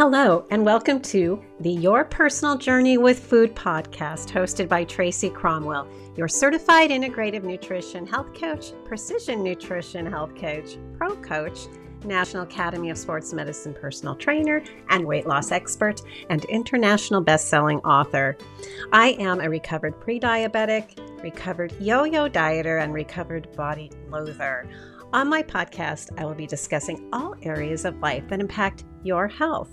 Hello, 0.00 0.46
and 0.48 0.64
welcome 0.64 0.98
to 0.98 1.44
the 1.60 1.72
Your 1.72 2.06
Personal 2.06 2.56
Journey 2.56 2.96
with 2.96 3.18
Food 3.18 3.54
podcast, 3.54 4.30
hosted 4.30 4.66
by 4.66 4.82
Tracy 4.82 5.28
Cromwell, 5.28 5.86
your 6.16 6.26
certified 6.26 6.88
integrative 6.88 7.42
nutrition 7.42 8.06
health 8.06 8.32
coach, 8.32 8.72
precision 8.86 9.42
nutrition 9.42 10.06
health 10.06 10.34
coach, 10.36 10.78
pro 10.96 11.14
coach, 11.16 11.66
National 12.02 12.44
Academy 12.44 12.88
of 12.88 12.96
Sports 12.96 13.34
Medicine 13.34 13.74
personal 13.74 14.14
trainer 14.14 14.64
and 14.88 15.04
weight 15.04 15.26
loss 15.26 15.52
expert, 15.52 16.00
and 16.30 16.46
international 16.46 17.20
best-selling 17.20 17.80
author. 17.80 18.38
I 18.94 19.10
am 19.18 19.42
a 19.42 19.50
recovered 19.50 20.00
pre-diabetic, 20.00 20.98
recovered 21.22 21.74
yo-yo 21.78 22.26
dieter, 22.26 22.82
and 22.82 22.94
recovered 22.94 23.54
body 23.54 23.90
loather. 24.08 24.66
On 25.12 25.28
my 25.28 25.42
podcast, 25.42 26.10
I 26.18 26.24
will 26.24 26.36
be 26.36 26.46
discussing 26.46 27.08
all 27.12 27.34
areas 27.42 27.84
of 27.84 27.98
life 27.98 28.22
that 28.28 28.38
impact 28.38 28.84
your 29.02 29.26
health. 29.26 29.68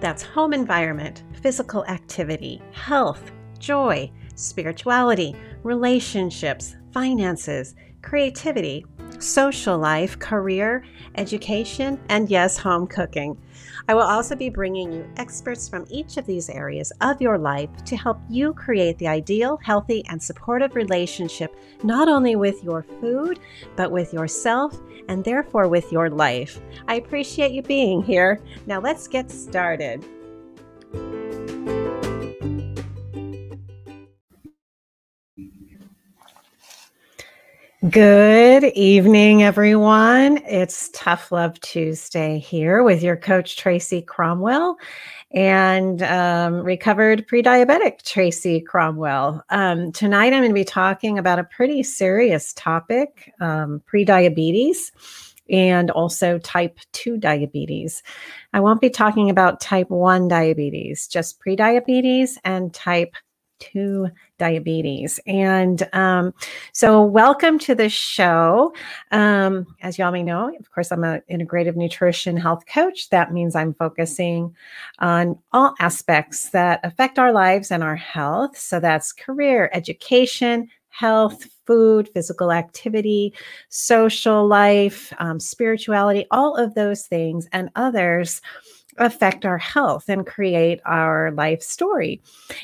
That's 0.00 0.24
home 0.24 0.52
environment, 0.52 1.22
physical 1.40 1.84
activity, 1.86 2.60
health, 2.72 3.30
joy, 3.60 4.10
spirituality, 4.34 5.36
relationships, 5.62 6.74
finances, 6.92 7.76
creativity, 8.02 8.84
social 9.22 9.78
life, 9.78 10.18
career, 10.18 10.84
education, 11.14 12.00
and 12.08 12.30
yes, 12.30 12.56
home 12.56 12.86
cooking. 12.86 13.36
I 13.88 13.94
will 13.94 14.02
also 14.02 14.36
be 14.36 14.48
bringing 14.48 14.92
you 14.92 15.06
experts 15.16 15.68
from 15.68 15.86
each 15.90 16.16
of 16.16 16.26
these 16.26 16.48
areas 16.48 16.92
of 17.00 17.20
your 17.20 17.38
life 17.38 17.70
to 17.86 17.96
help 17.96 18.18
you 18.28 18.52
create 18.54 18.98
the 18.98 19.08
ideal, 19.08 19.58
healthy, 19.62 20.04
and 20.08 20.22
supportive 20.22 20.74
relationship 20.74 21.56
not 21.82 22.08
only 22.08 22.36
with 22.36 22.62
your 22.62 22.84
food, 23.00 23.40
but 23.76 23.90
with 23.90 24.12
yourself 24.12 24.80
and 25.08 25.24
therefore 25.24 25.68
with 25.68 25.90
your 25.90 26.10
life. 26.10 26.60
I 26.86 26.96
appreciate 26.96 27.52
you 27.52 27.62
being 27.62 28.02
here. 28.02 28.40
Now 28.66 28.80
let's 28.80 29.08
get 29.08 29.30
started. 29.30 30.04
Good 37.90 38.62
evening, 38.62 39.42
everyone. 39.42 40.38
It's 40.46 40.88
Tough 40.90 41.32
Love 41.32 41.58
Tuesday 41.58 42.38
here 42.38 42.84
with 42.84 43.02
your 43.02 43.16
coach, 43.16 43.56
Tracy 43.56 44.00
Cromwell, 44.00 44.76
and 45.32 46.00
um, 46.04 46.62
recovered 46.62 47.26
pre 47.26 47.42
diabetic 47.42 48.04
Tracy 48.04 48.60
Cromwell. 48.60 49.42
Um, 49.50 49.90
tonight, 49.90 50.32
I'm 50.32 50.42
going 50.42 50.50
to 50.50 50.54
be 50.54 50.62
talking 50.62 51.18
about 51.18 51.40
a 51.40 51.44
pretty 51.44 51.82
serious 51.82 52.52
topic 52.52 53.34
um, 53.40 53.82
pre 53.84 54.04
diabetes 54.04 54.92
and 55.50 55.90
also 55.90 56.38
type 56.38 56.78
2 56.92 57.16
diabetes. 57.16 58.04
I 58.52 58.60
won't 58.60 58.80
be 58.80 58.90
talking 58.90 59.28
about 59.28 59.60
type 59.60 59.90
1 59.90 60.28
diabetes, 60.28 61.08
just 61.08 61.40
pre 61.40 61.56
diabetes 61.56 62.38
and 62.44 62.72
type 62.72 63.16
2 63.72 64.08
diabetes. 64.38 65.20
And 65.26 65.88
um, 65.92 66.34
so, 66.72 67.02
welcome 67.02 67.58
to 67.60 67.74
the 67.74 67.88
show. 67.88 68.74
Um, 69.10 69.66
as 69.82 69.98
y'all 69.98 70.12
may 70.12 70.22
know, 70.22 70.54
of 70.58 70.70
course, 70.72 70.90
I'm 70.90 71.04
an 71.04 71.22
integrative 71.30 71.76
nutrition 71.76 72.36
health 72.36 72.64
coach. 72.66 73.10
That 73.10 73.32
means 73.32 73.54
I'm 73.54 73.74
focusing 73.74 74.54
on 74.98 75.38
all 75.52 75.74
aspects 75.80 76.50
that 76.50 76.80
affect 76.82 77.18
our 77.18 77.32
lives 77.32 77.70
and 77.70 77.82
our 77.82 77.96
health. 77.96 78.56
So, 78.58 78.80
that's 78.80 79.12
career, 79.12 79.70
education, 79.72 80.68
health, 80.88 81.46
food, 81.66 82.08
physical 82.12 82.52
activity, 82.52 83.32
social 83.68 84.46
life, 84.46 85.12
um, 85.18 85.40
spirituality, 85.40 86.26
all 86.30 86.54
of 86.56 86.74
those 86.74 87.06
things 87.06 87.48
and 87.52 87.70
others 87.76 88.40
affect 88.98 89.44
our 89.44 89.58
health 89.58 90.08
and 90.08 90.26
create 90.26 90.80
our 90.84 91.30
life 91.32 91.62
story. 91.62 92.20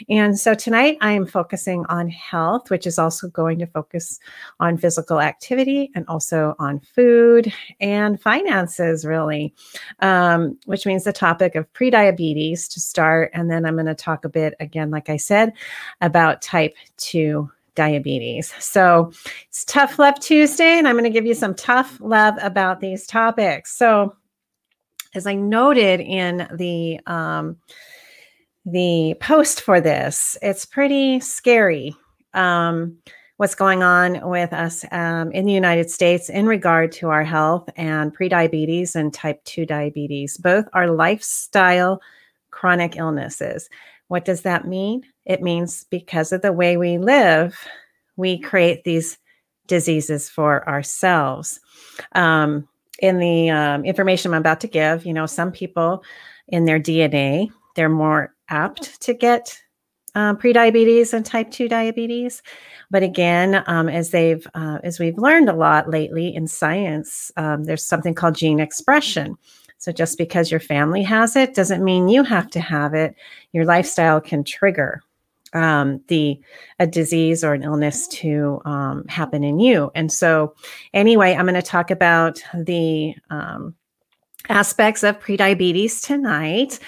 And 0.08 0.38
so 0.38 0.54
tonight 0.54 0.98
I 1.00 1.12
am 1.12 1.26
focusing 1.26 1.84
on 1.86 2.08
health, 2.08 2.70
which 2.70 2.86
is 2.86 2.98
also 2.98 3.28
going 3.28 3.58
to 3.60 3.66
focus 3.66 4.20
on 4.60 4.76
physical 4.76 5.20
activity 5.20 5.90
and 5.94 6.04
also 6.08 6.54
on 6.58 6.80
food 6.80 7.52
and 7.80 8.20
finances, 8.20 9.04
really, 9.04 9.54
um, 10.00 10.58
which 10.66 10.86
means 10.86 11.04
the 11.04 11.12
topic 11.12 11.54
of 11.54 11.72
prediabetes 11.72 12.68
to 12.72 12.80
start. 12.80 13.30
And 13.32 13.50
then 13.50 13.64
I'm 13.64 13.74
going 13.74 13.86
to 13.86 13.94
talk 13.94 14.24
a 14.24 14.28
bit, 14.28 14.54
again, 14.60 14.90
like 14.90 15.08
I 15.08 15.16
said, 15.16 15.52
about 16.00 16.42
type 16.42 16.74
2 16.98 17.50
diabetes. 17.78 18.52
So 18.58 19.12
it's 19.48 19.64
Tough 19.64 19.98
Love 19.98 20.18
Tuesday, 20.18 20.78
and 20.78 20.88
I'm 20.88 20.96
going 20.96 21.04
to 21.04 21.10
give 21.10 21.24
you 21.24 21.34
some 21.34 21.54
tough 21.54 21.98
love 22.00 22.34
about 22.42 22.80
these 22.80 23.06
topics. 23.06 23.74
So, 23.74 24.16
as 25.18 25.26
I 25.26 25.34
noted 25.34 26.00
in 26.00 26.48
the 26.54 27.00
um, 27.06 27.58
the 28.64 29.14
post 29.20 29.60
for 29.60 29.80
this, 29.80 30.38
it's 30.40 30.64
pretty 30.64 31.20
scary 31.20 31.94
um, 32.32 32.96
what's 33.36 33.54
going 33.54 33.82
on 33.82 34.28
with 34.28 34.52
us 34.52 34.84
um, 34.92 35.30
in 35.32 35.44
the 35.44 35.52
United 35.52 35.90
States 35.90 36.28
in 36.28 36.46
regard 36.46 36.92
to 36.92 37.08
our 37.08 37.24
health 37.24 37.68
and 37.76 38.16
prediabetes 38.16 38.94
and 38.94 39.12
type 39.12 39.42
2 39.44 39.66
diabetes. 39.66 40.36
Both 40.36 40.66
are 40.72 40.90
lifestyle 40.90 42.00
chronic 42.50 42.96
illnesses. 42.96 43.68
What 44.08 44.24
does 44.24 44.42
that 44.42 44.66
mean? 44.66 45.04
It 45.24 45.42
means 45.42 45.84
because 45.90 46.32
of 46.32 46.42
the 46.42 46.52
way 46.52 46.76
we 46.76 46.98
live, 46.98 47.58
we 48.16 48.38
create 48.38 48.84
these 48.84 49.18
diseases 49.66 50.28
for 50.28 50.68
ourselves. 50.68 51.60
Um, 52.12 52.68
in 52.98 53.18
the 53.18 53.50
um, 53.50 53.84
information 53.84 54.32
I'm 54.32 54.40
about 54.40 54.60
to 54.60 54.68
give, 54.68 55.06
you 55.06 55.12
know, 55.12 55.26
some 55.26 55.52
people 55.52 56.02
in 56.48 56.64
their 56.64 56.80
DNA, 56.80 57.50
they're 57.74 57.88
more 57.88 58.34
apt 58.48 59.00
to 59.02 59.14
get 59.14 59.60
um, 60.14 60.36
prediabetes 60.36 61.12
and 61.12 61.24
type 61.24 61.50
2 61.50 61.68
diabetes. 61.68 62.42
But 62.90 63.02
again, 63.02 63.62
um, 63.66 63.88
as 63.88 64.10
they've 64.10 64.46
uh, 64.54 64.78
as 64.82 64.98
we've 64.98 65.18
learned 65.18 65.48
a 65.48 65.54
lot 65.54 65.90
lately 65.90 66.34
in 66.34 66.48
science, 66.48 67.30
um, 67.36 67.64
there's 67.64 67.84
something 67.84 68.14
called 68.14 68.34
gene 68.34 68.60
expression. 68.60 69.36
So 69.76 69.92
just 69.92 70.18
because 70.18 70.50
your 70.50 70.60
family 70.60 71.02
has 71.04 71.36
it 71.36 71.54
doesn't 71.54 71.84
mean 71.84 72.08
you 72.08 72.24
have 72.24 72.50
to 72.50 72.60
have 72.60 72.94
it. 72.94 73.14
Your 73.52 73.64
lifestyle 73.64 74.20
can 74.20 74.42
trigger 74.42 75.02
um, 75.52 76.00
the 76.08 76.40
a 76.78 76.86
disease 76.86 77.42
or 77.44 77.54
an 77.54 77.62
illness 77.62 78.06
to 78.08 78.60
um, 78.64 79.04
happen 79.08 79.44
in 79.44 79.58
you. 79.58 79.90
And 79.94 80.12
so, 80.12 80.54
anyway, 80.94 81.34
I'm 81.34 81.46
going 81.46 81.54
to 81.54 81.62
talk 81.62 81.90
about 81.90 82.42
the 82.54 83.14
um, 83.30 83.74
aspects 84.48 85.02
of 85.02 85.20
prediabetes 85.20 86.04
tonight, 86.04 86.78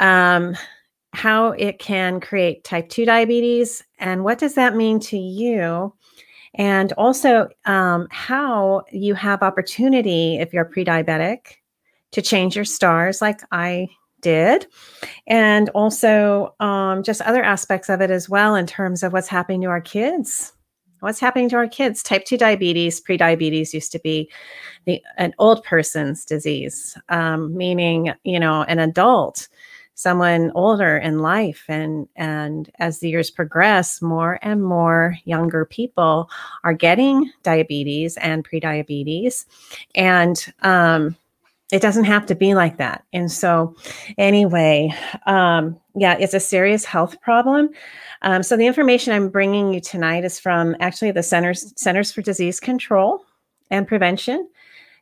um, 0.00 0.56
how 1.12 1.52
it 1.52 1.78
can 1.78 2.20
create 2.20 2.64
type 2.64 2.88
two 2.88 3.04
diabetes, 3.04 3.84
and 3.98 4.24
what 4.24 4.38
does 4.38 4.54
that 4.54 4.76
mean 4.76 5.00
to 5.00 5.18
you. 5.18 5.94
And 6.54 6.92
also, 6.92 7.48
um, 7.66 8.08
how 8.10 8.82
you 8.90 9.14
have 9.14 9.42
opportunity 9.42 10.38
if 10.38 10.52
you're 10.52 10.64
pre-diabetic 10.64 11.38
to 12.12 12.22
change 12.22 12.56
your 12.56 12.64
stars, 12.64 13.20
like 13.20 13.40
I 13.52 13.88
did, 14.20 14.66
and 15.26 15.68
also 15.70 16.54
um, 16.60 17.02
just 17.02 17.20
other 17.22 17.42
aspects 17.42 17.88
of 17.88 18.00
it 18.00 18.10
as 18.10 18.28
well 18.28 18.54
in 18.54 18.66
terms 18.66 19.02
of 19.02 19.12
what's 19.12 19.28
happening 19.28 19.60
to 19.62 19.68
our 19.68 19.80
kids. 19.80 20.52
What's 21.00 21.20
happening 21.20 21.48
to 21.50 21.56
our 21.56 21.68
kids? 21.68 22.02
Type 22.02 22.24
2 22.24 22.36
diabetes, 22.36 23.00
prediabetes 23.00 23.72
used 23.72 23.92
to 23.92 24.00
be 24.00 24.28
the 24.84 25.00
an 25.16 25.32
old 25.38 25.62
person's 25.62 26.24
disease, 26.24 26.96
um, 27.08 27.56
meaning, 27.56 28.12
you 28.24 28.40
know, 28.40 28.62
an 28.64 28.80
adult, 28.80 29.48
someone 29.94 30.50
older 30.54 30.96
in 30.96 31.20
life. 31.20 31.64
And, 31.68 32.08
and 32.16 32.70
as 32.78 32.98
the 32.98 33.10
years 33.10 33.30
progress, 33.30 34.02
more 34.02 34.38
and 34.42 34.62
more 34.62 35.16
younger 35.24 35.64
people 35.64 36.30
are 36.64 36.72
getting 36.72 37.30
diabetes 37.42 38.16
and 38.16 38.48
prediabetes. 38.48 39.44
And 39.94 40.52
um, 40.62 41.16
it 41.70 41.82
doesn't 41.82 42.04
have 42.04 42.24
to 42.26 42.34
be 42.34 42.54
like 42.54 42.78
that. 42.78 43.04
And 43.12 43.30
so, 43.30 43.76
anyway, 44.16 44.94
um, 45.26 45.78
yeah, 45.94 46.16
it's 46.18 46.34
a 46.34 46.40
serious 46.40 46.84
health 46.84 47.20
problem. 47.20 47.70
Um, 48.22 48.42
so, 48.42 48.56
the 48.56 48.66
information 48.66 49.12
I'm 49.12 49.28
bringing 49.28 49.74
you 49.74 49.80
tonight 49.80 50.24
is 50.24 50.40
from 50.40 50.76
actually 50.80 51.10
the 51.10 51.22
Centers 51.22 51.72
Centers 51.76 52.10
for 52.10 52.22
Disease 52.22 52.58
Control 52.58 53.22
and 53.70 53.86
Prevention, 53.86 54.48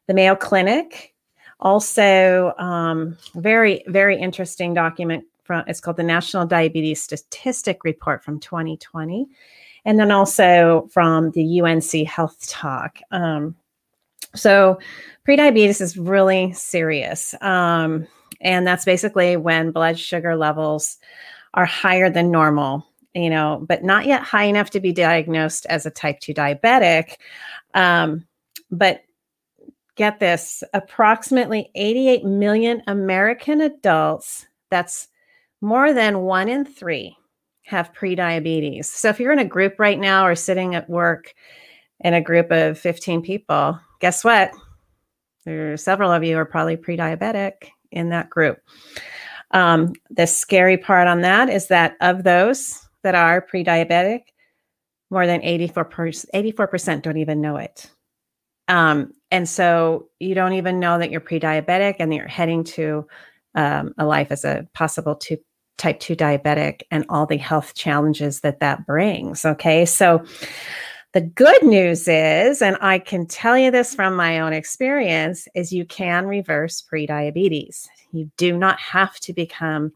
the 0.06 0.14
Mayo 0.14 0.34
Clinic. 0.34 1.14
Also, 1.60 2.52
um, 2.58 3.16
very 3.36 3.82
very 3.86 4.18
interesting 4.20 4.74
document 4.74 5.24
from 5.44 5.62
it's 5.68 5.80
called 5.80 5.96
the 5.96 6.02
National 6.02 6.46
Diabetes 6.46 7.02
Statistic 7.02 7.84
Report 7.84 8.24
from 8.24 8.40
2020, 8.40 9.28
and 9.84 10.00
then 10.00 10.10
also 10.10 10.88
from 10.92 11.30
the 11.30 11.60
UNC 11.60 12.06
Health 12.08 12.48
Talk. 12.48 12.98
Um, 13.12 13.54
so, 14.36 14.78
prediabetes 15.26 15.80
is 15.80 15.96
really 15.96 16.52
serious. 16.52 17.34
Um, 17.40 18.06
and 18.40 18.66
that's 18.66 18.84
basically 18.84 19.36
when 19.36 19.72
blood 19.72 19.98
sugar 19.98 20.36
levels 20.36 20.98
are 21.54 21.64
higher 21.64 22.10
than 22.10 22.30
normal, 22.30 22.86
you 23.14 23.30
know, 23.30 23.64
but 23.66 23.82
not 23.82 24.06
yet 24.06 24.22
high 24.22 24.44
enough 24.44 24.70
to 24.70 24.80
be 24.80 24.92
diagnosed 24.92 25.66
as 25.66 25.86
a 25.86 25.90
type 25.90 26.20
2 26.20 26.34
diabetic. 26.34 27.14
Um, 27.74 28.26
but 28.70 29.02
get 29.96 30.20
this 30.20 30.62
approximately 30.74 31.70
88 31.74 32.24
million 32.24 32.82
American 32.86 33.62
adults, 33.62 34.46
that's 34.70 35.08
more 35.60 35.92
than 35.92 36.20
one 36.20 36.48
in 36.48 36.64
three, 36.64 37.16
have 37.64 37.92
prediabetes. 37.94 38.84
So 38.84 39.08
if 39.08 39.18
you're 39.18 39.32
in 39.32 39.38
a 39.38 39.44
group 39.44 39.78
right 39.78 39.98
now 39.98 40.26
or 40.26 40.34
sitting 40.34 40.74
at 40.74 40.90
work 40.90 41.34
in 42.00 42.14
a 42.14 42.20
group 42.20 42.50
of 42.50 42.78
15 42.78 43.22
people, 43.22 43.78
guess 44.00 44.24
what? 44.24 44.52
There 45.44 45.72
are 45.72 45.76
several 45.76 46.12
of 46.12 46.24
you 46.24 46.36
are 46.36 46.44
probably 46.44 46.76
pre-diabetic 46.76 47.70
in 47.90 48.10
that 48.10 48.30
group. 48.30 48.58
Um, 49.52 49.92
the 50.10 50.26
scary 50.26 50.76
part 50.76 51.06
on 51.06 51.20
that 51.22 51.48
is 51.48 51.68
that 51.68 51.96
of 52.00 52.24
those 52.24 52.86
that 53.02 53.14
are 53.14 53.40
pre-diabetic, 53.40 54.22
more 55.10 55.26
than 55.26 55.40
84%, 55.40 56.26
84% 56.34 57.02
don't 57.02 57.16
even 57.16 57.40
know 57.40 57.56
it. 57.56 57.90
Um, 58.68 59.12
and 59.30 59.48
so 59.48 60.08
you 60.18 60.34
don't 60.34 60.54
even 60.54 60.80
know 60.80 60.98
that 60.98 61.10
you're 61.10 61.20
pre-diabetic 61.20 61.96
and 62.00 62.12
you're 62.12 62.26
heading 62.26 62.64
to 62.64 63.06
um, 63.54 63.94
a 63.98 64.04
life 64.04 64.32
as 64.32 64.44
a 64.44 64.66
possible 64.74 65.14
two, 65.14 65.38
type 65.78 66.00
2 66.00 66.16
diabetic 66.16 66.82
and 66.90 67.04
all 67.08 67.26
the 67.26 67.36
health 67.36 67.74
challenges 67.74 68.40
that 68.40 68.60
that 68.60 68.86
brings. 68.86 69.44
Okay. 69.44 69.84
So 69.84 70.24
the 71.16 71.22
good 71.22 71.62
news 71.62 72.08
is, 72.08 72.60
and 72.60 72.76
I 72.82 72.98
can 72.98 73.24
tell 73.24 73.56
you 73.56 73.70
this 73.70 73.94
from 73.94 74.16
my 74.16 74.38
own 74.38 74.52
experience, 74.52 75.48
is 75.54 75.72
you 75.72 75.86
can 75.86 76.26
reverse 76.26 76.82
prediabetes. 76.82 77.88
You 78.12 78.30
do 78.36 78.54
not 78.54 78.78
have 78.80 79.18
to 79.20 79.32
become 79.32 79.94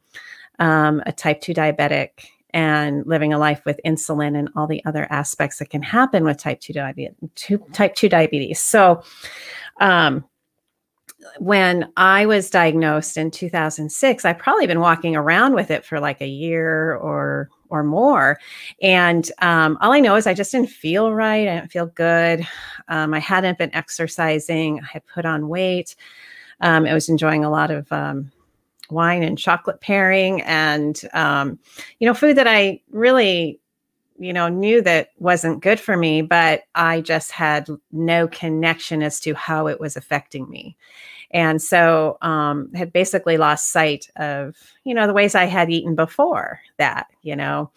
um, 0.61 1.02
a 1.05 1.12
type 1.12 1.43
2 1.43 1.52
diabetic 1.52 2.25
and 2.55 3.06
living 3.06 3.34
a 3.34 3.38
life 3.38 3.61
with 3.67 3.78
insulin 3.84 4.34
and 4.34 4.49
all 4.56 4.67
the 4.67 4.82
other 4.87 5.06
aspects 5.11 5.58
that 5.58 5.69
can 5.69 5.82
happen 5.82 6.25
with 6.25 6.38
type 6.38 6.61
2 6.61 6.72
diabetes. 6.72 7.14
Type 7.75 7.94
2 7.96 8.08
diabetes. 8.08 8.58
So, 8.58 9.02
um, 9.78 10.25
when 11.38 11.93
I 11.99 12.25
was 12.25 12.49
diagnosed 12.49 13.19
in 13.19 13.31
2006, 13.31 14.25
I've 14.25 14.38
probably 14.38 14.66
been 14.66 14.81
walking 14.81 15.16
around 15.16 15.52
with 15.52 15.70
it 15.70 15.84
for 15.84 16.00
like 16.00 16.23
a 16.23 16.26
year 16.26 16.94
or 16.94 17.50
or 17.70 17.82
more. 17.82 18.38
And 18.82 19.31
um, 19.38 19.78
all 19.81 19.93
I 19.93 20.00
know 20.00 20.17
is 20.17 20.26
I 20.26 20.34
just 20.34 20.52
didn't 20.52 20.70
feel 20.70 21.12
right. 21.12 21.49
I 21.49 21.55
didn't 21.55 21.72
feel 21.72 21.87
good. 21.87 22.46
Um, 22.88 23.14
I 23.14 23.19
hadn't 23.19 23.58
been 23.58 23.75
exercising. 23.75 24.81
I 24.81 24.87
had 24.93 25.06
put 25.06 25.25
on 25.25 25.49
weight. 25.49 25.96
Um, 26.61 26.84
I 26.84 26.94
was 26.94 27.08
enjoying 27.08 27.44
a 27.44 27.50
lot 27.50 27.70
of 27.70 27.90
um, 27.93 28.31
wine 28.90 29.22
and 29.22 29.38
chocolate 29.38 29.81
pairing, 29.81 30.43
and 30.43 31.00
um, 31.14 31.58
you 31.99 32.06
know, 32.06 32.14
food 32.14 32.37
that 32.37 32.46
I 32.46 32.82
really, 32.90 33.61
you 34.19 34.32
know, 34.32 34.49
knew 34.49 34.82
that 34.82 35.11
wasn't 35.19 35.62
good 35.62 35.81
for 35.81 35.96
me. 35.96 36.20
But 36.20 36.64
I 36.75 37.00
just 37.00 37.31
had 37.31 37.69
no 37.93 38.28
connection 38.28 39.02
as 39.02 39.20
to 39.20 39.34
how 39.34 39.69
it 39.69 39.81
was 39.81 39.96
affecting 39.96 40.50
me 40.50 40.76
and 41.32 41.62
so 41.62 42.19
um, 42.23 42.73
had 42.75 42.93
basically 42.93 43.37
lost 43.37 43.73
sight 43.73 44.09
of 44.17 44.56
you 44.85 44.94
know 44.94 45.06
the 45.06 45.12
ways 45.12 45.35
i 45.35 45.44
had 45.44 45.71
eaten 45.71 45.94
before 45.94 46.61
that 46.79 47.06
you 47.23 47.37
know? 47.37 47.71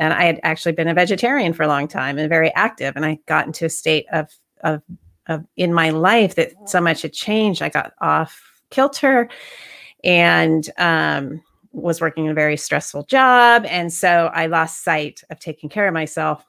And 0.00 0.12
i 0.12 0.24
had 0.24 0.40
actually 0.42 0.72
been 0.72 0.88
a 0.88 0.94
vegetarian 0.94 1.52
for 1.52 1.62
a 1.62 1.68
long 1.68 1.88
time 1.88 2.18
and 2.18 2.28
very 2.28 2.54
active 2.54 2.94
and 2.96 3.04
i 3.04 3.18
got 3.26 3.46
into 3.46 3.64
a 3.64 3.70
state 3.70 4.06
of 4.12 4.32
of, 4.62 4.82
of 5.26 5.44
in 5.56 5.72
my 5.72 5.90
life 5.90 6.34
that 6.36 6.52
so 6.68 6.80
much 6.80 7.02
had 7.02 7.12
changed. 7.12 7.62
I 7.62 7.68
got 7.68 7.92
off 8.00 8.40
kilter 8.70 9.28
and 10.04 10.68
um, 10.78 11.42
was 11.72 12.00
working 12.00 12.26
in 12.26 12.30
a 12.30 12.34
very 12.34 12.56
stressful 12.56 13.04
job. 13.04 13.64
And 13.66 13.92
so 13.92 14.30
i 14.32 14.46
lost 14.46 14.84
sight 14.84 15.22
of 15.30 15.38
taking 15.38 15.68
care 15.68 15.86
of 15.86 15.94
myself 15.94 16.44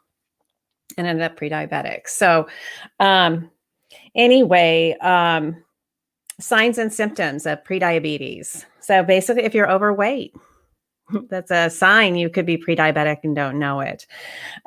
and 0.97 1.05
ended 1.05 1.23
up 1.23 1.37
pre-diabetic. 1.37 2.07
So 2.07 2.47
um 2.99 3.49
anyway 4.15 4.95
um 5.01 5.63
signs 6.39 6.77
and 6.77 6.91
symptoms 6.91 7.45
of 7.45 7.63
prediabetes. 7.63 8.65
So 8.79 9.03
basically, 9.03 9.43
if 9.43 9.53
you're 9.53 9.69
overweight, 9.69 10.33
that's 11.29 11.51
a 11.51 11.69
sign 11.69 12.15
you 12.15 12.29
could 12.29 12.45
be 12.45 12.57
pre-diabetic 12.57 13.17
and 13.23 13.35
don't 13.35 13.59
know 13.59 13.81
it. 13.81 14.07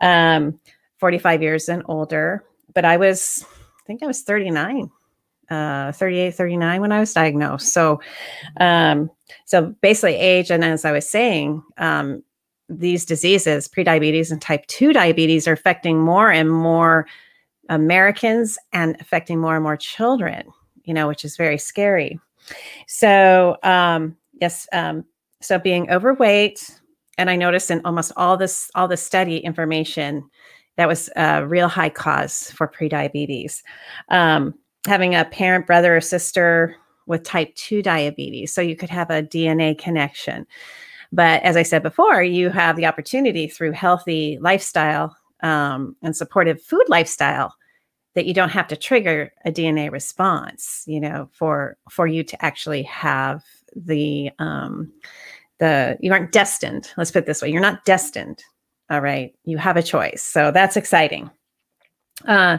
Um, 0.01 0.59
45 0.99 1.43
years 1.43 1.69
and 1.69 1.83
older, 1.87 2.45
but 2.75 2.85
I 2.85 2.97
was, 2.97 3.45
I 3.45 3.83
think 3.87 4.03
I 4.03 4.07
was 4.07 4.23
39, 4.23 4.89
uh, 5.51 5.93
38, 5.93 6.35
39 6.35 6.81
when 6.81 6.93
I 6.93 7.01
was 7.01 7.13
diagnosed. 7.13 7.73
So, 7.73 8.01
um, 8.61 9.11
so 9.45 9.75
basically 9.81 10.15
age. 10.15 10.51
And 10.51 10.65
as 10.65 10.85
I 10.85 10.93
was 10.93 11.09
saying, 11.09 11.63
um, 11.79 12.23
these 12.69 13.05
diseases, 13.05 13.69
prediabetes 13.69 14.31
and 14.31 14.41
type 14.41 14.65
2 14.67 14.93
diabetes, 14.93 15.49
are 15.49 15.53
affecting 15.53 15.99
more 15.99 16.31
and 16.31 16.51
more 16.51 17.07
Americans 17.69 18.59
and 18.73 18.97
affecting 19.01 19.41
more 19.41 19.57
and 19.57 19.65
more 19.65 19.77
children 19.77 20.53
you 20.85 20.95
know, 20.95 21.09
which 21.09 21.25
is 21.25 21.37
very 21.37 21.59
scary. 21.59 22.19
So, 22.87 23.57
um, 23.63 24.17
yes, 24.41 24.69
um, 24.73 25.05
so 25.41 25.59
being 25.59 25.91
overweight, 25.91 26.81
and 27.19 27.31
I 27.31 27.37
noticed 27.37 27.71
in 27.71 27.81
almost 27.85 28.13
all 28.17 28.37
this, 28.37 28.71
all 28.75 28.89
the 28.89 28.97
study 28.97 29.39
information, 29.39 30.29
that 30.77 30.89
was 30.89 31.11
a 31.17 31.47
real 31.47 31.69
high 31.69 31.91
cause 31.91 32.51
for 32.53 32.67
prediabetes. 32.67 33.63
Um, 34.09 34.55
having 34.87 35.15
a 35.15 35.25
parent, 35.27 35.67
brother, 35.67 35.97
or 35.97 36.01
sister 36.01 36.77
with 37.07 37.23
type 37.25 37.55
2 37.57 37.83
diabetes. 37.83 38.55
So 38.55 38.61
you 38.61 38.77
could 38.77 38.89
have 38.89 39.11
a 39.11 39.23
DNA 39.23 39.79
connection. 39.79 40.47
But 41.13 41.43
as 41.43 41.57
I 41.57 41.63
said 41.63 41.83
before, 41.83 42.23
you 42.23 42.49
have 42.49 42.77
the 42.77 42.87
opportunity 42.87 43.47
through 43.47 43.73
healthy 43.73 44.39
lifestyle 44.41 45.15
um, 45.43 45.95
and 46.03 46.17
supportive 46.17 46.63
food 46.63 46.85
lifestyle 46.89 47.55
that 48.15 48.27
you 48.27 48.35
don't 48.35 48.51
have 48.51 48.69
to 48.69 48.77
trigger 48.77 49.33
a 49.45 49.51
DNA 49.51 49.91
response, 49.91 50.85
you 50.87 51.01
know, 51.01 51.29
for 51.33 51.77
for 51.91 52.07
you 52.07 52.23
to 52.25 52.45
actually 52.45 52.83
have 52.83 53.43
the 53.75 54.31
um 54.39 54.93
the 55.59 55.97
you 56.01 56.13
aren't 56.13 56.33
destined. 56.33 56.93
Let's 56.97 57.11
put 57.11 57.21
it 57.21 57.27
this 57.27 57.43
way. 57.43 57.51
You're 57.51 57.61
not 57.61 57.85
destined. 57.85 58.43
All 58.91 59.01
right. 59.01 59.35
You 59.45 59.57
have 59.59 59.77
a 59.77 59.83
choice. 59.83 60.23
So 60.23 60.51
that's 60.51 60.77
exciting. 60.77 61.31
Uh 62.27 62.59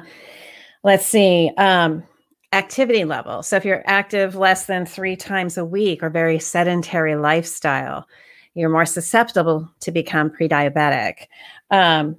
let's 0.84 1.06
see. 1.06 1.52
Um 1.58 2.04
activity 2.52 3.04
level. 3.04 3.44
So 3.44 3.56
if 3.56 3.66
you're 3.66 3.84
active 3.86 4.36
less 4.36 4.68
than 4.68 4.86
3 4.86 5.16
times 5.16 5.58
a 5.58 5.66
week 5.66 6.04
or 6.04 6.10
very 6.10 6.38
sedentary 6.40 7.16
lifestyle, 7.16 8.08
you're 8.54 8.70
more 8.70 8.86
susceptible 8.86 9.70
to 9.80 9.92
become 9.92 10.30
pre-diabetic. 10.30 11.28
Um, 11.72 12.18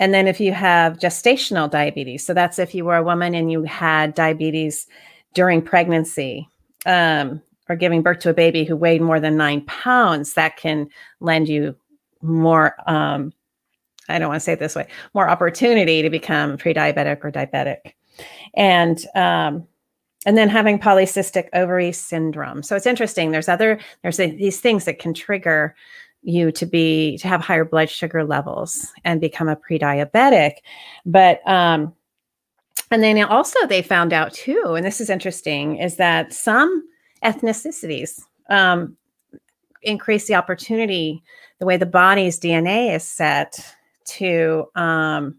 and 0.00 0.12
then 0.12 0.26
if 0.26 0.40
you 0.40 0.52
have 0.52 0.98
gestational 0.98 1.70
diabetes, 1.70 2.24
so 2.24 2.34
that's 2.34 2.58
if 2.58 2.74
you 2.74 2.84
were 2.84 2.96
a 2.96 3.02
woman 3.02 3.34
and 3.34 3.50
you 3.52 3.62
had 3.64 4.14
diabetes 4.14 4.86
during 5.34 5.62
pregnancy 5.62 6.48
um, 6.86 7.40
or 7.68 7.76
giving 7.76 8.02
birth 8.02 8.20
to 8.20 8.30
a 8.30 8.34
baby 8.34 8.64
who 8.64 8.76
weighed 8.76 9.02
more 9.02 9.20
than 9.20 9.36
nine 9.36 9.62
pounds, 9.66 10.34
that 10.34 10.56
can 10.56 10.88
lend 11.20 11.48
you 11.48 11.76
more, 12.22 12.74
um, 12.90 13.32
I 14.08 14.18
don't 14.18 14.28
want 14.28 14.40
to 14.40 14.44
say 14.44 14.52
it 14.52 14.58
this 14.58 14.74
way, 14.74 14.88
more 15.14 15.28
opportunity 15.28 16.02
to 16.02 16.10
become 16.10 16.56
pre 16.56 16.74
diabetic 16.74 17.24
or 17.24 17.30
diabetic. 17.30 17.94
And, 18.54 19.04
um, 19.14 19.66
and 20.24 20.38
then 20.38 20.48
having 20.48 20.78
polycystic 20.78 21.48
ovary 21.52 21.92
syndrome. 21.92 22.62
So 22.62 22.76
it's 22.76 22.86
interesting. 22.86 23.32
There's 23.32 23.48
other, 23.48 23.80
there's 24.02 24.20
a, 24.20 24.30
these 24.30 24.60
things 24.60 24.84
that 24.84 24.98
can 24.98 25.14
trigger 25.14 25.74
you 26.22 26.52
to 26.52 26.66
be 26.66 27.18
to 27.18 27.28
have 27.28 27.40
higher 27.40 27.64
blood 27.64 27.90
sugar 27.90 28.24
levels 28.24 28.92
and 29.04 29.20
become 29.20 29.48
a 29.48 29.56
pre-diabetic. 29.56 30.56
But 31.04 31.46
um 31.48 31.92
and 32.90 33.02
then 33.02 33.22
also 33.24 33.66
they 33.66 33.82
found 33.82 34.12
out 34.12 34.32
too 34.32 34.74
and 34.76 34.86
this 34.86 35.00
is 35.00 35.10
interesting 35.10 35.78
is 35.78 35.96
that 35.96 36.32
some 36.32 36.86
ethnicities 37.24 38.20
um 38.50 38.96
increase 39.82 40.26
the 40.26 40.34
opportunity 40.34 41.22
the 41.58 41.66
way 41.66 41.76
the 41.76 41.86
body's 41.86 42.38
dna 42.38 42.94
is 42.94 43.02
set 43.02 43.74
to 44.04 44.66
um 44.76 45.34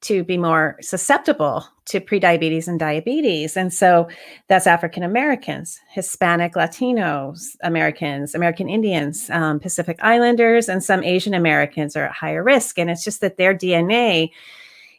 to 0.00 0.22
be 0.22 0.36
more 0.36 0.76
susceptible 0.80 1.66
to 1.86 2.00
prediabetes 2.00 2.68
and 2.68 2.78
diabetes. 2.78 3.56
And 3.56 3.72
so 3.72 4.08
that's 4.46 4.66
African 4.66 5.02
Americans, 5.02 5.80
Hispanic, 5.90 6.54
Latinos, 6.54 7.56
Americans, 7.62 8.34
American 8.34 8.68
Indians, 8.68 9.28
um, 9.30 9.58
Pacific 9.58 9.98
Islanders, 10.00 10.68
and 10.68 10.84
some 10.84 11.02
Asian 11.02 11.34
Americans 11.34 11.96
are 11.96 12.04
at 12.04 12.12
higher 12.12 12.44
risk. 12.44 12.78
And 12.78 12.90
it's 12.90 13.04
just 13.04 13.20
that 13.22 13.38
their 13.38 13.54
DNA 13.54 14.30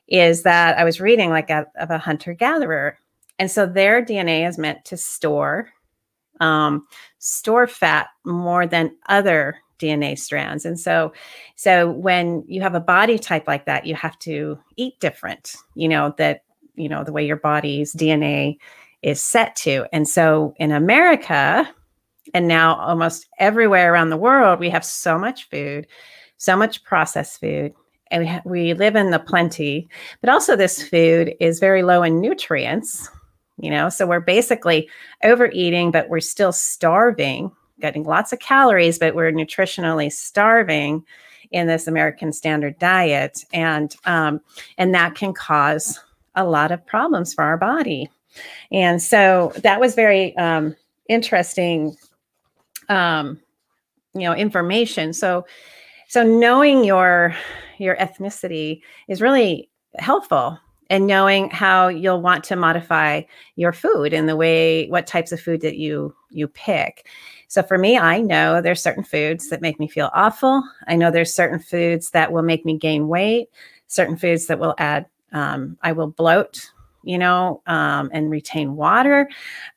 is 0.07 0.43
that 0.43 0.77
I 0.77 0.83
was 0.83 0.99
reading 0.99 1.29
like 1.29 1.49
a, 1.49 1.65
of 1.79 1.91
a 1.91 1.97
hunter 1.97 2.33
gatherer. 2.33 2.97
And 3.37 3.49
so 3.49 3.65
their 3.65 4.03
DNA 4.03 4.47
is 4.47 4.57
meant 4.57 4.83
to 4.85 4.97
store 4.97 5.69
um, 6.39 6.87
store 7.19 7.67
fat 7.67 8.07
more 8.25 8.65
than 8.65 8.95
other 9.07 9.57
DNA 9.79 10.17
strands. 10.17 10.65
And 10.65 10.79
so, 10.79 11.13
so 11.55 11.91
when 11.91 12.43
you 12.47 12.61
have 12.61 12.75
a 12.75 12.79
body 12.79 13.17
type 13.17 13.47
like 13.47 13.65
that, 13.65 13.85
you 13.85 13.95
have 13.95 14.17
to 14.19 14.59
eat 14.75 14.99
different, 14.99 15.55
you 15.75 15.87
know, 15.87 16.13
that, 16.17 16.43
you 16.75 16.89
know, 16.89 17.03
the 17.03 17.11
way 17.11 17.25
your 17.25 17.37
body's 17.37 17.93
DNA 17.93 18.57
is 19.01 19.21
set 19.21 19.55
to. 19.57 19.85
And 19.91 20.07
so 20.07 20.53
in 20.57 20.71
America, 20.71 21.69
and 22.33 22.47
now 22.47 22.75
almost 22.75 23.27
everywhere 23.39 23.91
around 23.91 24.09
the 24.09 24.17
world, 24.17 24.59
we 24.59 24.69
have 24.69 24.85
so 24.85 25.17
much 25.17 25.49
food, 25.49 25.87
so 26.37 26.55
much 26.55 26.83
processed 26.83 27.39
food. 27.39 27.73
And 28.11 28.23
we, 28.23 28.27
ha- 28.27 28.41
we 28.45 28.73
live 28.73 28.95
in 28.95 29.11
the 29.11 29.19
plenty, 29.19 29.87
but 30.21 30.29
also 30.29 30.55
this 30.55 30.81
food 30.81 31.33
is 31.39 31.59
very 31.59 31.83
low 31.83 32.03
in 32.03 32.19
nutrients, 32.19 33.09
you 33.59 33.69
know 33.69 33.89
so 33.89 34.07
we're 34.07 34.19
basically 34.19 34.89
overeating 35.23 35.91
but 35.91 36.09
we're 36.09 36.19
still 36.19 36.51
starving 36.51 37.51
getting 37.79 38.03
lots 38.03 38.31
of 38.33 38.39
calories 38.39 38.99
but 38.99 39.15
we're 39.15 39.31
nutritionally 39.31 40.11
starving 40.11 41.03
in 41.51 41.67
this 41.67 41.87
american 41.87 42.31
standard 42.31 42.77
diet. 42.79 43.43
And 43.53 43.95
um, 44.05 44.41
and 44.77 44.93
that 44.93 45.15
can 45.15 45.33
cause 45.33 45.99
a 46.35 46.45
lot 46.45 46.71
of 46.71 46.85
problems 46.85 47.33
for 47.33 47.43
our 47.43 47.57
body. 47.57 48.09
And 48.71 49.01
so 49.01 49.51
that 49.57 49.79
was 49.79 49.95
very 49.95 50.35
um, 50.37 50.75
interesting 51.07 51.95
um, 52.87 53.39
you 54.13 54.21
know 54.21 54.33
information. 54.33 55.13
So 55.13 55.45
so 56.07 56.23
knowing 56.23 56.83
your 56.83 57.35
your 57.77 57.95
ethnicity 57.95 58.81
is 59.07 59.21
really 59.21 59.69
helpful 59.97 60.59
and 60.91 61.05
knowing 61.05 61.49
how 61.51 61.87
you'll 61.87 62.21
want 62.21 62.43
to 62.43 62.55
modify 62.55 63.21
your 63.55 63.71
food 63.73 64.13
and 64.13 64.27
the 64.27 64.35
way 64.35 64.87
what 64.87 65.07
types 65.07 65.31
of 65.31 65.39
food 65.39 65.61
that 65.61 65.77
you 65.77 66.15
you 66.29 66.47
pick 66.47 67.07
so 67.49 67.61
for 67.61 67.77
me 67.77 67.97
i 67.97 68.21
know 68.21 68.61
there's 68.61 68.81
certain 68.81 69.03
foods 69.03 69.49
that 69.49 69.61
make 69.61 69.77
me 69.79 69.87
feel 69.89 70.09
awful. 70.13 70.63
I 70.87 70.95
know 70.95 71.11
there's 71.11 71.33
certain 71.33 71.59
foods 71.59 72.11
that 72.11 72.31
will 72.31 72.43
make 72.43 72.63
me 72.65 72.77
gain 72.77 73.09
weight 73.09 73.49
certain 73.87 74.15
foods 74.15 74.47
that 74.47 74.59
will 74.59 74.75
add 74.77 75.05
um, 75.33 75.77
i 75.81 75.91
will 75.91 76.07
bloat 76.07 76.71
you 77.03 77.17
know 77.17 77.61
um, 77.67 78.09
and 78.13 78.29
retain 78.31 78.75
water. 78.75 79.29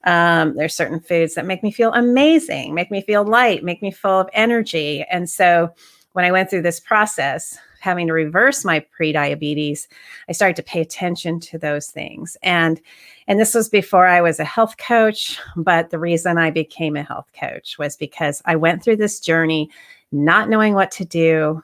Um, 0.04 0.56
there's 0.56 0.74
certain 0.74 1.00
foods 1.00 1.34
that 1.34 1.46
make 1.46 1.62
me 1.62 1.72
feel 1.72 1.92
amazing 1.92 2.74
make 2.74 2.90
me 2.90 3.02
feel 3.02 3.24
light 3.24 3.64
make 3.64 3.82
me 3.82 3.90
full 3.90 4.20
of 4.20 4.28
energy. 4.32 5.04
And 5.10 5.28
so 5.28 5.72
when 6.12 6.24
i 6.24 6.30
went 6.30 6.50
through 6.50 6.62
this 6.62 6.80
process 6.80 7.58
having 7.82 8.06
to 8.06 8.12
reverse 8.12 8.64
my 8.64 8.80
pre-diabetes 8.80 9.88
i 10.28 10.32
started 10.32 10.56
to 10.56 10.62
pay 10.62 10.80
attention 10.80 11.40
to 11.40 11.58
those 11.58 11.88
things. 11.88 12.36
And 12.42 12.80
and 13.28 13.38
this 13.38 13.54
was 13.54 13.68
before 13.68 14.06
i 14.06 14.20
was 14.20 14.40
a 14.40 14.44
health 14.44 14.76
coach 14.78 15.38
but 15.56 15.90
the 15.90 15.98
reason 15.98 16.38
i 16.38 16.50
became 16.50 16.96
a 16.96 17.02
health 17.02 17.30
coach 17.38 17.76
was 17.78 17.96
because 17.96 18.40
i 18.44 18.56
went 18.56 18.82
through 18.82 18.96
this 18.96 19.20
journey 19.20 19.70
not 20.12 20.48
knowing 20.48 20.74
what 20.74 20.90
to 20.92 21.04
do 21.04 21.62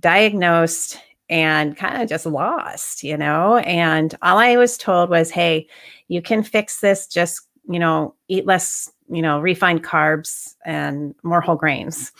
diagnosed 0.00 1.00
and 1.30 1.76
kind 1.76 2.02
of 2.02 2.08
just 2.08 2.26
lost 2.26 3.02
you 3.02 3.16
know? 3.16 3.56
And 3.58 4.14
all 4.22 4.38
i 4.38 4.56
was 4.56 4.78
told 4.78 5.10
was 5.10 5.30
hey 5.30 5.66
you 6.08 6.22
can 6.22 6.42
fix 6.42 6.80
this. 6.80 7.06
Just 7.06 7.48
you 7.68 7.78
know 7.78 8.14
eat 8.28 8.46
less 8.46 8.90
you 9.08 9.20
know, 9.20 9.40
refined 9.40 9.84
carbs 9.84 10.54
and 10.64 11.14
more 11.22 11.40
whole 11.40 11.56
grains. 11.56 12.12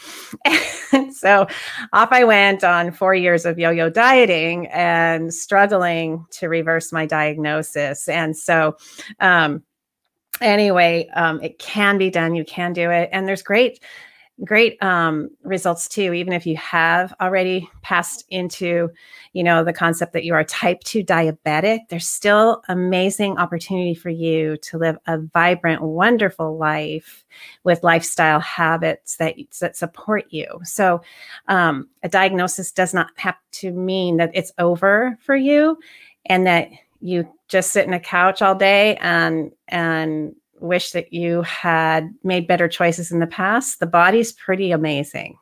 and 0.92 1.14
so 1.14 1.46
off 1.92 2.08
I 2.12 2.24
went 2.24 2.62
on 2.62 2.92
four 2.92 3.14
years 3.14 3.46
of 3.46 3.58
yo 3.58 3.70
yo 3.70 3.88
dieting 3.88 4.66
and 4.68 5.32
struggling 5.32 6.26
to 6.32 6.48
reverse 6.48 6.92
my 6.92 7.06
diagnosis. 7.06 8.08
And 8.08 8.36
so, 8.36 8.76
um, 9.20 9.62
anyway, 10.40 11.08
um, 11.14 11.40
it 11.42 11.58
can 11.58 11.98
be 11.98 12.10
done. 12.10 12.34
You 12.34 12.44
can 12.44 12.72
do 12.72 12.90
it. 12.90 13.08
And 13.12 13.26
there's 13.26 13.42
great 13.42 13.82
great 14.42 14.82
um, 14.82 15.28
results 15.44 15.88
too 15.88 16.12
even 16.12 16.32
if 16.32 16.44
you 16.44 16.56
have 16.56 17.14
already 17.20 17.68
passed 17.82 18.24
into 18.30 18.90
you 19.32 19.44
know 19.44 19.62
the 19.62 19.72
concept 19.72 20.12
that 20.12 20.24
you 20.24 20.34
are 20.34 20.42
type 20.42 20.80
2 20.80 21.04
diabetic 21.04 21.80
there's 21.88 22.08
still 22.08 22.62
amazing 22.68 23.38
opportunity 23.38 23.94
for 23.94 24.10
you 24.10 24.56
to 24.56 24.76
live 24.76 24.96
a 25.06 25.18
vibrant 25.18 25.82
wonderful 25.82 26.56
life 26.56 27.24
with 27.64 27.82
lifestyle 27.82 28.40
habits 28.40 29.16
that 29.16 29.36
that 29.60 29.76
support 29.76 30.24
you. 30.30 30.46
So 30.64 31.02
um, 31.48 31.88
a 32.02 32.08
diagnosis 32.08 32.72
does 32.72 32.94
not 32.94 33.08
have 33.16 33.36
to 33.52 33.72
mean 33.72 34.16
that 34.18 34.30
it's 34.34 34.52
over 34.58 35.18
for 35.20 35.36
you 35.36 35.78
and 36.26 36.46
that 36.46 36.70
you 37.00 37.28
just 37.48 37.72
sit 37.72 37.86
in 37.86 37.92
a 37.92 38.00
couch 38.00 38.42
all 38.42 38.54
day 38.54 38.96
and 38.96 39.52
and 39.68 40.34
wish 40.60 40.92
that 40.92 41.12
you 41.12 41.42
had 41.42 42.12
made 42.22 42.46
better 42.46 42.68
choices 42.68 43.10
in 43.10 43.20
the 43.20 43.26
past, 43.26 43.80
the 43.80 43.86
body's 43.86 44.32
pretty 44.32 44.72
amazing. 44.72 45.36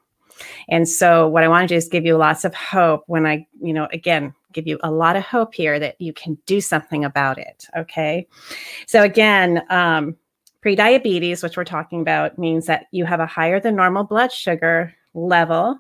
And 0.69 0.89
so 0.89 1.29
what 1.29 1.45
I 1.45 1.49
want 1.49 1.69
to 1.69 1.75
do 1.75 1.77
is 1.77 1.89
give 1.89 2.05
you 2.05 2.17
lots 2.17 2.45
of 2.45 2.55
hope 2.55 3.05
when 3.07 3.27
I, 3.27 3.47
you 3.61 3.73
know, 3.73 3.89
again, 3.93 4.35
give 4.53 4.67
you 4.67 4.79
a 4.83 4.91
lot 4.91 5.17
of 5.17 5.23
hope 5.23 5.55
here 5.55 5.79
that 5.79 6.01
you 6.01 6.13
can 6.13 6.37
do 6.47 6.61
something 6.61 7.05
about 7.05 7.39
it. 7.39 7.67
Okay. 7.77 8.27
So 8.87 9.03
again, 9.03 9.63
um, 9.71 10.17
pre-diabetes, 10.61 11.43
which 11.43 11.57
we're 11.57 11.65
talking 11.65 12.01
about, 12.01 12.39
means 12.39 12.67
that 12.67 12.87
you 12.93 13.05
have 13.05 13.21
a 13.21 13.27
higher 13.27 13.61
than 13.61 13.77
normal 13.77 14.05
blood 14.05 14.33
sugar 14.33 14.95
level, 15.15 15.79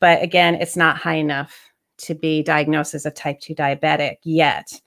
but 0.00 0.22
again, 0.22 0.54
it's 0.56 0.76
not 0.76 0.96
high 0.96 1.14
enough 1.14 1.54
to 1.96 2.14
be 2.14 2.42
diagnosed 2.42 2.94
as 2.94 3.06
a 3.06 3.10
type 3.10 3.40
2 3.40 3.54
diabetic 3.54 4.16
yet. 4.22 4.80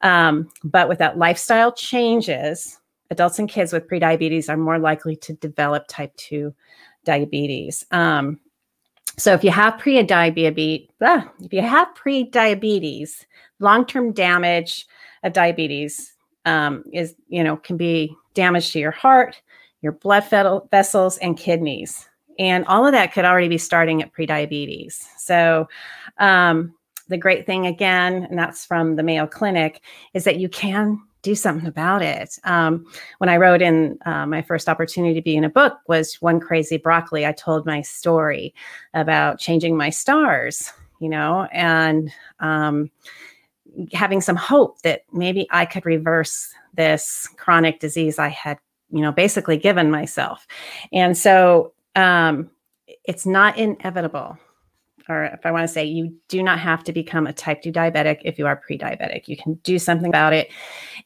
Um, 0.00 0.48
but 0.62 0.88
without 0.88 1.18
lifestyle 1.18 1.72
changes, 1.72 2.80
adults 3.10 3.38
and 3.38 3.48
kids 3.48 3.72
with 3.72 3.88
prediabetes 3.88 4.48
are 4.48 4.56
more 4.56 4.78
likely 4.78 5.16
to 5.16 5.34
develop 5.34 5.84
type 5.88 6.14
2 6.16 6.54
diabetes. 7.04 7.84
Um, 7.90 8.40
so 9.16 9.32
if 9.32 9.44
you 9.44 9.50
have 9.50 9.78
pre-diabetes, 9.78 10.88
ah, 11.02 11.30
if 11.40 11.52
you 11.52 11.60
have 11.60 11.94
pre-diabetes, 11.94 13.26
long-term 13.60 14.12
damage 14.12 14.86
of 15.22 15.32
diabetes 15.32 16.14
um, 16.44 16.84
is, 16.92 17.14
you 17.28 17.44
know, 17.44 17.56
can 17.56 17.76
be 17.76 18.14
damage 18.34 18.72
to 18.72 18.80
your 18.80 18.90
heart, 18.90 19.40
your 19.82 19.92
blood 19.92 20.24
vessels, 20.70 21.18
and 21.18 21.38
kidneys. 21.38 22.08
And 22.38 22.64
all 22.66 22.84
of 22.84 22.92
that 22.92 23.12
could 23.12 23.24
already 23.24 23.48
be 23.48 23.58
starting 23.58 24.02
at 24.02 24.12
pre-diabetes. 24.12 25.06
So 25.18 25.68
um, 26.18 26.74
the 27.08 27.16
great 27.16 27.46
thing 27.46 27.66
again, 27.66 28.24
and 28.24 28.38
that's 28.38 28.64
from 28.64 28.96
the 28.96 29.02
Mayo 29.04 29.26
Clinic, 29.26 29.80
is 30.14 30.24
that 30.24 30.40
you 30.40 30.48
can 30.48 31.00
do 31.24 31.34
something 31.34 31.66
about 31.66 32.02
it. 32.02 32.38
Um, 32.44 32.86
when 33.18 33.30
I 33.30 33.38
wrote 33.38 33.62
in 33.62 33.98
uh, 34.06 34.26
my 34.26 34.42
first 34.42 34.68
opportunity 34.68 35.14
to 35.14 35.22
be 35.22 35.34
in 35.34 35.42
a 35.42 35.48
book 35.48 35.78
was 35.88 36.20
one 36.20 36.38
crazy 36.38 36.76
broccoli. 36.76 37.26
I 37.26 37.32
told 37.32 37.66
my 37.66 37.80
story 37.80 38.54
about 38.92 39.40
changing 39.40 39.76
my 39.76 39.90
stars, 39.90 40.70
you 41.00 41.08
know, 41.08 41.48
and 41.50 42.12
um, 42.40 42.90
having 43.92 44.20
some 44.20 44.36
hope 44.36 44.82
that 44.82 45.02
maybe 45.12 45.48
I 45.50 45.64
could 45.64 45.86
reverse 45.86 46.52
this 46.74 47.28
chronic 47.38 47.80
disease 47.80 48.18
I 48.18 48.28
had, 48.28 48.58
you 48.90 49.00
know, 49.00 49.10
basically 49.10 49.56
given 49.56 49.90
myself. 49.90 50.46
And 50.92 51.16
so 51.16 51.72
um, 51.96 52.50
it's 53.04 53.24
not 53.24 53.56
inevitable 53.56 54.38
or 55.08 55.24
if 55.24 55.44
I 55.44 55.50
want 55.50 55.64
to 55.64 55.72
say, 55.72 55.84
you 55.84 56.14
do 56.28 56.42
not 56.42 56.58
have 56.58 56.82
to 56.84 56.92
become 56.92 57.26
a 57.26 57.32
type 57.32 57.62
2 57.62 57.72
diabetic 57.72 58.20
if 58.24 58.38
you 58.38 58.46
are 58.46 58.56
pre 58.56 58.78
diabetic. 58.78 59.28
You 59.28 59.36
can 59.36 59.54
do 59.62 59.78
something 59.78 60.08
about 60.08 60.32
it. 60.32 60.50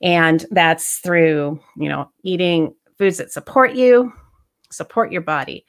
And 0.00 0.45
that's 0.50 0.99
through, 0.99 1.61
you 1.76 1.88
know, 1.88 2.11
eating 2.23 2.75
foods 2.99 3.19
that 3.19 3.33
support 3.33 3.75
you, 3.75 4.12
support 4.71 5.12
your 5.12 5.23
body. 5.23 5.64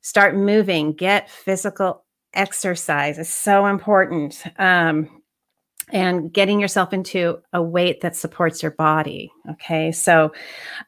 Start 0.00 0.34
moving, 0.34 0.92
get 0.92 1.30
physical 1.30 2.04
exercise 2.34 3.18
is 3.18 3.28
so 3.28 3.66
important. 3.66 4.44
Um, 4.58 5.18
and 5.90 6.32
getting 6.32 6.60
yourself 6.60 6.92
into 6.92 7.38
a 7.52 7.62
weight 7.62 8.00
that 8.00 8.16
supports 8.16 8.62
your 8.62 8.72
body. 8.72 9.32
Okay. 9.50 9.92
So, 9.92 10.32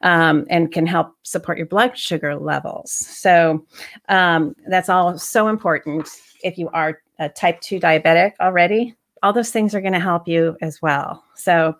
um, 0.03 0.45
and 0.49 0.71
can 0.71 0.85
help 0.85 1.15
support 1.23 1.57
your 1.57 1.67
blood 1.67 1.97
sugar 1.97 2.35
levels. 2.35 2.91
So, 2.91 3.65
um, 4.09 4.55
that's 4.67 4.89
all 4.89 5.17
so 5.17 5.47
important 5.47 6.07
if 6.43 6.57
you 6.57 6.69
are 6.69 7.01
a 7.19 7.29
type 7.29 7.61
2 7.61 7.79
diabetic 7.79 8.33
already. 8.39 8.95
All 9.23 9.33
those 9.33 9.51
things 9.51 9.75
are 9.75 9.81
going 9.81 9.93
to 9.93 9.99
help 9.99 10.27
you 10.27 10.57
as 10.61 10.81
well. 10.81 11.23
So, 11.35 11.75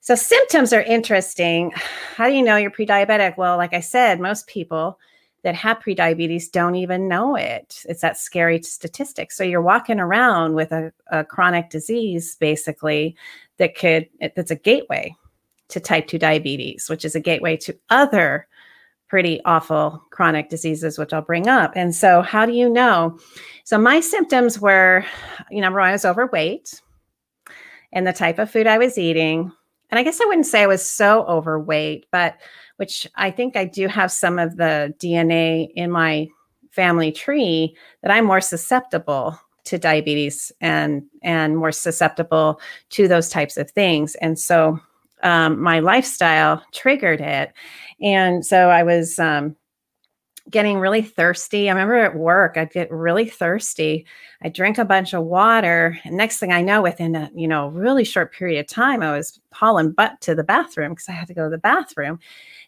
so 0.00 0.14
symptoms 0.14 0.72
are 0.72 0.82
interesting. 0.82 1.72
How 2.16 2.28
do 2.28 2.34
you 2.34 2.42
know 2.42 2.56
you're 2.56 2.70
pre-diabetic? 2.70 3.36
Well, 3.36 3.56
like 3.56 3.74
I 3.74 3.80
said, 3.80 4.20
most 4.20 4.46
people 4.46 4.98
that 5.44 5.54
have 5.54 5.78
prediabetes 5.78 6.50
don't 6.50 6.74
even 6.74 7.06
know 7.06 7.36
it. 7.36 7.84
It's 7.88 8.00
that 8.00 8.18
scary 8.18 8.60
statistic. 8.62 9.30
So 9.30 9.44
you're 9.44 9.62
walking 9.62 10.00
around 10.00 10.54
with 10.54 10.72
a, 10.72 10.92
a 11.12 11.24
chronic 11.24 11.70
disease, 11.70 12.36
basically, 12.36 13.16
that 13.58 13.76
could 13.76 14.08
that's 14.34 14.50
a 14.50 14.56
gateway 14.56 15.14
to 15.68 15.80
type 15.80 16.06
2 16.06 16.18
diabetes, 16.18 16.88
which 16.88 17.04
is 17.04 17.14
a 17.14 17.20
gateway 17.20 17.56
to 17.58 17.76
other 17.90 18.46
pretty 19.08 19.40
awful 19.44 20.02
chronic 20.10 20.48
diseases, 20.48 20.98
which 20.98 21.12
I'll 21.12 21.22
bring 21.22 21.48
up. 21.48 21.72
And 21.74 21.94
so, 21.94 22.22
how 22.22 22.46
do 22.46 22.52
you 22.52 22.68
know? 22.68 23.18
So, 23.64 23.78
my 23.78 24.00
symptoms 24.00 24.60
were, 24.60 25.04
you 25.50 25.60
know, 25.60 25.76
I 25.76 25.92
was 25.92 26.04
overweight 26.04 26.80
and 27.92 28.06
the 28.06 28.12
type 28.12 28.38
of 28.38 28.50
food 28.50 28.66
I 28.66 28.78
was 28.78 28.98
eating. 28.98 29.52
And 29.90 29.98
I 29.98 30.02
guess 30.02 30.20
I 30.20 30.26
wouldn't 30.26 30.46
say 30.46 30.62
I 30.62 30.66
was 30.66 30.86
so 30.86 31.24
overweight, 31.24 32.06
but 32.10 32.36
which 32.76 33.06
I 33.16 33.30
think 33.30 33.56
I 33.56 33.64
do 33.64 33.88
have 33.88 34.12
some 34.12 34.38
of 34.38 34.56
the 34.56 34.94
DNA 34.98 35.68
in 35.74 35.90
my 35.90 36.28
family 36.70 37.10
tree 37.10 37.76
that 38.02 38.10
I'm 38.10 38.24
more 38.24 38.40
susceptible 38.40 39.38
to 39.64 39.78
diabetes 39.78 40.50
and 40.60 41.02
and 41.22 41.56
more 41.56 41.72
susceptible 41.72 42.60
to 42.90 43.08
those 43.08 43.28
types 43.28 43.56
of 43.56 43.70
things. 43.70 44.14
And 44.16 44.38
so 44.38 44.78
um, 45.22 45.60
my 45.60 45.80
lifestyle 45.80 46.62
triggered 46.72 47.20
it. 47.20 47.52
And 48.00 48.46
so 48.46 48.70
I 48.70 48.82
was 48.82 49.18
um, 49.18 49.56
getting 50.50 50.78
really 50.78 51.02
thirsty. 51.02 51.68
I 51.68 51.72
remember 51.72 51.96
at 51.96 52.16
work, 52.16 52.56
I'd 52.56 52.72
get 52.72 52.90
really 52.90 53.28
thirsty. 53.28 54.06
I'd 54.42 54.52
drink 54.52 54.78
a 54.78 54.84
bunch 54.84 55.12
of 55.14 55.24
water. 55.24 55.98
And 56.04 56.16
next 56.16 56.38
thing 56.38 56.52
I 56.52 56.62
know, 56.62 56.82
within 56.82 57.14
a 57.16 57.30
you 57.34 57.48
know 57.48 57.68
really 57.68 58.04
short 58.04 58.32
period 58.32 58.60
of 58.60 58.66
time, 58.66 59.02
I 59.02 59.16
was 59.16 59.40
hauling 59.52 59.92
butt 59.92 60.20
to 60.22 60.34
the 60.34 60.44
bathroom 60.44 60.92
because 60.92 61.08
I 61.08 61.12
had 61.12 61.28
to 61.28 61.34
go 61.34 61.44
to 61.44 61.50
the 61.50 61.58
bathroom. 61.58 62.18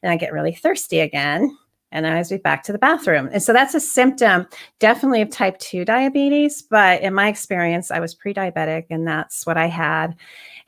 And 0.02 0.10
I 0.12 0.16
get 0.16 0.32
really 0.32 0.54
thirsty 0.54 1.00
again. 1.00 1.56
And 1.92 2.06
I 2.06 2.18
was 2.18 2.32
back 2.44 2.62
to 2.64 2.72
the 2.72 2.78
bathroom. 2.78 3.28
And 3.32 3.42
so 3.42 3.52
that's 3.52 3.74
a 3.74 3.80
symptom 3.80 4.46
definitely 4.78 5.22
of 5.22 5.30
type 5.30 5.58
2 5.58 5.84
diabetes. 5.84 6.62
But 6.62 7.02
in 7.02 7.14
my 7.14 7.28
experience, 7.28 7.90
I 7.90 7.98
was 7.98 8.14
pre 8.14 8.32
diabetic 8.32 8.86
and 8.90 9.06
that's 9.06 9.44
what 9.44 9.56
I 9.56 9.66
had. 9.66 10.14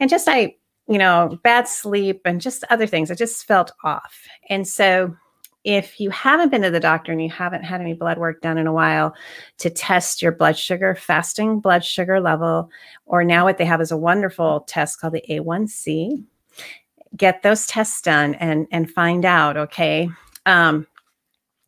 And 0.00 0.10
just 0.10 0.26
I, 0.28 0.56
you 0.88 0.98
know, 0.98 1.38
bad 1.44 1.68
sleep 1.68 2.22
and 2.24 2.40
just 2.40 2.64
other 2.70 2.86
things. 2.88 3.10
I 3.10 3.14
just 3.14 3.46
felt 3.46 3.70
off. 3.84 4.26
And 4.48 4.66
so 4.66 5.16
if 5.64 6.00
you 6.00 6.10
haven't 6.10 6.50
been 6.50 6.62
to 6.62 6.70
the 6.70 6.80
doctor 6.80 7.12
and 7.12 7.22
you 7.22 7.30
haven't 7.30 7.62
had 7.62 7.80
any 7.80 7.94
blood 7.94 8.18
work 8.18 8.40
done 8.40 8.58
in 8.58 8.66
a 8.66 8.72
while 8.72 9.14
to 9.58 9.70
test 9.70 10.20
your 10.20 10.32
blood 10.32 10.58
sugar, 10.58 10.94
fasting 10.94 11.60
blood 11.60 11.84
sugar 11.84 12.20
level, 12.20 12.68
or 13.06 13.22
now 13.22 13.44
what 13.44 13.58
they 13.58 13.64
have 13.64 13.80
is 13.80 13.92
a 13.92 13.96
wonderful 13.96 14.60
test 14.60 15.00
called 15.00 15.14
the 15.14 15.24
A1C, 15.28 16.24
get 17.16 17.42
those 17.42 17.66
tests 17.66 18.00
done 18.02 18.34
and 18.36 18.66
and 18.72 18.90
find 18.90 19.24
out. 19.24 19.56
Okay. 19.56 20.08
Um, 20.46 20.86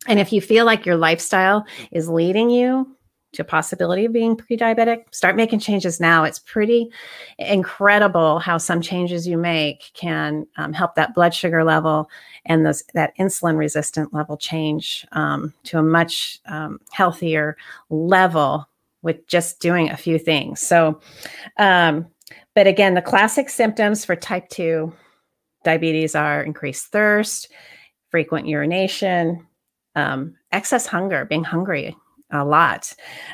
and 0.07 0.19
if 0.19 0.31
you 0.33 0.41
feel 0.41 0.65
like 0.65 0.85
your 0.85 0.97
lifestyle 0.97 1.65
is 1.91 2.09
leading 2.09 2.49
you 2.49 2.94
to 3.35 3.43
possibility 3.43 4.05
of 4.05 4.13
being 4.13 4.35
pre-diabetic, 4.35 5.13
start 5.13 5.35
making 5.35 5.59
changes 5.59 5.99
now. 5.99 6.23
It's 6.23 6.39
pretty 6.39 6.89
incredible 7.37 8.39
how 8.39 8.57
some 8.57 8.81
changes 8.81 9.27
you 9.27 9.37
make 9.37 9.91
can 9.93 10.47
um, 10.57 10.73
help 10.73 10.95
that 10.95 11.13
blood 11.13 11.33
sugar 11.33 11.63
level 11.63 12.09
and 12.45 12.65
those, 12.65 12.83
that 12.93 13.15
insulin 13.17 13.57
resistant 13.57 14.13
level 14.13 14.37
change 14.37 15.05
um, 15.11 15.53
to 15.63 15.79
a 15.79 15.83
much 15.83 16.39
um, 16.47 16.79
healthier 16.91 17.57
level 17.89 18.67
with 19.01 19.25
just 19.27 19.59
doing 19.59 19.89
a 19.89 19.97
few 19.97 20.17
things. 20.17 20.59
So, 20.59 20.99
um, 21.57 22.07
but 22.55 22.67
again, 22.67 22.95
the 22.95 23.01
classic 23.01 23.49
symptoms 23.49 24.03
for 24.03 24.15
type 24.15 24.49
2 24.49 24.91
diabetes 25.63 26.15
are 26.15 26.43
increased 26.43 26.87
thirst, 26.87 27.51
frequent 28.09 28.47
urination, 28.47 29.45
um, 29.95 30.35
excess 30.51 30.87
hunger, 30.87 31.25
being 31.25 31.43
hungry 31.43 31.95
a 32.31 32.43
lot, 32.43 32.93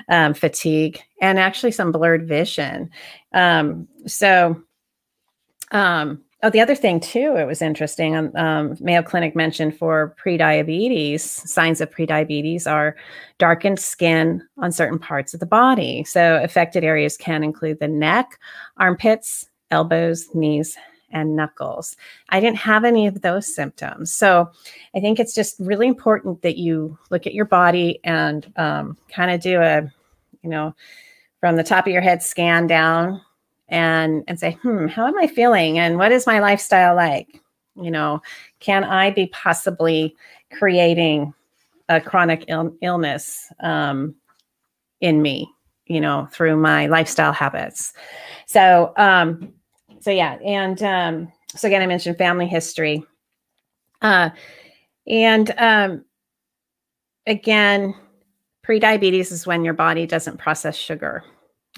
um, 0.10 0.34
fatigue, 0.34 1.02
and 1.22 1.40
actually 1.40 1.72
some 1.72 1.92
blurred 1.92 2.28
vision. 2.28 2.90
Um, 3.34 3.88
so, 4.06 4.62
um, 5.72 6.22
oh, 6.44 6.50
the 6.50 6.60
other 6.60 6.76
thing 6.76 7.00
too, 7.00 7.36
it 7.38 7.46
was 7.46 7.62
interesting. 7.62 8.16
Um, 8.16 8.32
um, 8.36 8.78
Mayo 8.80 9.02
Clinic 9.02 9.36
mentioned 9.36 9.78
for 9.78 10.16
prediabetes, 10.24 11.22
signs 11.22 11.82
of 11.82 11.90
prediabetes 11.90 12.70
are 12.70 12.96
darkened 13.38 13.80
skin 13.80 14.42
on 14.58 14.72
certain 14.72 15.00
parts 15.00 15.34
of 15.34 15.40
the 15.40 15.46
body. 15.46 16.04
So, 16.04 16.42
affected 16.44 16.84
areas 16.84 17.18
can 17.18 17.44
include 17.44 17.80
the 17.80 17.88
neck, 17.88 18.40
armpits, 18.78 19.50
elbows, 19.72 20.28
knees, 20.34 20.78
and 21.12 21.36
knuckles. 21.36 21.96
I 22.30 22.40
didn't 22.40 22.58
have 22.58 22.84
any 22.84 23.08
of 23.08 23.22
those 23.22 23.54
symptoms. 23.54 24.12
So 24.14 24.50
I 24.96 25.00
think 25.00 25.20
it's 25.20 25.34
just 25.34 25.56
really 25.60 25.88
important 25.88 26.42
that 26.42 26.58
you 26.58 26.98
look 27.10 27.28
at 27.28 27.34
your 27.34 27.46
body 27.46 28.00
and 28.04 28.52
um, 28.56 28.98
kind 29.10 29.32
of 29.32 29.42
do 29.42 29.62
a, 29.62 29.82
you 30.42 30.50
know, 30.50 30.76
from 31.40 31.56
the 31.56 31.64
top 31.64 31.88
of 31.88 31.94
your 31.94 32.02
head 32.02 32.24
scan 32.24 32.68
down 32.68 33.22
and 33.70 34.24
and 34.28 34.40
say, 34.40 34.52
hmm, 34.62 34.88
how 34.88 35.08
am 35.08 35.18
I 35.18 35.28
feeling? 35.28 35.80
And 35.80 35.98
what 35.98 36.12
is 36.12 36.28
my 36.28 36.40
lifestyle 36.40 36.96
like? 36.96 37.42
You 37.76 37.90
know, 37.90 38.22
can 38.60 38.84
I 38.84 39.12
be 39.12 39.28
possibly 39.28 40.16
creating 40.54 41.34
a 41.90 42.00
chronic 42.02 42.46
Il- 42.48 42.76
illness 42.82 43.52
um, 43.62 44.14
in 45.00 45.22
me? 45.22 45.50
You 45.88 46.00
know, 46.00 46.28
through 46.32 46.58
my 46.58 46.86
lifestyle 46.88 47.34
habits. 47.34 47.94
So 48.46 48.94
um, 48.98 49.54
so 50.02 50.12
yeah, 50.12 50.34
and 50.44 50.82
um, 50.84 51.32
so 51.56 51.68
again, 51.68 51.82
I 51.82 51.88
mentioned 51.88 52.18
family 52.18 52.48
history, 52.48 53.04
uh, 54.02 54.32
and 55.08 55.54
um, 55.58 56.06
again, 57.28 57.94
prediabetes 58.66 59.32
is 59.32 59.48
when 59.48 59.64
your 59.64 59.74
body 59.74 60.06
doesn't 60.06 60.38
process 60.38 60.76
sugar. 60.76 61.24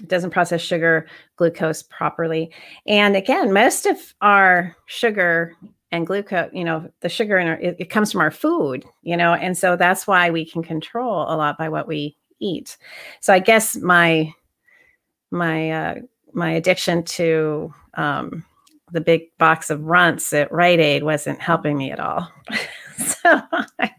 It 0.02 0.08
doesn't 0.08 0.30
process 0.30 0.60
sugar, 0.60 1.06
glucose 1.36 1.82
properly, 1.82 2.50
and 2.86 3.14
again, 3.14 3.52
most 3.52 3.86
of 3.86 3.96
our 4.20 4.74
sugar 4.86 5.54
and 5.92 6.06
glucose, 6.06 6.50
you 6.52 6.64
know, 6.64 6.90
the 7.02 7.08
sugar 7.08 7.38
in 7.38 7.46
our, 7.46 7.60
it, 7.60 7.76
it 7.78 7.90
comes 7.90 8.10
from 8.10 8.20
our 8.20 8.32
food, 8.32 8.84
you 9.02 9.16
know, 9.16 9.34
and 9.34 9.56
so 9.56 9.76
that's 9.76 10.08
why 10.08 10.30
we 10.30 10.44
can 10.44 10.62
control 10.62 11.22
a 11.28 11.36
lot 11.36 11.56
by 11.56 11.68
what 11.68 11.86
we 11.86 12.16
eat. 12.40 12.76
So 13.20 13.32
I 13.32 13.38
guess 13.38 13.76
my 13.76 14.32
my 15.30 15.70
uh, 15.70 15.94
my 16.34 16.52
addiction 16.52 17.02
to 17.04 17.72
um, 17.94 18.44
the 18.92 19.00
big 19.00 19.36
box 19.38 19.70
of 19.70 19.82
runts 19.84 20.32
at 20.32 20.52
Rite 20.52 20.80
Aid 20.80 21.02
wasn't 21.02 21.40
helping 21.40 21.76
me 21.76 21.90
at 21.90 22.00
all. 22.00 22.30
so 22.96 23.40
I, 23.78 23.90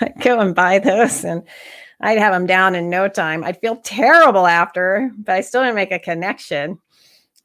I'd 0.00 0.20
go 0.20 0.40
and 0.40 0.54
buy 0.54 0.78
those 0.78 1.24
and 1.24 1.42
I'd 2.00 2.18
have 2.18 2.32
them 2.32 2.46
down 2.46 2.74
in 2.74 2.90
no 2.90 3.08
time. 3.08 3.44
I'd 3.44 3.60
feel 3.60 3.76
terrible 3.76 4.46
after, 4.46 5.10
but 5.18 5.36
I 5.36 5.40
still 5.40 5.62
didn't 5.62 5.76
make 5.76 5.92
a 5.92 5.98
connection. 5.98 6.78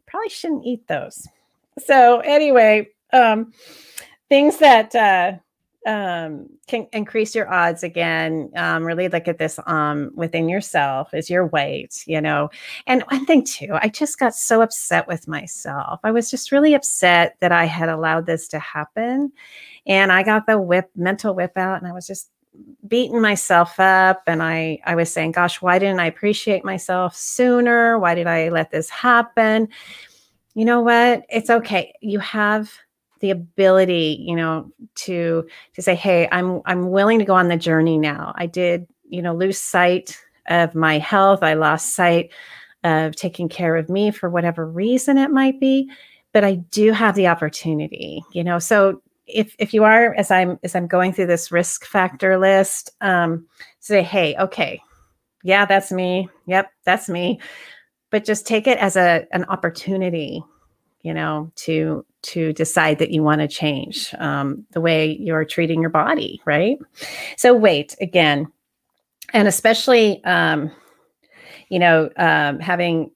Probably 0.07 0.29
shouldn't 0.29 0.65
eat 0.65 0.87
those. 0.87 1.27
So 1.77 2.19
anyway, 2.21 2.89
um, 3.13 3.53
things 4.29 4.57
that 4.57 4.95
uh, 4.95 5.33
um, 5.85 6.47
can 6.67 6.87
increase 6.91 7.33
your 7.33 7.51
odds 7.51 7.83
again. 7.83 8.51
Um, 8.55 8.83
really 8.83 9.07
look 9.07 9.27
at 9.27 9.37
this 9.37 9.59
um, 9.67 10.11
within 10.15 10.49
yourself 10.49 11.13
is 11.13 11.29
your 11.29 11.47
weight, 11.47 12.03
you 12.07 12.19
know. 12.19 12.49
And 12.87 13.03
one 13.03 13.25
thing 13.25 13.43
too, 13.43 13.69
I 13.73 13.89
just 13.89 14.19
got 14.19 14.35
so 14.35 14.61
upset 14.61 15.07
with 15.07 15.27
myself. 15.27 15.99
I 16.03 16.11
was 16.11 16.29
just 16.29 16.51
really 16.51 16.73
upset 16.73 17.37
that 17.39 17.51
I 17.51 17.65
had 17.65 17.89
allowed 17.89 18.25
this 18.25 18.47
to 18.49 18.59
happen. 18.59 19.31
And 19.85 20.11
I 20.11 20.23
got 20.23 20.45
the 20.45 20.59
whip, 20.59 20.89
mental 20.95 21.33
whip 21.33 21.57
out, 21.57 21.81
and 21.81 21.87
I 21.87 21.93
was 21.93 22.07
just 22.07 22.29
beating 22.87 23.21
myself 23.21 23.79
up 23.79 24.23
and 24.27 24.41
I 24.41 24.79
I 24.85 24.95
was 24.95 25.11
saying, 25.11 25.33
gosh, 25.33 25.61
why 25.61 25.79
didn't 25.79 25.99
I 25.99 26.07
appreciate 26.07 26.65
myself 26.65 27.15
sooner? 27.15 27.99
Why 27.99 28.15
did 28.15 28.27
I 28.27 28.49
let 28.49 28.71
this 28.71 28.89
happen? 28.89 29.69
You 30.55 30.65
know 30.65 30.81
what? 30.81 31.23
It's 31.29 31.49
okay. 31.49 31.93
You 32.01 32.19
have 32.19 32.71
the 33.19 33.31
ability 33.31 34.17
you 34.19 34.35
know 34.35 34.71
to 34.95 35.47
to 35.73 35.81
say 35.81 35.95
hey 35.95 36.27
i'm 36.31 36.61
i'm 36.65 36.91
willing 36.91 37.19
to 37.19 37.25
go 37.25 37.35
on 37.35 37.47
the 37.47 37.57
journey 37.57 37.97
now. 37.97 38.33
I 38.35 38.45
did 38.45 38.87
you 39.09 39.21
know 39.21 39.33
lose 39.33 39.57
sight 39.57 40.17
of 40.49 40.75
my 40.75 40.97
health. 40.97 41.43
I 41.43 41.53
lost 41.53 41.93
sight 41.95 42.31
of 42.83 43.15
taking 43.15 43.49
care 43.49 43.75
of 43.75 43.89
me 43.89 44.11
for 44.11 44.29
whatever 44.29 44.65
reason 44.65 45.17
it 45.17 45.31
might 45.31 45.59
be 45.59 45.89
but 46.33 46.43
i 46.43 46.55
do 46.55 46.91
have 46.91 47.15
the 47.15 47.27
opportunity 47.27 48.23
you 48.33 48.43
know? 48.43 48.59
So 48.59 49.01
if 49.27 49.55
if 49.59 49.73
you 49.73 49.83
are 49.83 50.13
as 50.15 50.31
i'm 50.31 50.57
as 50.63 50.75
i'm 50.75 50.87
going 50.87 51.13
through 51.13 51.25
this 51.27 51.51
risk 51.51 51.85
factor 51.85 52.37
list 52.37 52.89
um 53.01 53.45
say 53.79 54.01
hey 54.01 54.35
okay 54.39 54.81
yeah 55.43 55.65
that's 55.65 55.91
me 55.91 56.29
yep 56.45 56.71
that's 56.85 57.09
me 57.09 57.39
but 58.09 58.23
just 58.23 58.47
take 58.47 58.67
it 58.67 58.77
as 58.77 58.95
a 58.95 59.25
an 59.31 59.43
opportunity 59.45 60.43
you 61.01 61.13
know 61.13 61.51
to 61.55 62.05
to 62.27 62.53
decide 62.53 62.99
that 62.99 63.11
you 63.11 63.23
want 63.23 63.41
to 63.41 63.47
change 63.47 64.13
um, 64.19 64.65
the 64.71 64.81
way 64.81 65.17
you're 65.19 65.45
treating 65.45 65.81
your 65.81 65.89
body 65.89 66.41
right? 66.45 66.77
So 67.37 67.53
weight 67.53 67.95
again 68.01 68.47
and 69.33 69.47
especially 69.47 70.23
um, 70.23 70.71
you 71.69 71.79
know 71.79 72.09
um, 72.17 72.59
having 72.59 73.11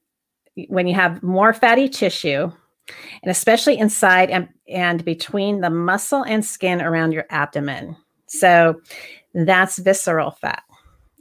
when 0.67 0.87
you 0.87 0.95
have 0.95 1.23
more 1.23 1.53
fatty 1.53 1.87
tissue 1.87 2.51
and 3.23 3.31
especially 3.31 3.77
inside 3.77 4.29
and, 4.29 4.49
and 4.67 5.03
between 5.05 5.61
the 5.61 5.69
muscle 5.69 6.23
and 6.23 6.43
skin 6.45 6.81
around 6.81 7.13
your 7.13 7.25
abdomen. 7.29 7.95
So 8.27 8.81
that's 9.33 9.79
visceral 9.79 10.31
fat 10.31 10.63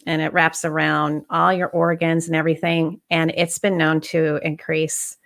and 0.07 0.23
it 0.23 0.33
wraps 0.33 0.65
around 0.65 1.25
all 1.31 1.53
your 1.53 1.69
organs 1.69 2.27
and 2.27 2.35
everything 2.35 3.01
and 3.11 3.33
it's 3.37 3.59
been 3.59 3.77
known 3.77 4.01
to 4.01 4.41
increase 4.43 5.17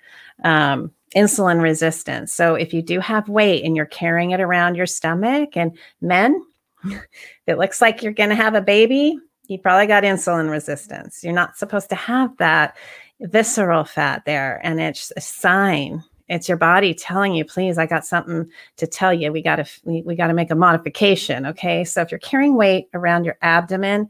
um, 0.42 0.90
insulin 1.14 1.62
resistance. 1.62 2.32
So 2.32 2.54
if 2.54 2.72
you 2.72 2.82
do 2.82 3.00
have 3.00 3.28
weight 3.28 3.64
and 3.64 3.76
you're 3.76 3.86
carrying 3.86 4.32
it 4.32 4.40
around 4.40 4.74
your 4.74 4.86
stomach, 4.86 5.56
and 5.56 5.76
men, 6.00 6.42
it 7.46 7.58
looks 7.58 7.80
like 7.80 8.02
you're 8.02 8.12
going 8.12 8.30
to 8.30 8.36
have 8.36 8.54
a 8.54 8.60
baby, 8.60 9.18
you 9.48 9.58
probably 9.58 9.86
got 9.86 10.04
insulin 10.04 10.50
resistance. 10.50 11.22
You're 11.22 11.34
not 11.34 11.56
supposed 11.56 11.90
to 11.90 11.96
have 11.96 12.36
that 12.38 12.76
visceral 13.20 13.84
fat 13.84 14.24
there. 14.24 14.60
And 14.64 14.80
it's 14.80 15.12
a 15.16 15.20
sign. 15.20 16.02
It's 16.28 16.48
your 16.48 16.56
body 16.56 16.94
telling 16.94 17.34
you, 17.34 17.44
please, 17.44 17.76
I 17.76 17.86
got 17.86 18.06
something 18.06 18.50
to 18.78 18.86
tell 18.86 19.12
you. 19.12 19.30
We 19.30 19.42
got 19.42 19.56
to 19.56 19.66
we, 19.84 20.02
we 20.02 20.16
got 20.16 20.28
to 20.28 20.34
make 20.34 20.50
a 20.50 20.54
modification. 20.54 21.46
Okay. 21.46 21.84
So 21.84 22.00
if 22.00 22.10
you're 22.10 22.20
carrying 22.20 22.54
weight 22.56 22.88
around 22.94 23.24
your 23.24 23.36
abdomen, 23.42 24.08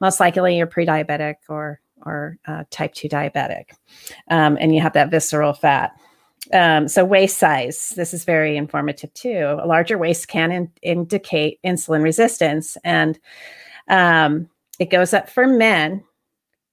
most 0.00 0.18
likely 0.18 0.56
you're 0.58 0.66
pre-diabetic 0.66 1.36
or 1.48 1.80
or 2.02 2.36
uh, 2.46 2.64
type 2.70 2.92
2 2.92 3.08
diabetic 3.08 3.70
um, 4.28 4.58
and 4.60 4.74
you 4.74 4.80
have 4.80 4.92
that 4.92 5.10
visceral 5.10 5.54
fat 5.54 5.92
um, 6.52 6.88
so 6.88 7.04
waist 7.04 7.38
size 7.38 7.94
this 7.96 8.12
is 8.12 8.24
very 8.24 8.56
informative 8.56 9.12
too 9.14 9.58
a 9.62 9.66
larger 9.66 9.96
waist 9.96 10.28
can 10.28 10.52
in- 10.52 10.72
indicate 10.82 11.58
insulin 11.64 12.02
resistance 12.02 12.76
and 12.84 13.18
Um, 13.88 14.48
it 14.78 14.90
goes 14.90 15.14
up 15.14 15.28
for 15.28 15.46
men 15.46 16.02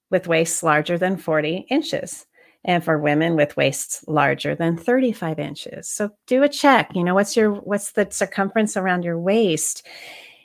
with 0.09 0.27
waists 0.27 0.63
larger 0.63 0.97
than 0.97 1.17
40 1.17 1.65
inches 1.69 2.25
and 2.63 2.83
for 2.83 2.99
women 2.99 3.35
with 3.35 3.57
waists 3.57 4.03
larger 4.07 4.55
than 4.55 4.77
35 4.77 5.39
inches. 5.39 5.87
So 5.89 6.11
do 6.27 6.43
a 6.43 6.49
check. 6.49 6.91
You 6.95 7.03
know, 7.03 7.15
what's 7.15 7.35
your 7.35 7.53
what's 7.53 7.93
the 7.93 8.07
circumference 8.11 8.77
around 8.77 9.03
your 9.03 9.19
waist? 9.19 9.85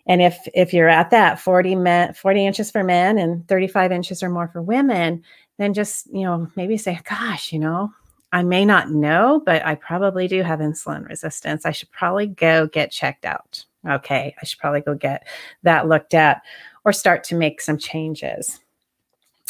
And 0.06 0.22
if 0.22 0.38
if 0.54 0.72
you're 0.72 0.88
at 0.88 1.10
that 1.10 1.40
40 1.40 1.74
men, 1.74 2.14
40 2.14 2.46
inches 2.46 2.70
for 2.70 2.84
men 2.84 3.18
and 3.18 3.46
35 3.48 3.92
inches 3.92 4.22
or 4.22 4.30
more 4.30 4.48
for 4.48 4.62
women, 4.62 5.22
then 5.58 5.74
just, 5.74 6.06
you 6.12 6.22
know, 6.22 6.48
maybe 6.56 6.76
say, 6.76 7.00
gosh, 7.08 7.52
you 7.52 7.58
know, 7.58 7.92
I 8.32 8.42
may 8.42 8.64
not 8.64 8.90
know, 8.90 9.42
but 9.46 9.64
I 9.64 9.76
probably 9.76 10.28
do 10.28 10.42
have 10.42 10.58
insulin 10.58 11.08
resistance. 11.08 11.64
I 11.64 11.70
should 11.70 11.90
probably 11.90 12.26
go 12.26 12.66
get 12.66 12.90
checked 12.90 13.24
out. 13.24 13.64
Okay, 13.88 14.34
I 14.40 14.44
should 14.44 14.58
probably 14.58 14.80
go 14.80 14.94
get 14.94 15.26
that 15.62 15.88
looked 15.88 16.12
at 16.12 16.42
or 16.84 16.92
start 16.92 17.24
to 17.24 17.36
make 17.36 17.60
some 17.60 17.78
changes. 17.78 18.60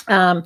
Um, 0.09 0.45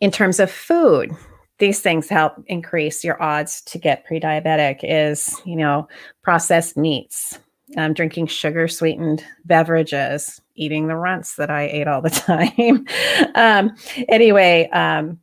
in 0.00 0.10
terms 0.10 0.38
of 0.38 0.50
food, 0.50 1.16
these 1.62 1.80
things 1.80 2.08
help 2.08 2.34
increase 2.48 3.04
your 3.04 3.22
odds 3.22 3.62
to 3.62 3.78
get 3.78 4.04
pre-diabetic 4.04 4.80
is 4.82 5.40
you 5.44 5.54
know 5.54 5.86
processed 6.22 6.76
meats 6.76 7.38
um, 7.76 7.94
drinking 7.94 8.26
sugar 8.26 8.66
sweetened 8.66 9.24
beverages 9.44 10.40
eating 10.56 10.88
the 10.88 10.96
runts 10.96 11.36
that 11.36 11.50
i 11.50 11.62
ate 11.62 11.86
all 11.86 12.02
the 12.02 12.10
time 12.10 12.84
um, 13.36 13.76
anyway 14.08 14.68
um, 14.70 15.20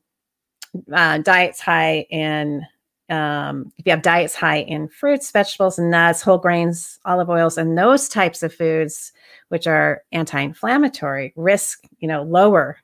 uh, 0.93 1.17
diets 1.19 1.59
high 1.59 2.05
in 2.09 2.65
um, 3.09 3.71
if 3.77 3.87
you 3.87 3.91
have 3.91 4.03
diets 4.03 4.35
high 4.35 4.59
in 4.59 4.87
fruits 4.87 5.31
vegetables 5.31 5.79
and 5.79 5.89
nuts 5.89 6.21
whole 6.21 6.37
grains 6.37 6.99
olive 7.05 7.29
oils 7.29 7.57
and 7.57 7.77
those 7.77 8.07
types 8.07 8.43
of 8.43 8.53
foods 8.53 9.11
which 9.47 9.65
are 9.65 10.03
anti-inflammatory 10.11 11.33
risk 11.35 11.85
you 11.99 12.07
know 12.07 12.21
lower 12.21 12.77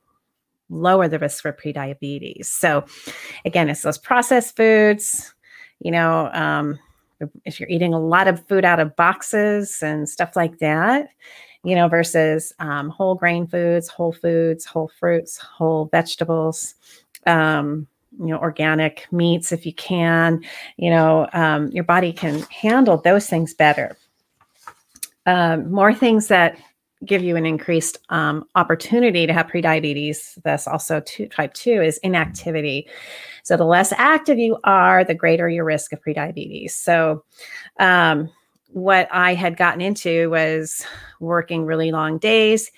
lower 0.70 1.08
the 1.08 1.20
risk 1.20 1.42
for 1.42 1.54
prediabetes. 1.54 2.46
So, 2.46 2.86
again, 3.44 3.70
it's 3.70 3.82
those 3.82 3.98
processed 3.98 4.56
foods, 4.56 5.34
you 5.80 5.92
know, 5.92 6.30
um, 6.34 6.80
if 7.46 7.60
you're 7.60 7.70
eating 7.70 7.94
a 7.94 8.00
lot 8.00 8.28
of 8.28 8.46
food 8.48 8.66
out 8.66 8.80
of 8.80 8.96
boxes 8.96 9.82
and 9.82 10.08
stuff 10.08 10.36
like 10.36 10.60
that, 10.60 11.10
you 11.64 11.76
know, 11.76 11.88
versus 11.88 12.54
um, 12.60 12.90
whole 12.90 13.16
grain 13.16 13.48
foods, 13.48 13.88
whole 13.88 14.12
foods, 14.12 14.66
whole 14.66 14.92
fruits, 15.00 15.38
whole 15.38 15.86
vegetables. 15.86 16.76
Um, 17.26 17.88
you 18.18 18.28
know 18.28 18.38
organic 18.38 19.08
meats 19.12 19.52
if 19.52 19.66
you 19.66 19.74
can 19.74 20.42
you 20.78 20.90
know 20.90 21.28
um, 21.34 21.68
your 21.72 21.84
body 21.84 22.14
can 22.14 22.44
handle 22.44 22.96
those 22.96 23.28
things 23.28 23.54
better 23.54 23.98
um, 25.26 25.70
more 25.70 25.94
things 25.94 26.28
that 26.28 26.58
give 27.04 27.24
you 27.24 27.36
an 27.36 27.46
increased 27.46 27.98
um, 28.10 28.46
opportunity 28.56 29.28
to 29.28 29.34
have 29.34 29.48
prediabetes. 29.48 30.38
That's 30.44 30.68
also 30.68 31.02
two, 31.02 31.28
type 31.28 31.54
2 31.54 31.82
is 31.82 31.98
inactivity. 32.00 32.88
So 33.44 33.58
the 33.58 33.66
less 33.66 33.92
active 33.94 34.40
you 34.40 34.58
are, 34.64 35.04
the 35.04 35.14
greater 35.14 35.50
your 35.50 35.66
risk 35.66 35.94
of 35.94 36.02
prediabetes. 36.02 36.72
So 36.72 37.24
um, 37.80 38.30
what 38.70 39.08
I 39.12 39.34
had 39.34 39.58
gotten 39.58 39.82
into 39.82 40.30
was 40.30 40.86
working 41.20 41.66
really 41.66 41.92
long 41.92 42.18
days, 42.18 42.72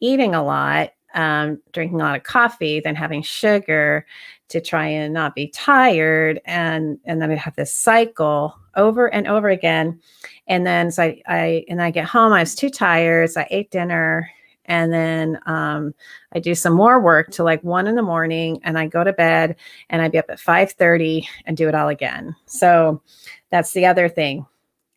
eating 0.00 0.34
a 0.34 0.44
lot, 0.44 0.90
um, 1.14 1.60
drinking 1.72 2.00
a 2.00 2.04
lot 2.04 2.16
of 2.16 2.22
coffee, 2.22 2.80
then 2.80 2.94
having 2.94 3.22
sugar 3.22 4.06
to 4.48 4.60
try 4.60 4.86
and 4.86 5.14
not 5.14 5.34
be 5.34 5.48
tired, 5.48 6.40
and 6.44 6.98
and 7.04 7.20
then 7.20 7.30
I 7.30 7.36
have 7.36 7.56
this 7.56 7.74
cycle 7.74 8.54
over 8.76 9.06
and 9.06 9.26
over 9.26 9.48
again. 9.48 10.00
And 10.46 10.66
then 10.66 10.90
so 10.90 11.04
I, 11.04 11.22
I 11.26 11.64
and 11.68 11.82
I 11.82 11.90
get 11.90 12.04
home, 12.04 12.32
I 12.32 12.40
was 12.40 12.54
too 12.54 12.70
tired, 12.70 13.30
so 13.30 13.40
I 13.40 13.48
ate 13.50 13.70
dinner, 13.70 14.30
and 14.66 14.92
then 14.92 15.38
um, 15.46 15.94
I 16.32 16.38
do 16.38 16.54
some 16.54 16.74
more 16.74 17.00
work 17.00 17.30
till 17.30 17.44
like 17.44 17.64
one 17.64 17.86
in 17.86 17.94
the 17.94 18.02
morning, 18.02 18.60
and 18.64 18.78
I 18.78 18.86
go 18.86 19.04
to 19.04 19.12
bed, 19.12 19.56
and 19.90 20.02
I 20.02 20.08
be 20.08 20.18
up 20.18 20.30
at 20.30 20.40
five 20.40 20.72
thirty 20.72 21.26
and 21.46 21.56
do 21.56 21.68
it 21.68 21.74
all 21.74 21.88
again. 21.88 22.36
So 22.46 23.02
that's 23.50 23.72
the 23.72 23.86
other 23.86 24.08
thing. 24.08 24.46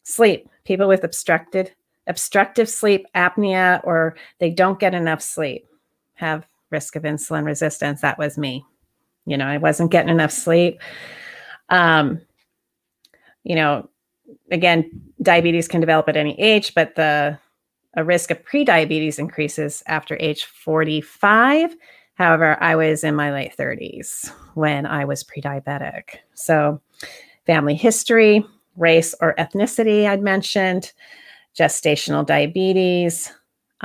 Sleep. 0.04 0.50
People 0.66 0.88
with 0.88 1.04
obstructed 1.04 1.72
obstructive 2.08 2.70
sleep 2.70 3.06
apnea 3.16 3.82
or 3.84 4.16
they 4.40 4.50
don't 4.50 4.80
get 4.80 4.94
enough 4.94 5.22
sleep 5.22 5.68
have 6.16 6.48
risk 6.72 6.96
of 6.96 7.04
insulin 7.04 7.46
resistance. 7.46 8.02
That 8.02 8.18
was 8.18 8.38
me. 8.38 8.66
You 9.26 9.38
know, 9.38 9.46
I 9.46 9.58
wasn't 9.58 9.92
getting 9.92 10.10
enough 10.10 10.32
sleep. 10.32 10.80
Um, 11.70 12.22
you 13.44 13.56
know, 13.56 13.90
again, 14.52 14.90
diabetes 15.22 15.68
can 15.68 15.82
develop 15.82 16.10
at 16.10 16.18
any 16.18 16.40
age, 16.40 16.74
but 16.76 16.96
the 16.96 17.40
a 17.96 18.04
risk 18.04 18.30
of 18.30 18.44
prediabetes 18.44 19.20
increases 19.20 19.82
after 19.88 20.18
age 20.20 20.46
45. 20.46 21.76
However, 22.16 22.62
I 22.62 22.76
was 22.76 23.04
in 23.04 23.16
my 23.16 23.32
late 23.32 23.56
30s 23.58 24.32
when 24.54 24.86
I 24.86 25.06
was 25.06 25.24
pre-diabetic. 25.24 26.18
So, 26.34 26.82
family 27.46 27.76
history, 27.76 28.46
race 28.76 29.16
or 29.22 29.36
ethnicity, 29.36 30.08
I'd 30.08 30.22
mentioned, 30.22 30.92
gestational 31.58 32.26
diabetes, 32.26 33.32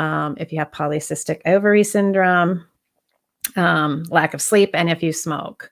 um, 0.00 0.34
if 0.40 0.50
you 0.50 0.58
have 0.58 0.70
polycystic 0.70 1.42
ovary 1.44 1.84
syndrome, 1.84 2.66
um, 3.56 4.04
lack 4.08 4.32
of 4.32 4.40
sleep, 4.40 4.70
and 4.72 4.88
if 4.88 5.02
you 5.02 5.12
smoke. 5.12 5.70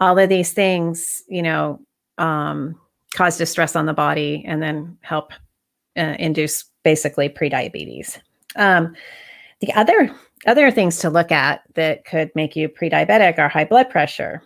All 0.00 0.18
of 0.18 0.30
these 0.30 0.54
things, 0.54 1.22
you 1.28 1.42
know, 1.42 1.78
um, 2.16 2.80
cause 3.14 3.36
distress 3.36 3.76
on 3.76 3.84
the 3.84 3.92
body 3.92 4.42
and 4.46 4.62
then 4.62 4.96
help 5.02 5.32
uh, 5.98 6.16
induce 6.18 6.64
basically 6.84 7.28
prediabetes. 7.28 8.18
Um, 8.56 8.96
the 9.60 9.72
other 9.74 10.10
other 10.46 10.70
things 10.70 10.98
to 10.98 11.10
look 11.10 11.30
at 11.30 11.62
that 11.74 12.04
could 12.06 12.30
make 12.34 12.56
you 12.56 12.68
pre-diabetic 12.68 13.38
are 13.38 13.48
high 13.48 13.64
blood 13.64 13.90
pressure, 13.90 14.42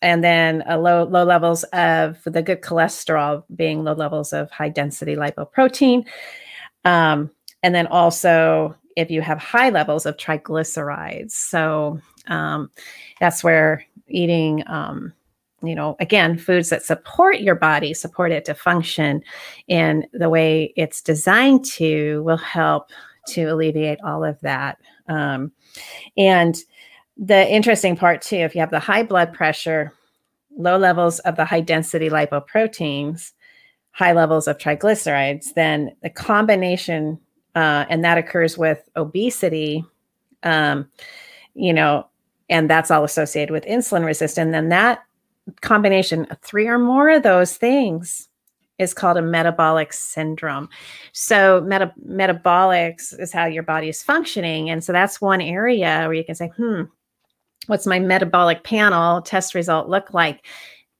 and 0.00 0.24
then 0.24 0.62
a 0.66 0.78
low 0.78 1.04
low 1.04 1.24
levels 1.24 1.64
of 1.64 2.18
the 2.24 2.42
good 2.42 2.62
cholesterol, 2.62 3.44
being 3.54 3.84
low 3.84 3.94
levels 3.94 4.32
of 4.32 4.50
high 4.50 4.68
density 4.70 5.16
lipoprotein, 5.16 6.06
um, 6.84 7.30
and 7.62 7.74
then 7.74 7.86
also 7.88 8.76
if 8.96 9.10
you 9.10 9.20
have 9.22 9.38
high 9.38 9.70
levels 9.70 10.06
of 10.06 10.16
triglycerides. 10.16 11.30
So 11.30 12.00
um, 12.26 12.70
that's 13.20 13.44
where 13.44 13.84
eating 14.08 14.64
um, 14.66 15.12
you 15.62 15.74
know, 15.74 15.96
again, 15.98 16.38
foods 16.38 16.70
that 16.70 16.84
support 16.84 17.40
your 17.40 17.54
body, 17.54 17.92
support 17.92 18.30
it 18.30 18.44
to 18.44 18.54
function 18.54 19.22
in 19.66 20.06
the 20.12 20.28
way 20.28 20.72
it's 20.76 21.02
designed 21.02 21.64
to, 21.64 22.22
will 22.22 22.36
help 22.36 22.90
to 23.28 23.44
alleviate 23.44 23.98
all 24.04 24.24
of 24.24 24.38
that. 24.40 24.78
Um, 25.08 25.52
and 26.16 26.56
the 27.16 27.48
interesting 27.48 27.96
part, 27.96 28.22
too, 28.22 28.36
if 28.36 28.54
you 28.54 28.60
have 28.60 28.70
the 28.70 28.78
high 28.78 29.02
blood 29.02 29.32
pressure, 29.32 29.92
low 30.56 30.76
levels 30.76 31.18
of 31.20 31.36
the 31.36 31.44
high 31.44 31.60
density 31.60 32.08
lipoproteins, 32.08 33.32
high 33.90 34.12
levels 34.12 34.46
of 34.46 34.58
triglycerides, 34.58 35.54
then 35.54 35.90
the 36.02 36.10
combination, 36.10 37.18
uh, 37.58 37.84
and 37.90 38.04
that 38.04 38.18
occurs 38.18 38.56
with 38.56 38.88
obesity, 38.94 39.84
um, 40.44 40.88
you 41.54 41.72
know, 41.72 42.06
and 42.48 42.70
that's 42.70 42.88
all 42.88 43.02
associated 43.02 43.52
with 43.52 43.64
insulin 43.64 44.04
resistance, 44.04 44.52
then 44.52 44.68
that 44.68 45.02
combination 45.60 46.24
of 46.26 46.38
three 46.38 46.68
or 46.68 46.78
more 46.78 47.10
of 47.10 47.24
those 47.24 47.56
things 47.56 48.28
is 48.78 48.94
called 48.94 49.16
a 49.16 49.22
metabolic 49.22 49.92
syndrome. 49.92 50.68
So 51.12 51.60
meta- 51.62 51.92
metabolics 52.08 53.18
is 53.18 53.32
how 53.32 53.46
your 53.46 53.64
body 53.64 53.88
is 53.88 54.04
functioning. 54.04 54.70
And 54.70 54.84
so 54.84 54.92
that's 54.92 55.20
one 55.20 55.40
area 55.40 56.04
where 56.04 56.14
you 56.14 56.24
can 56.24 56.36
say, 56.36 56.52
hmm, 56.56 56.82
what's 57.66 57.88
my 57.88 57.98
metabolic 57.98 58.62
panel 58.62 59.20
test 59.20 59.56
result 59.56 59.88
look 59.88 60.14
like? 60.14 60.46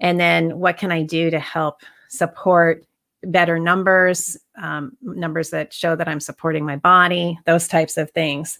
And 0.00 0.18
then 0.18 0.58
what 0.58 0.76
can 0.76 0.90
I 0.90 1.04
do 1.04 1.30
to 1.30 1.38
help 1.38 1.82
support 2.08 2.84
better 3.22 3.60
numbers, 3.60 4.36
um, 4.60 4.96
numbers 5.02 5.50
that 5.50 5.72
show 5.72 5.96
that 5.96 6.08
I'm 6.08 6.20
supporting 6.20 6.64
my 6.64 6.76
body, 6.76 7.38
those 7.46 7.68
types 7.68 7.96
of 7.96 8.10
things. 8.10 8.58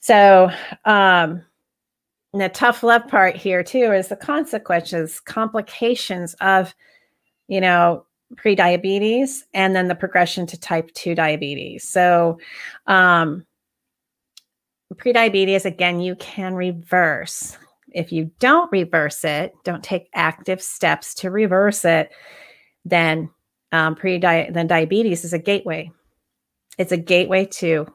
So, 0.00 0.50
um, 0.84 1.42
the 2.34 2.48
tough 2.48 2.82
love 2.82 3.06
part 3.08 3.36
here 3.36 3.62
too 3.62 3.92
is 3.92 4.08
the 4.08 4.16
consequences, 4.16 5.20
complications 5.20 6.34
of, 6.40 6.74
you 7.48 7.60
know, 7.60 8.04
pre-diabetes 8.36 9.46
and 9.54 9.74
then 9.74 9.88
the 9.88 9.94
progression 9.94 10.46
to 10.46 10.60
type 10.60 10.92
2 10.92 11.14
diabetes. 11.14 11.88
So 11.88 12.38
um 12.86 13.46
pre-diabetes 14.96 15.64
again 15.64 16.00
you 16.00 16.14
can 16.16 16.54
reverse. 16.54 17.56
If 17.90 18.12
you 18.12 18.30
don't 18.38 18.70
reverse 18.70 19.24
it, 19.24 19.54
don't 19.64 19.82
take 19.82 20.10
active 20.14 20.60
steps 20.60 21.14
to 21.16 21.30
reverse 21.30 21.86
it, 21.86 22.10
then 22.84 23.30
um, 23.72 23.94
pre 23.94 24.18
then 24.18 24.66
diabetes 24.66 25.24
is 25.24 25.32
a 25.32 25.38
gateway. 25.38 25.90
It's 26.78 26.92
a 26.92 26.96
gateway 26.96 27.46
to 27.46 27.86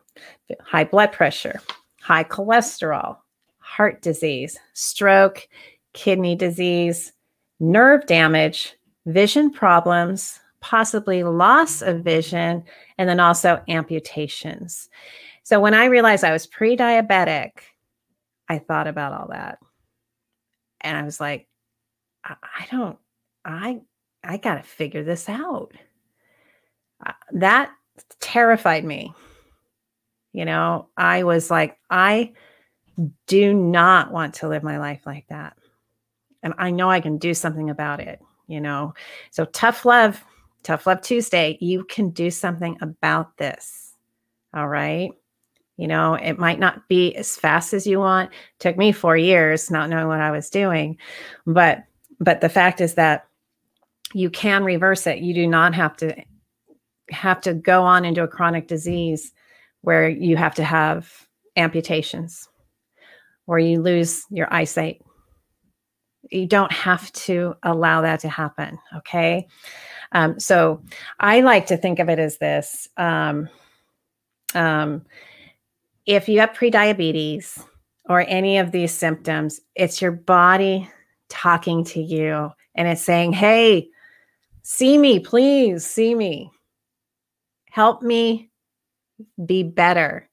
high 0.62 0.84
blood 0.84 1.12
pressure, 1.12 1.62
high 2.02 2.24
cholesterol, 2.24 3.18
heart 3.60 4.02
disease, 4.02 4.58
stroke, 4.74 5.48
kidney 5.94 6.36
disease, 6.36 7.14
nerve 7.60 8.06
damage, 8.06 8.76
vision 9.06 9.52
problems, 9.52 10.40
possibly 10.60 11.24
loss 11.24 11.82
of 11.82 12.04
vision, 12.04 12.64
and 12.98 13.10
then 13.10 13.20
also 13.20 13.62
amputations. 13.68 14.90
So 15.44 15.60
when 15.60 15.74
I 15.74 15.86
realized 15.86 16.24
I 16.24 16.32
was 16.32 16.48
pre 16.48 16.78
diabetic, 16.78 17.52
I 18.50 18.60
thought 18.60 18.88
about 18.88 19.14
all 19.14 19.28
that. 19.30 19.60
And 20.82 20.98
I 20.98 21.04
was 21.04 21.20
like, 21.20 21.48
I, 22.24 22.36
I 22.42 22.66
don't, 22.72 22.98
I, 23.46 23.82
I 24.24 24.38
got 24.38 24.56
to 24.56 24.64
figure 24.64 25.04
this 25.04 25.28
out. 25.28 25.74
Uh, 27.06 27.12
that 27.34 27.72
terrified 28.20 28.86
me. 28.86 29.14
You 30.32 30.46
know, 30.46 30.88
I 30.98 31.24
was 31.24 31.52
like, 31.52 31.78
I 31.90 32.34
do 33.28 33.54
not 33.54 34.12
want 34.12 34.36
to 34.36 34.48
live 34.48 34.64
my 34.64 34.78
life 34.78 35.02
like 35.06 35.28
that. 35.28 35.58
And 36.42 36.54
I 36.58 36.72
know 36.72 36.90
I 36.90 37.00
can 37.00 37.18
do 37.18 37.34
something 37.34 37.70
about 37.70 38.00
it, 38.00 38.20
you 38.48 38.60
know. 38.60 38.94
So 39.32 39.46
tough 39.46 39.86
love, 39.86 40.24
tough 40.64 40.88
love 40.88 41.02
Tuesday, 41.02 41.58
you 41.62 41.86
can 41.86 42.10
do 42.10 42.32
something 42.32 42.78
about 42.82 43.38
this. 43.38 43.96
All 44.54 44.68
right. 44.68 45.12
You 45.78 45.88
know, 45.88 46.14
it 46.14 46.38
might 46.38 46.60
not 46.60 46.88
be 46.88 47.16
as 47.16 47.36
fast 47.36 47.74
as 47.74 47.88
you 47.88 48.00
want. 48.00 48.32
Took 48.60 48.78
me 48.78 48.92
4 48.92 49.18
years 49.18 49.72
not 49.72 49.90
knowing 49.90 50.08
what 50.08 50.22
I 50.22 50.32
was 50.32 50.50
doing. 50.50 50.98
But 51.46 51.84
but 52.20 52.42
the 52.42 52.50
fact 52.50 52.80
is 52.80 52.94
that 52.94 53.28
you 54.13 54.30
can 54.30 54.63
reverse 54.63 55.08
it. 55.08 55.19
You 55.19 55.34
do 55.34 55.47
not 55.47 55.73
have 55.73 55.97
to 55.97 56.15
have 57.10 57.41
to 57.41 57.54
go 57.54 57.84
on 57.84 58.06
into 58.06 58.23
a 58.23 58.28
chronic 58.28 58.67
disease 58.67 59.34
where 59.82 60.08
you 60.10 60.38
have 60.38 60.56
to 60.56 60.63
have 60.63 61.12
amputations 61.56 62.47
or 63.45 63.60
you 63.60 63.82
lose 63.82 64.23
your 64.30 64.52
eyesight. 64.54 65.02
You 66.32 66.47
don't 66.47 66.71
have 66.71 67.12
to 67.13 67.56
allow 67.63 68.02
that 68.02 68.21
to 68.21 68.30
happen. 68.30 68.80
Okay. 68.97 69.47
Um, 70.13 70.39
so 70.39 70.82
I 71.19 71.41
like 71.41 71.67
to 71.67 71.78
think 71.78 71.99
of 71.99 72.08
it 72.08 72.19
as 72.19 72.38
this 72.38 72.88
um, 72.97 73.49
um, 74.56 75.06
if 76.06 76.28
you 76.28 76.39
have 76.39 76.52
prediabetes 76.52 77.63
or 78.10 78.26
any 78.28 78.58
of 78.58 78.71
these 78.71 78.91
symptoms, 78.91 79.62
it's 79.76 80.02
your 80.02 80.12
body 80.12 80.89
talking 81.30 81.84
to 81.86 82.02
you 82.02 82.52
and 82.76 82.88
it's 82.88 83.02
saying, 83.02 83.34
Hey, 83.34 83.89
see 84.63 84.97
me, 84.97 85.19
please 85.19 85.86
see 85.86 86.15
me. 86.15 86.52
Help 87.69 88.02
me 88.02 88.49
be 89.45 89.63
better, 89.63 90.30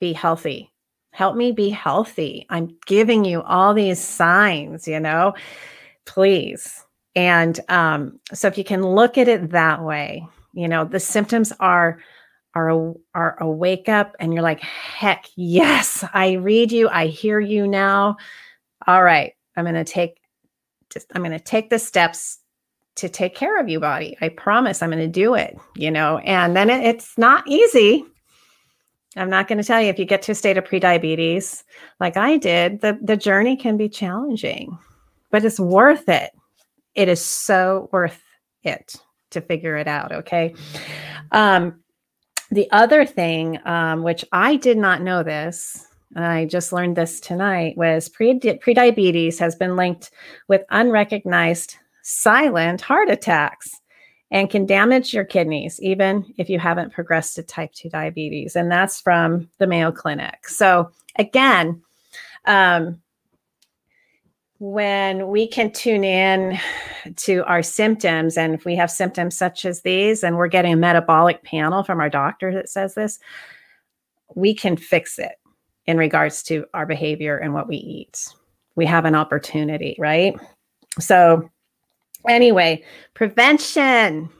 be 0.00 0.12
healthy. 0.12 0.72
Help 1.12 1.34
me 1.34 1.50
be 1.50 1.70
healthy. 1.70 2.46
I'm 2.50 2.76
giving 2.86 3.24
you 3.24 3.42
all 3.42 3.72
these 3.72 3.98
signs, 3.98 4.86
you 4.86 5.00
know, 5.00 5.34
please. 6.04 6.84
And 7.14 7.58
um, 7.70 8.20
so 8.34 8.48
if 8.48 8.58
you 8.58 8.64
can 8.64 8.86
look 8.86 9.16
at 9.16 9.28
it 9.28 9.50
that 9.50 9.82
way, 9.82 10.26
you 10.52 10.68
know, 10.68 10.84
the 10.84 11.00
symptoms 11.00 11.52
are 11.58 11.98
are 12.54 12.70
a, 12.70 12.94
are 13.14 13.36
a 13.42 13.48
wake 13.48 13.88
up 13.88 14.16
and 14.18 14.32
you're 14.32 14.42
like, 14.42 14.60
heck, 14.60 15.26
yes, 15.36 16.04
I 16.14 16.32
read 16.32 16.72
you. 16.72 16.88
I 16.88 17.06
hear 17.06 17.38
you 17.38 17.66
now. 17.66 18.16
All 18.86 19.02
right, 19.02 19.34
I'm 19.56 19.66
to 19.66 19.84
take 19.84 20.20
just 20.90 21.06
I'm 21.14 21.24
to 21.24 21.38
take 21.38 21.70
the 21.70 21.78
steps 21.78 22.38
to 22.96 23.08
take 23.08 23.34
care 23.34 23.60
of 23.60 23.68
you 23.68 23.78
body. 23.78 24.16
I 24.20 24.30
promise 24.30 24.82
I'm 24.82 24.90
going 24.90 25.00
to 25.00 25.08
do 25.08 25.34
it, 25.34 25.56
you 25.76 25.90
know. 25.90 26.18
And 26.18 26.56
then 26.56 26.70
it, 26.70 26.84
it's 26.84 27.16
not 27.16 27.46
easy. 27.46 28.04
I'm 29.16 29.30
not 29.30 29.48
going 29.48 29.58
to 29.58 29.64
tell 29.64 29.80
you 29.80 29.88
if 29.88 29.98
you 29.98 30.04
get 30.04 30.22
to 30.22 30.32
a 30.32 30.34
state 30.34 30.58
of 30.58 30.64
prediabetes 30.64 31.62
like 32.00 32.16
I 32.16 32.36
did, 32.36 32.80
the 32.80 32.98
the 33.02 33.16
journey 33.16 33.56
can 33.56 33.76
be 33.76 33.88
challenging, 33.88 34.76
but 35.30 35.44
it's 35.44 35.60
worth 35.60 36.08
it. 36.08 36.32
It 36.94 37.08
is 37.08 37.22
so 37.24 37.88
worth 37.92 38.22
it 38.62 38.96
to 39.30 39.40
figure 39.40 39.76
it 39.76 39.88
out, 39.88 40.12
okay? 40.12 40.54
Um 41.32 41.80
the 42.50 42.70
other 42.70 43.04
thing, 43.04 43.58
um, 43.66 44.04
which 44.04 44.24
I 44.30 44.54
did 44.54 44.78
not 44.78 45.02
know 45.02 45.24
this, 45.24 45.84
I 46.14 46.44
just 46.44 46.72
learned 46.72 46.96
this 46.96 47.18
tonight, 47.18 47.76
was 47.76 48.08
pre- 48.08 48.38
prediabetes 48.38 49.38
has 49.40 49.56
been 49.56 49.74
linked 49.74 50.12
with 50.46 50.62
unrecognized 50.70 51.76
silent 52.08 52.80
heart 52.80 53.10
attacks 53.10 53.80
and 54.30 54.48
can 54.48 54.64
damage 54.64 55.12
your 55.12 55.24
kidneys, 55.24 55.80
even 55.82 56.24
if 56.38 56.48
you 56.48 56.56
haven't 56.56 56.92
progressed 56.92 57.34
to 57.34 57.42
type 57.42 57.72
2 57.72 57.90
diabetes. 57.90 58.54
And 58.54 58.70
that's 58.70 59.00
from 59.00 59.48
the 59.58 59.66
Mayo 59.66 59.90
Clinic. 59.90 60.48
So, 60.48 60.92
again, 61.18 61.82
um, 62.44 63.00
when 64.58 65.26
we 65.28 65.48
can 65.48 65.72
tune 65.72 66.04
in 66.04 66.58
to 67.16 67.44
our 67.44 67.62
symptoms, 67.62 68.38
and 68.38 68.54
if 68.54 68.64
we 68.64 68.76
have 68.76 68.90
symptoms 68.90 69.36
such 69.36 69.64
as 69.64 69.82
these, 69.82 70.22
and 70.22 70.36
we're 70.36 70.46
getting 70.46 70.74
a 70.74 70.76
metabolic 70.76 71.42
panel 71.42 71.82
from 71.82 71.98
our 71.98 72.08
doctor 72.08 72.54
that 72.54 72.68
says 72.68 72.94
this, 72.94 73.18
we 74.36 74.54
can 74.54 74.76
fix 74.76 75.18
it 75.18 75.34
in 75.86 75.98
regards 75.98 76.44
to 76.44 76.66
our 76.72 76.86
behavior 76.86 77.36
and 77.36 77.52
what 77.52 77.66
we 77.66 77.76
eat. 77.76 78.28
We 78.76 78.86
have 78.86 79.06
an 79.06 79.16
opportunity, 79.16 79.96
right? 79.98 80.36
So, 81.00 81.50
anyway, 82.28 82.84
prevention 83.14 84.30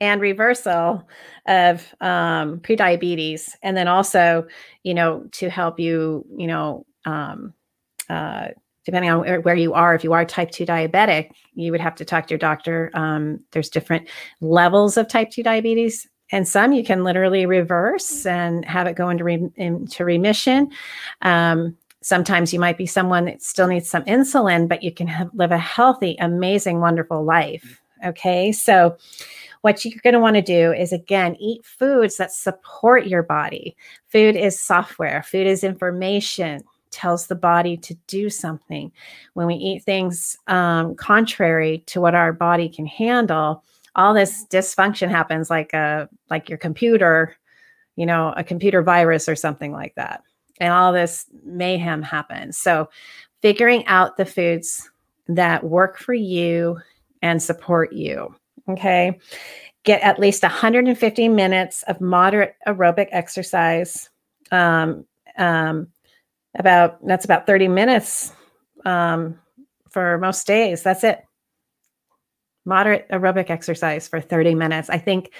and 0.00 0.20
reversal 0.20 1.08
of 1.46 1.94
um, 2.00 2.60
prediabetes, 2.60 3.56
and 3.62 3.76
then 3.76 3.88
also, 3.88 4.46
you 4.84 4.94
know, 4.94 5.24
to 5.32 5.50
help 5.50 5.80
you, 5.80 6.24
you 6.36 6.46
know, 6.46 6.86
um, 7.04 7.54
uh, 8.08 8.48
depending 8.84 9.10
on 9.10 9.20
where, 9.20 9.40
where, 9.40 9.54
you 9.54 9.74
are, 9.74 9.94
if 9.94 10.04
you 10.04 10.12
are 10.12 10.24
type 10.24 10.50
2 10.50 10.64
diabetic, 10.64 11.30
you 11.54 11.72
would 11.72 11.80
have 11.80 11.94
to 11.96 12.04
talk 12.04 12.26
to 12.26 12.32
your 12.32 12.38
doctor. 12.38 12.90
Um, 12.94 13.40
there's 13.52 13.68
different 13.68 14.08
levels 14.40 14.96
of 14.96 15.08
type 15.08 15.30
2 15.30 15.42
diabetes. 15.42 16.08
And 16.30 16.46
some 16.46 16.72
you 16.72 16.84
can 16.84 17.04
literally 17.04 17.46
reverse 17.46 18.26
and 18.26 18.64
have 18.66 18.86
it 18.86 18.96
go 18.96 19.08
into, 19.08 19.24
re- 19.24 19.50
into 19.56 20.04
remission. 20.04 20.70
Um, 21.22 21.76
sometimes 22.00 22.52
you 22.52 22.60
might 22.60 22.78
be 22.78 22.86
someone 22.86 23.24
that 23.26 23.42
still 23.42 23.66
needs 23.66 23.88
some 23.88 24.04
insulin, 24.04 24.68
but 24.68 24.82
you 24.82 24.92
can 24.92 25.06
have, 25.06 25.30
live 25.34 25.52
a 25.52 25.58
healthy, 25.58 26.16
amazing, 26.20 26.80
wonderful 26.80 27.24
life. 27.24 27.80
Okay. 28.04 28.52
So, 28.52 28.96
what 29.62 29.84
you're 29.84 29.98
going 30.04 30.14
to 30.14 30.20
want 30.20 30.36
to 30.36 30.42
do 30.42 30.72
is 30.72 30.92
again 30.92 31.34
eat 31.40 31.66
foods 31.66 32.16
that 32.16 32.30
support 32.30 33.08
your 33.08 33.24
body. 33.24 33.76
Food 34.06 34.36
is 34.36 34.60
software, 34.60 35.22
food 35.24 35.48
is 35.48 35.64
information 35.64 36.62
tells 36.90 37.26
the 37.26 37.34
body 37.34 37.76
to 37.76 37.94
do 38.06 38.30
something. 38.30 38.90
When 39.34 39.46
we 39.46 39.54
eat 39.54 39.84
things 39.84 40.36
um, 40.46 40.94
contrary 40.94 41.82
to 41.86 42.00
what 42.00 42.14
our 42.14 42.32
body 42.32 42.68
can 42.68 42.86
handle, 42.86 43.62
all 43.94 44.14
this 44.14 44.46
dysfunction 44.48 45.08
happens 45.08 45.50
like 45.50 45.72
a 45.72 46.08
like 46.30 46.48
your 46.48 46.58
computer, 46.58 47.36
you 47.96 48.06
know, 48.06 48.32
a 48.36 48.44
computer 48.44 48.82
virus 48.82 49.28
or 49.28 49.36
something 49.36 49.72
like 49.72 49.94
that. 49.96 50.22
And 50.60 50.72
all 50.72 50.92
this 50.92 51.26
mayhem 51.44 52.02
happens. 52.02 52.58
So 52.58 52.88
figuring 53.42 53.86
out 53.86 54.16
the 54.16 54.24
foods 54.24 54.90
that 55.28 55.64
work 55.64 55.98
for 55.98 56.14
you 56.14 56.78
and 57.22 57.42
support 57.42 57.92
you. 57.92 58.34
Okay. 58.68 59.18
Get 59.84 60.02
at 60.02 60.18
least 60.18 60.42
150 60.42 61.28
minutes 61.28 61.82
of 61.84 62.00
moderate 62.00 62.56
aerobic 62.66 63.08
exercise. 63.10 64.10
Um, 64.50 65.04
um, 65.36 65.88
about 66.58 67.04
that's 67.06 67.24
about 67.24 67.46
30 67.46 67.68
minutes 67.68 68.32
um, 68.84 69.38
for 69.90 70.18
most 70.18 70.46
days. 70.46 70.82
That's 70.82 71.04
it. 71.04 71.24
Moderate 72.64 73.08
aerobic 73.10 73.50
exercise 73.50 74.08
for 74.08 74.20
30 74.20 74.54
minutes. 74.54 74.90
I 74.90 74.98
think 74.98 75.32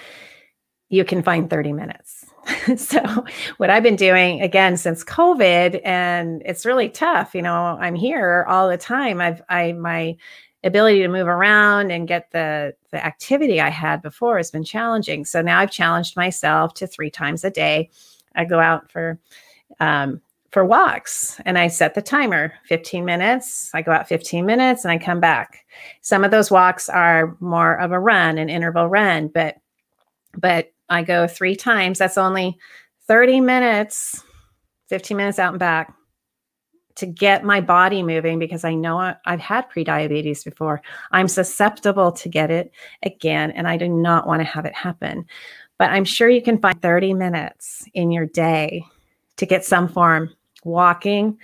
you 0.89 1.05
can 1.05 1.21
find 1.21 1.49
30 1.49 1.73
minutes. 1.73 2.25
so, 2.77 3.25
what 3.57 3.69
I've 3.69 3.83
been 3.83 3.95
doing 3.95 4.41
again 4.41 4.75
since 4.75 5.03
COVID, 5.03 5.81
and 5.85 6.41
it's 6.45 6.65
really 6.65 6.89
tough. 6.89 7.35
You 7.35 7.41
know, 7.41 7.77
I'm 7.79 7.95
here 7.95 8.45
all 8.49 8.69
the 8.69 8.77
time. 8.77 9.21
I've, 9.21 9.41
I, 9.49 9.73
my 9.73 10.17
ability 10.63 10.99
to 10.99 11.07
move 11.07 11.27
around 11.27 11.91
and 11.91 12.07
get 12.07 12.31
the 12.31 12.73
the 12.91 13.03
activity 13.05 13.61
I 13.61 13.69
had 13.69 14.01
before 14.01 14.37
has 14.37 14.51
been 14.51 14.63
challenging. 14.63 15.25
So 15.25 15.41
now 15.41 15.59
I've 15.59 15.71
challenged 15.71 16.17
myself 16.17 16.73
to 16.75 16.87
three 16.87 17.09
times 17.09 17.43
a 17.43 17.49
day. 17.49 17.89
I 18.35 18.45
go 18.45 18.59
out 18.59 18.91
for 18.91 19.19
um, 19.79 20.21
for 20.51 20.65
walks 20.65 21.39
and 21.45 21.57
I 21.57 21.67
set 21.67 21.93
the 21.93 22.01
timer 22.01 22.53
15 22.65 23.05
minutes. 23.05 23.69
I 23.73 23.83
go 23.83 23.91
out 23.91 24.07
15 24.07 24.45
minutes 24.45 24.83
and 24.83 24.91
I 24.91 24.97
come 24.97 25.19
back. 25.19 25.65
Some 26.01 26.23
of 26.23 26.31
those 26.31 26.49
walks 26.49 26.89
are 26.89 27.37
more 27.39 27.79
of 27.79 27.91
a 27.91 27.99
run, 27.99 28.37
an 28.37 28.49
interval 28.49 28.87
run, 28.87 29.27
but 29.27 29.57
but 30.37 30.71
I 30.89 31.03
go 31.03 31.27
3 31.27 31.55
times. 31.55 31.99
That's 31.99 32.17
only 32.17 32.57
30 33.07 33.41
minutes, 33.41 34.23
15 34.87 35.17
minutes 35.17 35.39
out 35.39 35.53
and 35.53 35.59
back 35.59 35.93
to 36.99 37.05
get 37.05 37.45
my 37.45 37.61
body 37.61 38.03
moving 38.03 38.39
because 38.39 38.65
I 38.65 38.73
know 38.73 39.13
I've 39.25 39.39
had 39.39 39.69
prediabetes 39.69 40.43
before. 40.43 40.81
I'm 41.11 41.29
susceptible 41.29 42.11
to 42.11 42.27
get 42.27 42.51
it 42.51 42.71
again 43.03 43.51
and 43.51 43.67
I 43.67 43.77
do 43.77 43.87
not 43.87 44.27
want 44.27 44.41
to 44.41 44.45
have 44.45 44.65
it 44.65 44.75
happen. 44.75 45.25
But 45.77 45.91
I'm 45.91 46.03
sure 46.03 46.29
you 46.29 46.41
can 46.41 46.59
find 46.59 46.79
30 46.81 47.13
minutes 47.13 47.85
in 47.93 48.11
your 48.11 48.25
day 48.25 48.83
to 49.37 49.45
get 49.45 49.63
some 49.63 49.87
form 49.87 50.35
walking, 50.65 51.37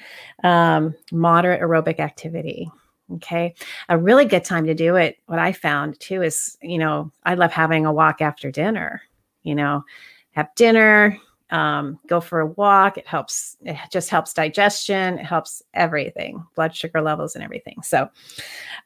um, 0.43 0.93
moderate 1.13 1.61
aerobic 1.61 1.99
activity. 1.99 2.69
Okay. 3.13 3.55
A 3.87 3.97
really 3.97 4.25
good 4.25 4.43
time 4.43 4.65
to 4.65 4.73
do 4.73 4.97
it, 4.97 5.17
what 5.27 5.39
I 5.39 5.53
found 5.53 5.97
too 6.01 6.21
is, 6.21 6.57
you 6.61 6.77
know, 6.77 7.11
I 7.23 7.35
love 7.35 7.53
having 7.53 7.85
a 7.85 7.93
walk 7.93 8.19
after 8.19 8.51
dinner, 8.51 9.01
you 9.45 9.55
know, 9.55 9.83
have 10.31 10.53
dinner, 10.55 11.17
um, 11.51 11.99
go 12.07 12.19
for 12.19 12.41
a 12.41 12.47
walk. 12.47 12.97
It 12.97 13.07
helps. 13.07 13.55
It 13.61 13.77
just 13.91 14.09
helps 14.09 14.33
digestion. 14.33 15.19
It 15.19 15.25
helps 15.25 15.61
everything, 15.73 16.45
blood 16.55 16.75
sugar 16.75 17.01
levels 17.01 17.35
and 17.35 17.43
everything. 17.43 17.81
So, 17.83 18.09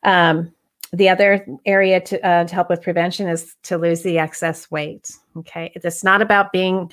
um, 0.03 0.53
the 0.91 1.09
other 1.09 1.45
area 1.65 2.01
to, 2.01 2.27
uh, 2.27 2.45
to 2.45 2.55
help 2.55 2.69
with 2.69 2.81
prevention 2.81 3.27
is 3.27 3.55
to 3.63 3.77
lose 3.77 4.01
the 4.01 4.17
excess 4.17 4.71
weight. 4.71 5.11
Okay, 5.37 5.71
it's 5.75 6.03
not 6.03 6.21
about 6.21 6.51
being 6.51 6.91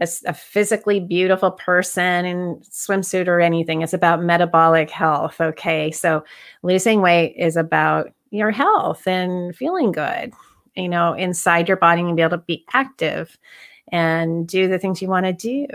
a, 0.00 0.08
a, 0.26 0.32
physically 0.32 1.00
beautiful 1.00 1.50
person 1.50 2.24
in 2.24 2.56
swimsuit 2.70 3.28
or 3.28 3.40
anything. 3.40 3.82
It's 3.82 3.92
about 3.92 4.22
metabolic 4.22 4.90
health. 4.90 5.38
Okay, 5.38 5.90
so 5.90 6.24
losing 6.62 7.02
weight 7.02 7.34
is 7.36 7.56
about 7.56 8.10
your 8.30 8.50
health 8.50 9.06
and 9.06 9.54
feeling 9.54 9.92
good. 9.92 10.32
You 10.80 10.88
know, 10.88 11.12
inside 11.12 11.68
your 11.68 11.76
body 11.76 12.02
and 12.02 12.16
be 12.16 12.22
able 12.22 12.38
to 12.38 12.44
be 12.44 12.64
active 12.72 13.38
and 13.88 14.46
do 14.46 14.68
the 14.68 14.78
things 14.78 15.02
you 15.02 15.08
want 15.08 15.26
to 15.26 15.32
do 15.32 15.66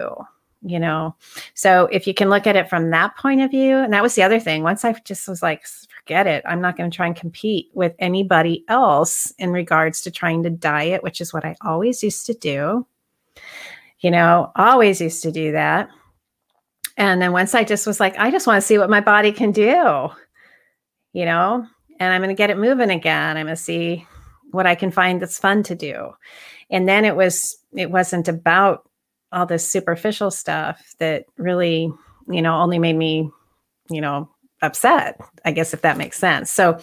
you 0.65 0.79
know? 0.79 1.15
So 1.53 1.85
if 1.91 2.07
you 2.07 2.13
can 2.13 2.29
look 2.29 2.47
at 2.47 2.55
it 2.55 2.69
from 2.69 2.89
that 2.89 3.15
point 3.15 3.41
of 3.41 3.51
view 3.51 3.77
and 3.77 3.93
that 3.93 4.01
was 4.01 4.15
the 4.15 4.23
other 4.23 4.39
thing 4.39 4.63
once 4.63 4.83
i 4.83 4.93
just 5.05 5.27
was 5.27 5.43
like 5.43 5.65
forget 5.89 6.27
it 6.27 6.43
i'm 6.47 6.61
not 6.61 6.75
going 6.75 6.89
to 6.89 6.95
try 6.95 7.05
and 7.05 7.15
compete 7.15 7.69
with 7.73 7.93
anybody 7.99 8.65
else 8.67 9.31
in 9.37 9.51
regards 9.51 10.01
to 10.01 10.11
trying 10.11 10.43
to 10.43 10.49
diet 10.49 11.03
which 11.03 11.21
is 11.21 11.33
what 11.33 11.45
i 11.45 11.55
always 11.61 12.03
used 12.03 12.25
to 12.25 12.33
do 12.33 12.85
you 13.99 14.11
know 14.11 14.51
always 14.55 14.99
used 14.99 15.21
to 15.23 15.31
do 15.31 15.51
that. 15.51 15.89
And 16.97 17.21
then 17.21 17.31
once 17.31 17.53
i 17.53 17.63
just 17.63 17.85
was 17.85 17.99
like 17.99 18.17
i 18.17 18.31
just 18.31 18.47
want 18.47 18.57
to 18.57 18.65
see 18.65 18.77
what 18.77 18.89
my 18.89 19.01
body 19.01 19.31
can 19.31 19.51
do 19.51 20.09
you 21.13 21.25
know? 21.25 21.65
And 21.99 22.13
i'm 22.13 22.21
going 22.21 22.35
to 22.35 22.35
get 22.35 22.49
it 22.49 22.57
moving 22.57 22.89
again 22.89 23.37
i'm 23.37 23.45
going 23.45 23.55
to 23.55 23.61
see 23.61 24.07
what 24.55 24.65
i 24.65 24.75
can 24.75 24.91
find 24.91 25.21
that's 25.21 25.37
fun 25.39 25.63
to 25.63 25.75
do. 25.75 26.13
And 26.69 26.87
then 26.87 27.05
it 27.05 27.15
was 27.15 27.57
it 27.75 27.91
wasn't 27.91 28.27
about 28.27 28.89
all 29.31 29.45
this 29.45 29.69
superficial 29.69 30.31
stuff 30.31 30.95
that 30.99 31.25
really 31.37 31.91
you 32.27 32.41
know 32.41 32.55
only 32.55 32.79
made 32.79 32.95
me 32.95 33.29
you 33.89 34.01
know 34.01 34.29
upset 34.61 35.19
i 35.43 35.51
guess 35.51 35.73
if 35.73 35.81
that 35.81 35.97
makes 35.97 36.17
sense. 36.17 36.49
So 36.49 36.79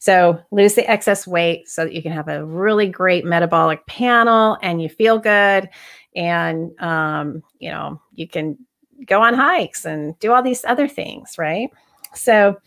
so 0.00 0.40
lose 0.50 0.74
the 0.74 0.90
excess 0.90 1.26
weight 1.26 1.68
so 1.68 1.84
that 1.84 1.92
you 1.92 2.02
can 2.02 2.12
have 2.12 2.28
a 2.28 2.44
really 2.44 2.88
great 2.88 3.24
metabolic 3.24 3.86
panel 3.86 4.58
and 4.62 4.82
you 4.82 4.88
feel 4.88 5.18
good. 5.18 5.68
And 6.16 6.72
um, 6.80 7.42
you 7.58 7.70
know 7.70 8.00
you 8.14 8.26
can 8.26 8.58
go 9.06 9.22
on 9.22 9.34
hikes 9.34 9.84
and 9.84 10.18
do 10.18 10.32
all 10.32 10.42
these 10.42 10.64
other 10.64 10.88
things 10.88 11.38
right? 11.38 11.70
So 12.14 12.58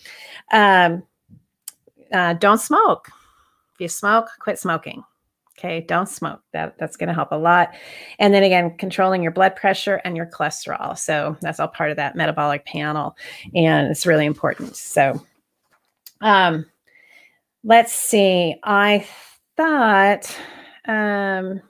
um, 0.52 1.04
uh, 2.14 2.34
don't 2.34 2.60
smoke 2.60 3.10
if 3.74 3.82
you 3.82 3.88
smoke 3.88 4.30
quit 4.40 4.60
smoking 4.60 5.04
Okay, 5.58 5.82
don't 5.82 6.10
smoke. 6.10 6.42
That 6.52 6.78
that's 6.80 6.98
going 6.98 7.10
to 7.10 7.14
help 7.14 7.32
a 7.32 7.36
lot. 7.36 7.74
And 8.18 8.34
then 8.34 8.44
again, 8.44 8.76
controlling 8.78 9.22
your 9.22 9.32
blood 9.32 9.56
pressure 9.56 10.02
and 10.04 10.18
your 10.18 10.26
cholesterol. 10.26 10.98
So 10.98 11.38
that's 11.42 11.60
all 11.60 11.68
part 11.68 11.92
of 11.92 11.98
that 11.98 12.16
metabolic 12.16 12.66
panel, 12.66 13.16
and 13.54 13.90
it's 13.90 14.06
really 14.06 14.26
important. 14.26 14.76
So, 14.76 15.24
um, 16.22 16.66
let's 17.64 17.94
see. 17.94 18.56
I 18.64 19.06
thought, 19.56 20.36
um, 20.88 21.62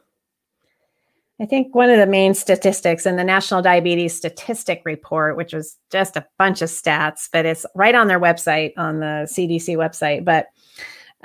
I 1.41 1.45
think 1.45 1.75
one 1.75 1.89
of 1.89 1.97
the 1.97 2.07
main 2.07 2.33
statistics 2.35 3.05
in 3.05 3.17
the 3.17 3.23
National 3.23 3.61
Diabetes 3.61 4.15
Statistic 4.15 4.81
Report, 4.85 5.35
which 5.35 5.53
was 5.53 5.77
just 5.91 6.15
a 6.15 6.25
bunch 6.37 6.61
of 6.61 6.69
stats, 6.69 7.27
but 7.33 7.45
it's 7.45 7.65
right 7.75 7.95
on 7.95 8.07
their 8.07 8.19
website 8.19 8.71
on 8.77 9.01
the 9.01 9.27
CDC 9.29 9.75
website, 9.75 10.23
but 10.23 10.47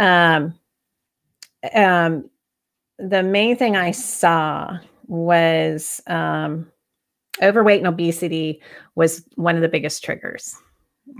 um, 0.00 0.58
um, 1.74 2.28
the 2.98 3.22
main 3.22 3.56
thing 3.56 3.76
I 3.76 3.92
saw 3.92 4.78
was 5.06 6.02
um, 6.06 6.70
overweight 7.42 7.78
and 7.78 7.86
obesity 7.86 8.60
was 8.94 9.24
one 9.36 9.56
of 9.56 9.62
the 9.62 9.68
biggest 9.68 10.04
triggers. 10.04 10.54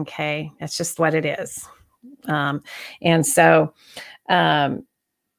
Okay, 0.01 0.53
that's 0.61 0.77
just 0.77 0.98
what 0.98 1.14
it 1.14 1.24
is. 1.24 1.66
Um, 2.27 2.62
and 3.01 3.27
so, 3.27 3.72
um, 4.29 4.85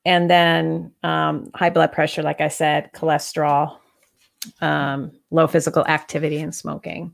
and 0.05 0.29
then 0.29 0.91
um, 1.03 1.51
high 1.53 1.69
blood 1.69 1.91
pressure, 1.91 2.23
like 2.23 2.41
I 2.41 2.47
said, 2.47 2.91
cholesterol, 2.93 3.77
um, 4.61 5.11
low 5.29 5.47
physical 5.47 5.85
activity, 5.85 6.39
and 6.39 6.55
smoking. 6.55 7.13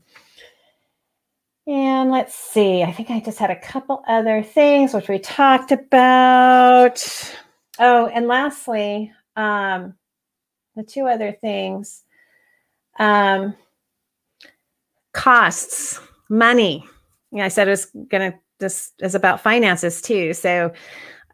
And 1.66 2.12
let's 2.12 2.34
see, 2.34 2.84
I 2.84 2.92
think 2.92 3.10
I 3.10 3.18
just 3.20 3.38
had 3.38 3.50
a 3.50 3.60
couple 3.60 4.02
other 4.06 4.42
things 4.42 4.94
which 4.94 5.08
we 5.08 5.18
talked 5.18 5.72
about. 5.72 7.34
Oh, 7.78 8.06
and 8.06 8.26
lastly, 8.26 9.12
um, 9.36 9.94
the 10.74 10.82
two 10.82 11.06
other 11.06 11.32
things 11.32 12.04
um, 12.98 13.54
costs, 15.12 16.00
money. 16.28 16.84
I 17.38 17.48
said 17.48 17.68
it 17.68 17.72
was 17.72 17.86
going 17.86 18.32
to, 18.32 18.38
this 18.58 18.92
is 19.00 19.14
about 19.14 19.42
finances 19.42 20.00
too. 20.00 20.32
So 20.32 20.72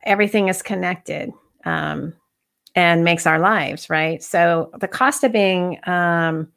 everything 0.04 0.48
is 0.48 0.62
connected 0.62 1.32
um, 1.64 2.14
and 2.74 3.04
makes 3.04 3.26
our 3.26 3.38
lives, 3.38 3.88
right? 3.88 4.22
So 4.22 4.70
the 4.80 4.88
cost 4.88 5.22
of 5.22 5.32
being, 5.32 5.78
um, 5.88 6.48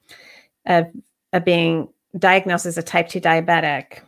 of, 0.66 0.88
of 1.34 1.46
being 1.46 1.90
diagnosed 2.18 2.66
as 2.66 2.78
a 2.78 2.84
type 2.84 3.10
2 3.10 3.22
diabetic, 3.22 4.00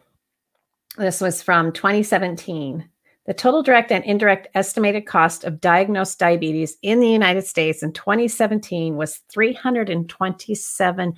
this 0.97 1.21
was 1.21 1.43
from 1.43 1.71
2017 1.71 2.89
the 3.27 3.33
total 3.33 3.61
direct 3.61 3.91
and 3.91 4.05
indirect 4.05 4.47
estimated 4.55 5.05
cost 5.05 5.43
of 5.43 5.59
diagnosed 5.59 6.17
diabetes 6.17 6.77
in 6.81 7.01
the 7.01 7.09
United 7.09 7.45
States 7.45 7.83
in 7.83 7.91
2017 7.91 8.95
was 8.95 9.19
$327 9.35 11.13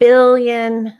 billion. 0.00 0.92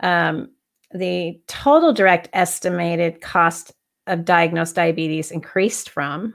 Um, 0.00 0.50
the 0.92 1.40
total 1.46 1.94
direct 1.94 2.28
estimated 2.34 3.22
cost 3.22 3.72
of 4.06 4.26
diagnosed 4.26 4.76
diabetes 4.76 5.30
increased 5.30 5.88
from 5.88 6.34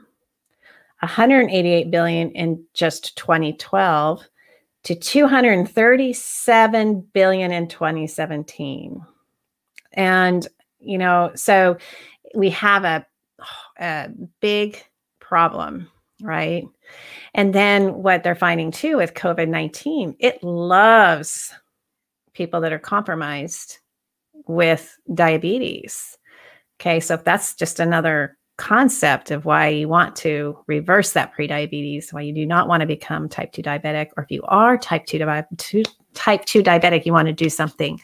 188 1.00 1.92
billion 1.92 2.32
in 2.32 2.64
just 2.74 3.16
2012 3.16 4.24
to 4.82 4.96
237 4.96 7.08
billion 7.12 7.52
in 7.52 7.68
2017. 7.68 9.00
And 9.92 10.48
you 10.80 10.98
know 10.98 11.30
so 11.34 11.76
we 12.34 12.50
have 12.50 12.84
a, 12.84 13.06
a 13.78 14.08
big 14.40 14.82
problem 15.20 15.88
right? 16.20 16.64
And 17.34 17.54
then 17.54 17.94
what 18.02 18.24
they're 18.24 18.34
finding 18.34 18.70
too 18.70 18.96
with 18.96 19.14
covid-19 19.14 20.16
it 20.18 20.42
loves 20.42 21.52
people 22.32 22.60
that 22.60 22.72
are 22.72 22.78
compromised 22.78 23.78
with 24.46 24.96
diabetes 25.14 26.16
okay? 26.80 27.00
So 27.00 27.14
if 27.14 27.24
that's 27.24 27.54
just 27.54 27.80
another 27.80 28.36
concept 28.56 29.30
of 29.30 29.44
why 29.44 29.68
you 29.68 29.88
want 29.88 30.16
to 30.16 30.58
reverse 30.66 31.12
that 31.12 31.32
prediabetes 31.32 32.12
why 32.12 32.20
you 32.20 32.32
do 32.32 32.44
not 32.44 32.66
want 32.66 32.80
to 32.80 32.86
become 32.86 33.28
type 33.28 33.52
2 33.52 33.62
diabetic 33.62 34.08
or 34.16 34.24
if 34.24 34.32
you 34.32 34.42
are 34.48 34.76
type 34.76 35.06
2, 35.06 35.84
type 36.14 36.44
2 36.44 36.62
diabetic 36.64 37.06
you 37.06 37.12
want 37.12 37.28
to 37.28 37.32
do 37.32 37.48
something 37.48 38.00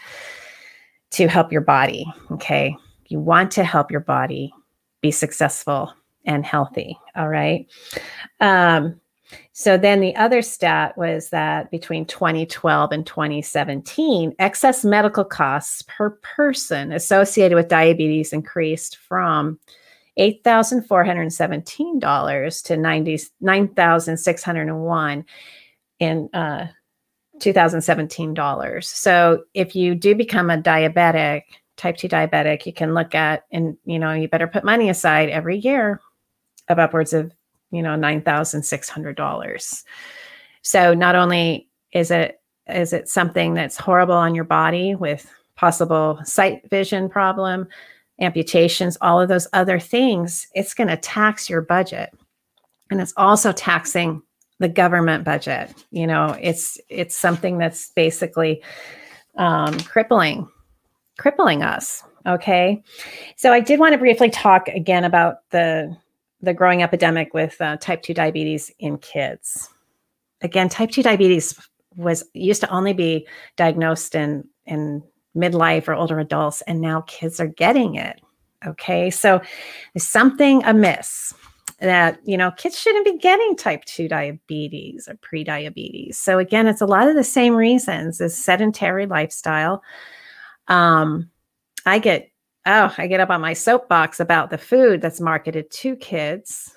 to 1.15 1.29
help 1.29 1.53
your 1.53 1.61
body. 1.61 2.05
Okay. 2.31 2.77
You 3.09 3.21
want 3.21 3.51
to 3.53 3.65
help 3.65 3.91
your 3.91 4.01
body 4.01 4.53
be 5.01 5.11
successful 5.11 5.93
and 6.25 6.45
healthy. 6.45 6.99
All 7.15 7.29
right. 7.29 7.67
Um, 8.41 9.01
so 9.53 9.77
then 9.77 10.01
the 10.01 10.17
other 10.17 10.43
stat 10.43 10.99
was 10.99 11.31
that 11.31 11.71
between 11.71 12.07
2012 12.07 12.93
and 12.93 13.07
2017, 13.07 14.35
excess 14.39 14.85
medical 14.85 15.25
costs 15.25 15.83
per 15.83 16.11
person 16.11 16.93
associated 16.93 17.57
with 17.57 17.69
diabetes 17.69 18.33
increased 18.33 18.97
from 18.97 19.59
$8,417 20.19 22.65
to 22.65 22.77
9,601 22.77 25.25
in 26.01 26.29
uh, 26.33 26.67
2017 27.41 28.35
dollars. 28.35 28.89
So 28.89 29.45
if 29.55 29.75
you 29.75 29.95
do 29.95 30.15
become 30.15 30.51
a 30.51 30.59
diabetic, 30.59 31.43
type 31.77 31.97
2 31.97 32.09
diabetic, 32.09 32.67
you 32.67 32.73
can 32.73 32.95
look 32.95 33.15
at 33.15 33.45
and 33.51 33.77
you 33.85 33.99
know, 33.99 34.13
you 34.13 34.29
better 34.29 34.47
put 34.47 34.65
money 34.65 34.89
aside 34.89 35.29
every 35.29 35.59
year 35.59 36.01
of 36.69 36.79
upwards 36.79 37.13
of, 37.13 37.33
you 37.71 37.83
know, 37.83 37.97
$9,600. 37.97 39.85
So 40.63 40.95
not 40.95 41.17
only 41.17 41.69
is 41.93 42.11
it 42.11 42.41
is 42.69 42.93
it 42.93 43.09
something 43.09 43.53
that's 43.55 43.77
horrible 43.77 44.15
on 44.15 44.35
your 44.35 44.45
body 44.45 44.95
with 44.95 45.31
possible 45.57 46.19
sight 46.25 46.69
vision 46.71 47.09
problem, 47.09 47.69
amputations, 48.21 48.97
all 49.01 49.21
of 49.21 49.29
those 49.29 49.47
other 49.53 49.79
things, 49.79 50.47
it's 50.55 50.75
going 50.75 50.89
to 50.89 50.97
tax 50.97 51.51
your 51.51 51.61
budget. 51.61 52.11
And 52.91 53.01
it's 53.01 53.13
also 53.17 53.53
taxing 53.53 54.23
the 54.61 54.69
government 54.69 55.25
budget. 55.25 55.73
You 55.91 56.07
know, 56.07 56.37
it's 56.41 56.79
it's 56.89 57.17
something 57.17 57.59
that's 57.59 57.91
basically 57.91 58.63
um, 59.37 59.79
crippling 59.81 60.49
crippling 61.19 61.63
us. 61.63 62.03
Okay, 62.27 62.83
so 63.37 63.53
I 63.53 63.61
did 63.61 63.81
want 63.81 63.93
to 63.93 63.99
briefly 63.99 64.31
talk 64.31 64.69
again 64.69 65.05
about 65.05 65.49
the 65.51 65.97
the 66.41 66.55
growing 66.55 66.83
epidemic 66.83 67.35
with 67.35 67.61
uh, 67.61 67.77
type 67.79 68.03
two 68.03 68.15
diabetes 68.15 68.71
in 68.79 68.99
kids. 68.99 69.71
again, 70.43 70.69
type 70.69 70.91
2 70.91 71.03
diabetes 71.03 71.59
was 71.97 72.25
used 72.35 72.61
to 72.61 72.71
only 72.71 72.93
be 72.93 73.27
diagnosed 73.57 74.15
in 74.15 74.45
in 74.67 75.03
midlife 75.37 75.89
or 75.89 75.95
older 75.95 76.19
adults 76.19 76.63
and 76.63 76.81
now 76.81 77.01
kids 77.03 77.41
are 77.41 77.49
getting 77.49 77.97
it 77.97 78.21
okay 78.67 79.11
so 79.11 79.41
there's 79.93 80.07
something 80.07 80.63
amiss 80.65 81.35
that 81.81 82.19
you 82.25 82.37
know 82.37 82.51
kids 82.53 82.79
shouldn't 82.79 83.05
be 83.05 83.19
getting 83.19 83.57
type 83.57 83.85
2 83.85 84.09
diabetes 84.09 85.09
or 85.09 85.17
pre-diabetes. 85.17 86.19
So 86.19 86.39
again 86.39 86.67
it's 86.67 86.81
a 86.81 86.87
lot 86.87 87.09
of 87.09 87.15
the 87.15 87.25
same 87.25 87.55
reasons 87.55 88.21
as 88.21 88.37
sedentary 88.37 89.07
lifestyle. 89.07 89.83
Um 90.69 91.31
i 91.87 91.99
get 91.99 92.31
oh 92.67 92.95
i 92.97 93.07
get 93.07 93.21
up 93.21 93.31
on 93.31 93.41
my 93.41 93.53
soapbox 93.53 94.21
about 94.21 94.51
the 94.51 94.59
food 94.59 95.01
that's 95.01 95.21
marketed 95.21 95.71
to 95.71 95.97
kids. 95.97 96.77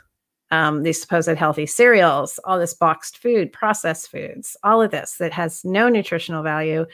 Um, 0.49 0.83
these 0.83 1.01
supposed 1.01 1.27
healthy 1.27 1.65
cereals, 1.65 2.39
all 2.45 2.57
this 2.57 2.73
boxed 2.73 3.17
food, 3.17 3.51
processed 3.51 4.09
foods, 4.09 4.55
all 4.63 4.81
of 4.81 4.91
this 4.91 5.15
that 5.15 5.33
has 5.33 5.65
no 5.65 5.89
nutritional 5.89 6.41
value, 6.41 6.85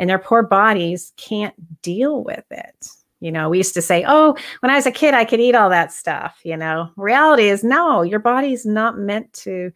and 0.00 0.10
their 0.10 0.18
poor 0.18 0.42
bodies 0.42 1.12
can't 1.16 1.54
deal 1.82 2.24
with 2.24 2.44
it. 2.50 2.88
You 3.20 3.32
know, 3.32 3.48
we 3.48 3.58
used 3.58 3.74
to 3.74 3.82
say, 3.82 4.04
oh, 4.06 4.36
when 4.60 4.70
I 4.70 4.76
was 4.76 4.86
a 4.86 4.92
kid, 4.92 5.14
I 5.14 5.24
could 5.24 5.40
eat 5.40 5.54
all 5.54 5.70
that 5.70 5.92
stuff. 5.92 6.38
You 6.44 6.56
know, 6.56 6.90
reality 6.96 7.48
is 7.48 7.64
no, 7.64 8.02
your 8.02 8.18
body's 8.18 8.66
not 8.66 8.98
meant 8.98 9.32
to 9.34 9.72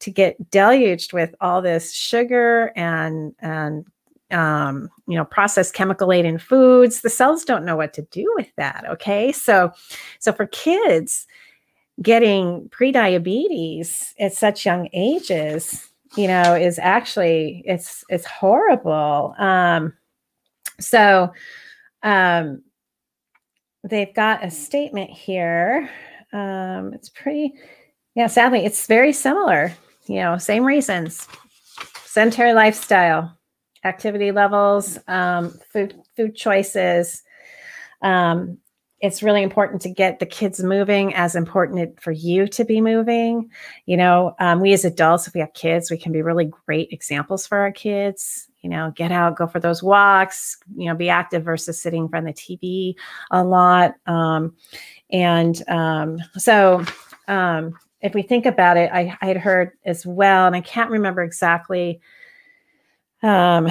to 0.00 0.10
get 0.10 0.50
deluged 0.50 1.12
with 1.12 1.34
all 1.40 1.62
this 1.62 1.92
sugar 1.92 2.72
and 2.74 3.34
and 3.40 3.86
um, 4.30 4.88
you 5.06 5.16
know 5.16 5.24
processed 5.24 5.74
chemical 5.74 6.08
laden 6.08 6.38
foods. 6.38 7.02
The 7.02 7.10
cells 7.10 7.44
don't 7.44 7.64
know 7.64 7.76
what 7.76 7.92
to 7.94 8.02
do 8.10 8.32
with 8.36 8.48
that 8.56 8.84
okay? 8.88 9.30
So 9.32 9.72
so 10.18 10.32
for 10.32 10.46
kids 10.46 11.26
getting 12.02 12.68
pre-diabetes 12.70 14.14
at 14.18 14.32
such 14.32 14.64
young 14.64 14.88
ages 14.94 15.86
you 16.16 16.26
know 16.26 16.54
is 16.54 16.78
actually 16.78 17.62
it's 17.66 18.04
it's 18.08 18.26
horrible. 18.26 19.34
Um 19.38 19.92
so 20.80 21.32
um 22.02 22.62
they've 23.84 24.14
got 24.14 24.44
a 24.44 24.50
statement 24.50 25.10
here. 25.10 25.90
Um 26.32 26.92
it's 26.94 27.08
pretty 27.08 27.54
yeah 28.14 28.26
sadly 28.26 28.64
it's 28.64 28.86
very 28.86 29.12
similar 29.12 29.72
you 30.06 30.16
know 30.16 30.38
same 30.38 30.64
reasons. 30.64 31.26
Sedentary 32.04 32.52
lifestyle 32.52 33.36
activity 33.84 34.32
levels 34.32 34.98
um 35.08 35.50
food 35.72 35.94
food 36.16 36.36
choices. 36.36 37.22
Um 38.02 38.58
it's 39.00 39.22
really 39.22 39.42
important 39.42 39.80
to 39.80 39.88
get 39.88 40.18
the 40.18 40.26
kids 40.26 40.62
moving 40.62 41.14
as 41.14 41.34
important 41.34 41.98
for 42.02 42.12
you 42.12 42.46
to 42.48 42.64
be 42.66 42.82
moving. 42.82 43.50
You 43.86 43.96
know 43.96 44.34
um, 44.38 44.60
we 44.60 44.72
as 44.72 44.84
adults 44.84 45.26
if 45.26 45.34
we 45.34 45.40
have 45.40 45.54
kids 45.54 45.90
we 45.90 45.98
can 45.98 46.12
be 46.12 46.22
really 46.22 46.50
great 46.66 46.92
examples 46.92 47.46
for 47.46 47.58
our 47.58 47.72
kids 47.72 48.49
you 48.62 48.70
know 48.70 48.92
get 48.96 49.12
out 49.12 49.36
go 49.36 49.46
for 49.46 49.60
those 49.60 49.82
walks 49.82 50.58
you 50.76 50.86
know 50.86 50.94
be 50.94 51.08
active 51.08 51.44
versus 51.44 51.80
sitting 51.80 52.04
in 52.04 52.08
front 52.08 52.28
of 52.28 52.34
the 52.34 52.40
tv 52.40 52.94
a 53.30 53.44
lot. 53.44 53.94
Um, 54.06 54.54
and 55.10 55.68
um, 55.68 56.18
so 56.36 56.84
um, 57.28 57.74
if 58.00 58.14
we 58.14 58.22
think 58.22 58.46
about 58.46 58.76
it 58.76 58.90
I, 58.92 59.16
had 59.20 59.36
heard 59.36 59.72
as 59.84 60.06
well 60.06 60.46
and 60.46 60.56
i 60.56 60.60
can't 60.60 60.90
remember 60.90 61.22
exactly 61.22 62.00
um, 63.22 63.68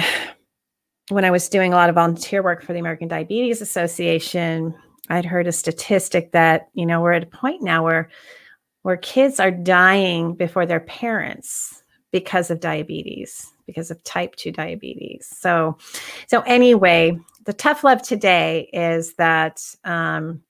when 1.08 1.24
i 1.24 1.30
was 1.30 1.48
doing 1.48 1.72
a 1.72 1.76
lot 1.76 1.88
of 1.88 1.94
volunteer 1.96 2.42
work 2.42 2.62
for 2.62 2.72
the 2.72 2.78
american 2.78 3.08
diabetes 3.08 3.60
association 3.60 4.74
I'd 5.10 5.24
heard 5.24 5.48
a 5.48 5.52
statistic 5.52 6.30
that, 6.32 6.68
you 6.72 6.86
know, 6.86 7.00
we're 7.00 7.12
at 7.12 7.24
a 7.24 7.26
point 7.26 7.62
now 7.62 7.84
where 7.84 8.08
where 8.82 8.96
kids 8.96 9.38
are 9.38 9.50
dying 9.50 10.34
before 10.34 10.64
their 10.64 10.80
parents 10.80 11.82
because 12.12 12.50
of 12.50 12.60
diabetes, 12.60 13.52
because 13.70 13.90
of 13.90 14.02
type 14.04 14.36
2 14.36 14.52
diabetes. 14.52 15.26
So 15.26 15.76
so 16.26 16.40
anyway, 16.42 17.18
the 17.44 17.52
tough 17.52 17.84
love 17.84 18.02
today 18.02 18.68
is 18.72 19.14
that 19.14 19.62
um, 19.84 20.42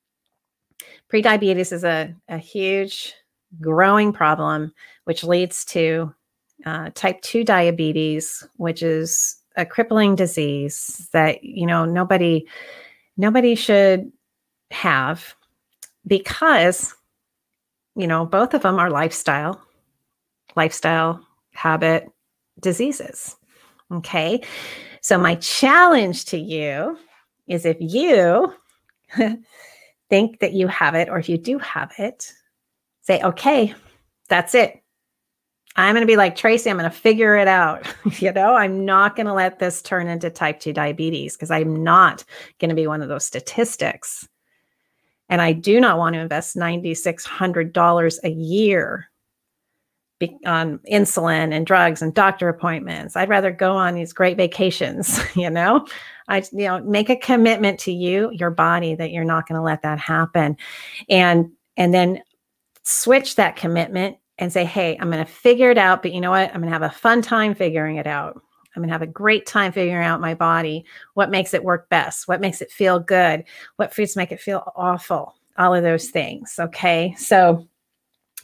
prediabetes 1.13 1.73
is 1.73 1.85
a, 1.85 2.15
a 2.29 2.39
huge 2.39 3.15
growing 3.61 4.13
problem, 4.13 4.73
which 5.05 5.25
leads 5.25 5.65
to 5.67 6.15
uh, 6.67 6.91
type 6.95 7.21
2 7.23 7.45
diabetes, 7.45 8.47
which 8.57 8.83
is 8.83 9.37
a 9.57 9.67
crippling 9.67 10.15
disease 10.15 11.09
that, 11.13 11.43
you 11.43 11.67
know, 11.67 11.85
nobody 11.85 12.47
nobody 13.17 13.55
should 13.55 14.11
have 14.71 15.35
because 16.07 16.95
you 17.97 18.07
know 18.07 18.25
both 18.25 18.55
of 18.55 18.63
them 18.63 18.79
are 18.79 18.91
lifestyle 18.91 19.61
lifestyle 20.57 21.21
habit 21.53 22.09
diseases 22.61 23.37
okay? 23.93 24.41
So 25.03 25.19
my 25.19 25.35
challenge 25.37 26.27
to 26.27 26.39
you 26.39 26.99
is 27.49 27.65
if 27.65 27.77
you 27.81 28.53
think 30.11 30.41
that 30.41 30.53
you 30.53 30.67
have 30.69 30.95
it 30.95 31.09
or 31.09 31.19
if 31.19 31.29
you 31.29 31.39
do 31.39 31.59
have 31.59 31.93
it 31.99 32.33
say 33.03 33.21
okay 33.23 33.75
that's 34.29 34.55
it. 34.55 34.83
I'm 35.77 35.95
going 35.95 36.03
to 36.03 36.07
be 36.07 36.17
like 36.17 36.37
tracy 36.37 36.69
i'm 36.71 36.77
going 36.77 36.91
to 36.91 36.97
figure 36.97 37.37
it 37.37 37.49
out. 37.49 37.87
You 38.21 38.33
know 38.33 38.55
i'm 38.55 38.85
not 38.85 39.17
going 39.17 39.27
to 39.27 39.33
let 39.33 39.59
this 39.59 39.83
turn 39.83 40.09
into 40.09 40.31
type 40.31 40.61
2 40.61 40.73
diabetes 40.73 41.37
because 41.37 41.51
i'm 41.51 41.83
not 41.83 42.25
going 42.59 42.69
to 42.69 42.75
be 42.75 42.87
one 42.87 43.03
of 43.03 43.09
those 43.09 43.25
statistics. 43.25 44.29
And 45.29 45.41
I 45.41 45.53
do 45.53 45.81
not 45.81 45.97
want 45.97 46.15
to 46.15 46.21
invest 46.21 46.57
$9,600 46.57 48.19
a 48.25 48.31
year 48.31 49.10
on 50.47 50.79
insulin 50.91 51.53
and 51.55 51.67
drugs 51.67 52.03
and 52.03 52.15
doctor 52.15 52.49
appointments. 52.49 53.17
I'd 53.17 53.29
rather 53.29 53.51
go 53.51 53.73
on 53.73 53.95
these 53.95 54.13
great 54.13 54.37
vacations, 54.37 55.21
you 55.35 55.51
know? 55.51 55.87
I 56.29 56.45
you 56.53 56.67
know, 56.67 56.81
make 56.83 57.11
a 57.11 57.17
commitment 57.17 57.81
to 57.81 57.93
you, 57.93 58.31
your 58.33 58.51
body 58.51 58.95
that 58.95 59.11
you're 59.11 59.25
not 59.25 59.49
going 59.49 59.59
to 59.59 59.63
let 59.63 59.83
that 59.83 59.99
happen. 59.99 60.57
And 61.09 61.51
and 61.77 61.93
then 61.95 62.23
switch 62.85 63.37
that 63.37 63.57
commitment 63.57 64.17
and 64.39 64.53
say, 64.53 64.65
"Hey, 64.65 64.97
I'm 65.01 65.11
going 65.11 65.25
to 65.25 65.31
figure 65.31 65.71
it 65.71 65.79
out, 65.79 66.03
but 66.03 66.13
you 66.13 66.21
know 66.21 66.31
what? 66.31 66.51
I'm 66.51 66.61
going 66.61 66.73
to 66.73 66.79
have 66.79 66.83
a 66.83 66.91
fun 66.91 67.23
time 67.23 67.55
figuring 67.55 67.97
it 67.97 68.07
out." 68.07 68.41
I'm 68.77 68.83
going 68.83 68.89
to 68.89 68.95
have 68.95 69.03
a 69.03 69.07
great 69.07 69.47
time 69.47 69.73
figuring 69.73 70.07
out 70.07 70.21
my 70.21 70.35
body, 70.35 70.85
what 71.15 71.29
makes 71.29 71.55
it 71.55 71.65
work 71.65 71.89
best, 71.89 72.29
what 72.29 72.41
makes 72.41 72.63
it 72.63 72.71
feel 72.71 73.01
good, 73.01 73.43
what 73.77 73.93
foods 73.93 74.17
make 74.17 74.31
it 74.31 74.41
feel 74.41 74.73
awful, 74.77 75.35
all 75.59 75.75
of 75.75 75.83
those 75.83 76.11
things. 76.11 76.55
Okay. 76.59 77.15
So, 77.19 77.67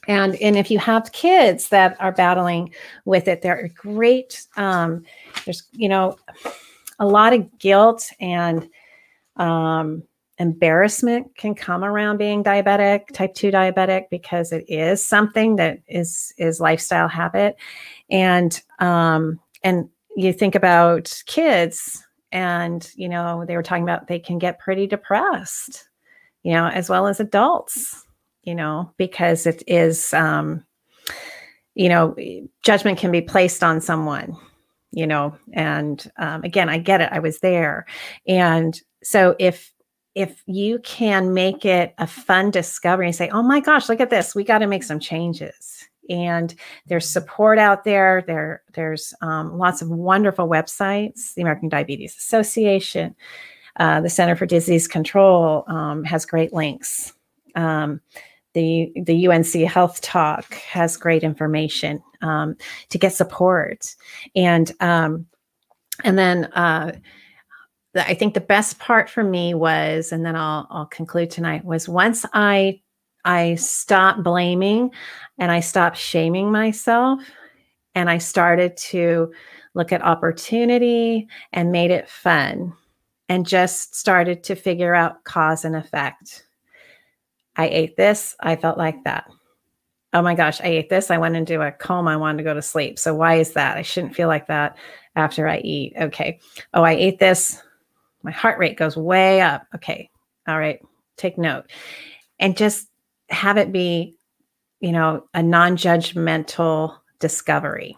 and, 0.07 0.37
and 0.37 0.57
if 0.57 0.71
you 0.71 0.79
have 0.79 1.13
kids 1.13 1.69
that 1.71 1.97
are 2.01 2.13
battling 2.13 2.73
with 3.05 3.29
it, 3.29 3.43
they're 3.43 3.69
great. 3.75 4.47
Um, 4.57 5.05
there's, 5.45 5.65
you 5.73 5.89
know, 5.89 6.17
a 6.99 7.07
lot 7.07 7.33
of 7.33 7.59
guilt 7.59 8.09
and 8.21 8.69
um, 9.37 10.03
embarrassment 10.39 11.35
can 11.37 11.55
come 11.55 11.85
around 11.85 12.19
being 12.19 12.45
diabetic, 12.45 13.09
type 13.09 13.35
2 13.35 13.51
diabetic, 13.51 14.05
because 14.11 14.53
it 14.53 14.65
is 14.69 15.05
something 15.05 15.57
that 15.57 15.81
is 15.89 16.33
is 16.39 16.61
lifestyle 16.61 17.09
habit. 17.09 17.57
And 18.11 18.61
um, 18.79 19.41
and 19.63 19.89
you 20.17 20.33
think 20.33 20.55
about 20.55 21.23
kids 21.27 22.03
and 22.33 22.91
you 22.97 23.09
know 23.09 23.45
they 23.47 23.57
were 23.57 23.63
talking 23.63 23.85
about 23.85 24.09
they 24.09 24.19
can 24.19 24.39
get 24.39 24.59
pretty 24.59 24.87
depressed 24.87 25.89
you 26.43 26.53
know 26.53 26.67
as 26.67 26.89
well 26.89 27.07
as 27.07 27.21
adults 27.21 28.06
you 28.47 28.55
know 28.55 28.91
because 28.97 29.47
it 29.47 29.63
is 29.67 30.15
um 30.15 30.65
you 31.75 31.89
know 31.89 32.17
judgment 32.63 32.99
can 32.99 33.11
be 33.11 33.21
placed 33.21 33.63
on 33.63 33.81
someone 33.81 34.35
you 34.93 35.07
know 35.07 35.37
and 35.53 36.11
um, 36.17 36.43
again 36.43 36.71
i 36.71 36.79
get 36.79 37.03
it 37.03 37.11
i 37.13 37.19
was 37.19 37.41
there 37.41 37.85
and 38.27 38.81
so 39.03 39.37
if 39.39 39.73
if 40.15 40.43
you 40.47 40.79
can 40.79 41.35
make 41.35 41.67
it 41.67 41.93
a 41.99 42.07
fun 42.07 42.51
discovery 42.51 43.07
and 43.07 43.15
say 43.15 43.29
oh 43.31 43.43
my 43.43 43.61
gosh 43.61 43.89
look 43.89 44.01
at 44.01 44.09
this 44.09 44.35
we 44.35 44.43
got 44.43 44.59
to 44.59 44.67
make 44.67 44.83
some 44.83 45.01
changes 45.01 45.87
and 46.09 46.55
there's 46.87 47.09
support 47.09 47.59
out 47.59 47.85
there. 47.85 48.23
There, 48.27 48.63
there's 48.75 49.15
um, 49.23 49.59
lots 49.59 49.83
of 49.83 49.89
wonderful 49.89 50.49
websites. 50.49 51.35
The 51.35 51.43
American 51.43 51.69
Diabetes 51.69 52.17
Association, 52.17 53.15
uh, 53.77 54.01
the 54.01 54.11
Center 54.11 54.37
for 54.37 54.47
Disease 54.47 54.89
Control 54.89 55.65
um, 55.69 56.05
has 56.05 56.27
great 56.27 56.53
links. 56.53 57.13
Um, 57.55 58.01
the 58.57 58.91
the 59.03 59.29
UNC 59.29 59.53
Health 59.71 60.01
Talk 60.01 60.55
has 60.55 60.97
great 60.97 61.23
information 61.23 62.03
um, 62.23 62.57
to 62.89 62.99
get 62.99 63.13
support, 63.13 63.95
and 64.35 64.73
um, 64.81 65.27
and 66.03 66.19
then. 66.19 66.47
Uh, 66.47 66.93
I 67.99 68.13
think 68.13 68.35
the 68.35 68.43
best 68.43 68.79
part 68.79 69.09
for 69.09 69.25
me 69.25 69.55
was, 69.55 70.13
and 70.13 70.23
then 70.23 70.37
I'll 70.37 70.67
I'll 70.69 70.85
conclude 70.85 71.31
tonight 71.31 71.65
was 71.65 71.89
once 71.89 72.27
I 72.35 72.83
I 73.25 73.55
stopped 73.55 74.23
blaming 74.23 74.91
and 75.39 75.51
I 75.51 75.61
stopped 75.61 75.97
shaming 75.97 76.53
myself 76.53 77.23
and 77.95 78.11
I 78.11 78.19
started 78.19 78.77
to 78.89 79.33
look 79.75 79.93
at 79.93 80.03
opportunity 80.03 81.27
and 81.55 81.73
made 81.73 81.91
it 81.91 82.09
fun 82.09 82.75
and 83.29 83.47
just 83.47 83.97
started 83.97 84.45
to 84.45 84.55
figure 84.55 84.95
out 84.95 85.25
cause 85.25 85.65
and 85.65 85.75
effect. 85.75 86.46
I 87.57 87.69
ate 87.69 87.97
this, 87.97 88.37
I 88.41 88.57
felt 88.57 88.79
like 88.79 89.05
that. 89.05 89.31
oh 90.13 90.23
my 90.23 90.35
gosh, 90.35 90.61
I 90.61 90.69
ate 90.69 90.89
this. 90.89 91.11
I 91.11 91.19
went 91.19 91.37
into 91.37 91.61
a 91.61 91.73
coma. 91.73 92.13
I 92.13 92.17
wanted 92.17 92.39
to 92.39 92.45
go 92.45 92.55
to 92.55 92.63
sleep. 92.63 92.99
So 92.99 93.15
why 93.15 93.35
is 93.37 93.53
that? 93.53 93.77
I 93.77 93.83
shouldn't 93.83 94.15
feel 94.15 94.29
like 94.29 94.47
that 94.47 94.77
after 95.15 95.47
I 95.49 95.59
eat. 95.59 95.95
Okay. 95.99 96.41
Oh, 96.73 96.83
I 96.83 96.93
ate 96.93 97.19
this. 97.19 97.61
My 98.23 98.31
heart 98.31 98.59
rate 98.59 98.77
goes 98.77 98.97
way 98.97 99.41
up. 99.41 99.67
Okay. 99.75 100.11
All 100.49 100.59
right. 100.59 100.81
Take 101.17 101.39
note. 101.39 101.65
And 102.39 102.57
just 102.57 102.89
have 103.29 103.57
it 103.57 103.73
be, 103.73 104.17
you 104.81 104.93
know, 104.93 105.27
a 105.35 105.43
non 105.43 105.77
judgmental 105.77 106.97
discovery. 107.19 107.97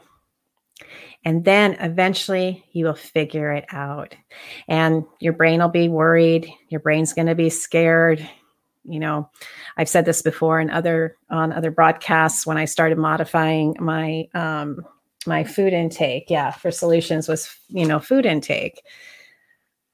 And 1.25 1.45
then 1.45 1.75
eventually 1.75 2.65
you 2.73 2.85
will 2.87 2.95
figure 2.95 3.53
it 3.53 3.67
out. 3.71 4.15
And 4.69 5.05
your 5.21 5.33
brain 5.33 5.61
will 5.61 5.69
be 5.69 5.89
worried. 5.89 6.51
Your 6.69 6.81
brain's 6.81 7.13
going 7.13 7.27
to 7.27 7.35
be 7.35 7.51
scared. 7.51 8.29
You 8.89 9.01
know, 9.01 9.31
I've 9.77 9.89
said 9.89 10.05
this 10.05 10.23
before 10.23 10.61
in 10.61 10.71
other 10.71 11.17
on 11.31 11.53
other 11.53 11.71
broadcasts 11.71 12.47
when 12.47 12.57
I 12.57 12.65
started 12.65 12.99
modifying 12.99 13.77
my 13.79 14.29
um, 14.35 14.85
my 15.27 15.45
food 15.45 15.73
intake. 15.73 16.27
Yeah, 16.29 16.51
for 16.51 16.71
solutions 16.71 17.29
was 17.29 17.55
you 17.69 17.87
know 17.87 17.99
food 17.99 18.27
intake. 18.27 18.83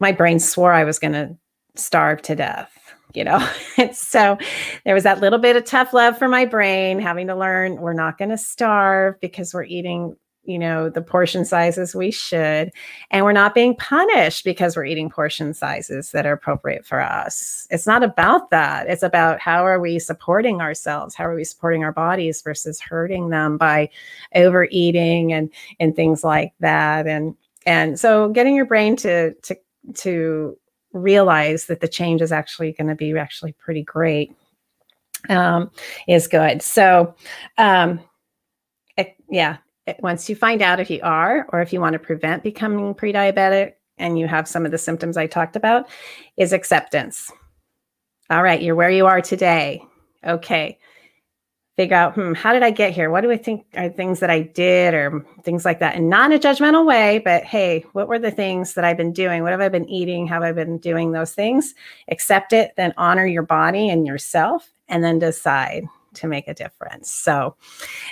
My 0.01 0.13
brain 0.13 0.39
swore 0.39 0.73
I 0.73 0.85
was 0.85 0.99
going 0.99 1.13
to 1.13 1.37
starve 1.77 2.23
to 2.23 2.37
death 2.37 2.71
you 3.15 3.25
know 3.25 3.39
so 3.93 4.37
there 4.85 4.95
was 4.95 5.05
that 5.05 5.21
little 5.21 5.39
bit 5.39 5.57
of 5.57 5.65
tough 5.65 5.93
love 5.93 6.19
for 6.19 6.29
my 6.29 6.45
brain 6.45 7.01
having 7.01 7.27
to 7.27 7.35
learn 7.35 7.77
we're 7.77 7.93
not 7.93 8.19
going 8.19 8.29
to 8.29 8.39
starve 8.39 9.19
because 9.21 9.55
we're 9.55 9.65
eating 9.65 10.17
you 10.45 10.59
know 10.59 10.89
the 10.89 11.03
portion 11.03 11.45
sizes 11.45 11.95
we 11.95 12.11
should. 12.11 12.71
And 13.11 13.25
we're 13.25 13.33
not 13.33 13.55
being 13.55 13.77
punished 13.77 14.45
because 14.45 14.77
we're 14.77 14.85
eating 14.85 15.11
portion 15.11 15.55
sizes 15.55 16.11
that 16.13 16.27
are 16.27 16.33
appropriate 16.33 16.87
for 16.87 17.01
us. 17.01 17.67
It's 17.71 17.87
not 17.87 18.03
about 18.03 18.51
that. 18.51 18.89
It's 18.89 19.03
about 19.03 19.41
how 19.41 19.65
are 19.65 19.81
we 19.81 19.99
supporting 19.99 20.61
ourselves? 20.61 21.15
How 21.15 21.27
are 21.27 21.35
we 21.35 21.45
supporting 21.45 21.85
our 21.85 21.93
bodies 21.93 22.43
versus 22.43 22.81
hurting 22.81 23.31
them 23.31 23.57
by 23.57 23.89
overeating 24.35 25.33
and 25.33 25.51
and 25.81 25.97
things 25.97 26.25
like 26.25 26.53
that? 26.61 27.07
And 27.07 27.35
and 27.67 27.99
so 27.99 28.29
getting 28.29 28.55
your 28.55 28.67
brain 28.67 28.97
to 28.97 29.35
to 29.35 29.57
to 29.95 30.59
realize 30.93 31.67
that 31.67 31.81
the 31.81 31.89
change 31.89 32.23
is 32.23 32.33
actually 32.33 32.73
going 32.73 32.89
to 32.89 32.95
be 32.95 33.17
actually 33.19 33.53
pretty 33.53 33.83
great 33.83 34.35
um, 35.29 35.71
is 36.07 36.29
good. 36.29 36.63
So 36.63 37.15
um, 37.59 38.01
yeah 39.31 39.57
once 40.01 40.29
you 40.29 40.37
find 40.37 40.63
out 40.63 40.81
if 40.81 40.91
you 40.91 41.01
are 41.03 41.47
or 41.51 41.61
if 41.61 41.73
you 41.73 41.81
want 41.81 41.93
to 41.95 41.99
prevent 41.99 42.43
becoming 42.43 42.95
pre-diabetic 42.95 43.75
and 43.99 44.19
you 44.19 44.27
have 44.27 44.49
some 44.49 44.65
of 44.65 44.73
the 44.73 44.79
symptoms 44.79 45.17
I 45.17 45.27
talked 45.27 45.57
about 45.57 45.89
is 46.37 46.53
acceptance. 46.53 47.31
All 48.31 48.43
right, 48.43 48.63
you're 48.63 48.75
where 48.75 48.91
you 48.91 49.07
are 49.07 49.21
today. 49.21 49.83
Okay. 50.25 50.79
Figure 51.77 51.97
out, 51.97 52.15
hmm, 52.15 52.35
how 52.35 52.53
did 52.53 52.63
I 52.63 52.71
get 52.71 52.93
here? 52.93 53.11
What 53.11 53.23
do 53.23 53.33
I 53.33 53.37
think 53.37 53.67
are 53.77 53.89
things 53.89 54.21
that 54.21 54.31
I 54.31 54.43
did 54.43 54.95
or 54.95 55.27
things 55.43 55.65
like 55.65 55.81
that? 55.81 55.97
And 55.97 56.09
not 56.09 56.31
in 56.31 56.37
a 56.37 56.41
judgmental 56.41 56.87
way, 56.87 57.19
but 57.19 57.43
hey, 57.43 57.85
what 57.93 58.07
were 58.07 58.19
the 58.19 58.31
things 58.31 58.75
that 58.75 58.85
I've 58.85 58.97
been 58.97 59.13
doing? 59.13 59.43
What 59.43 59.51
have 59.51 59.61
I 59.61 59.69
been 59.69 59.89
eating? 59.89 60.27
How 60.27 60.37
have 60.37 60.45
I 60.45 60.53
been 60.53 60.79
doing 60.79 61.11
those 61.11 61.35
things? 61.35 61.75
Accept 62.09 62.53
it, 62.53 62.75
then 62.77 62.95
honor 62.97 63.27
your 63.27 63.43
body 63.43 63.89
and 63.89 64.07
yourself, 64.07 64.73
and 64.89 65.03
then 65.03 65.19
decide 65.19 65.85
to 66.15 66.29
make 66.29 66.47
a 66.47 66.55
difference. 66.55 67.11
So, 67.11 67.57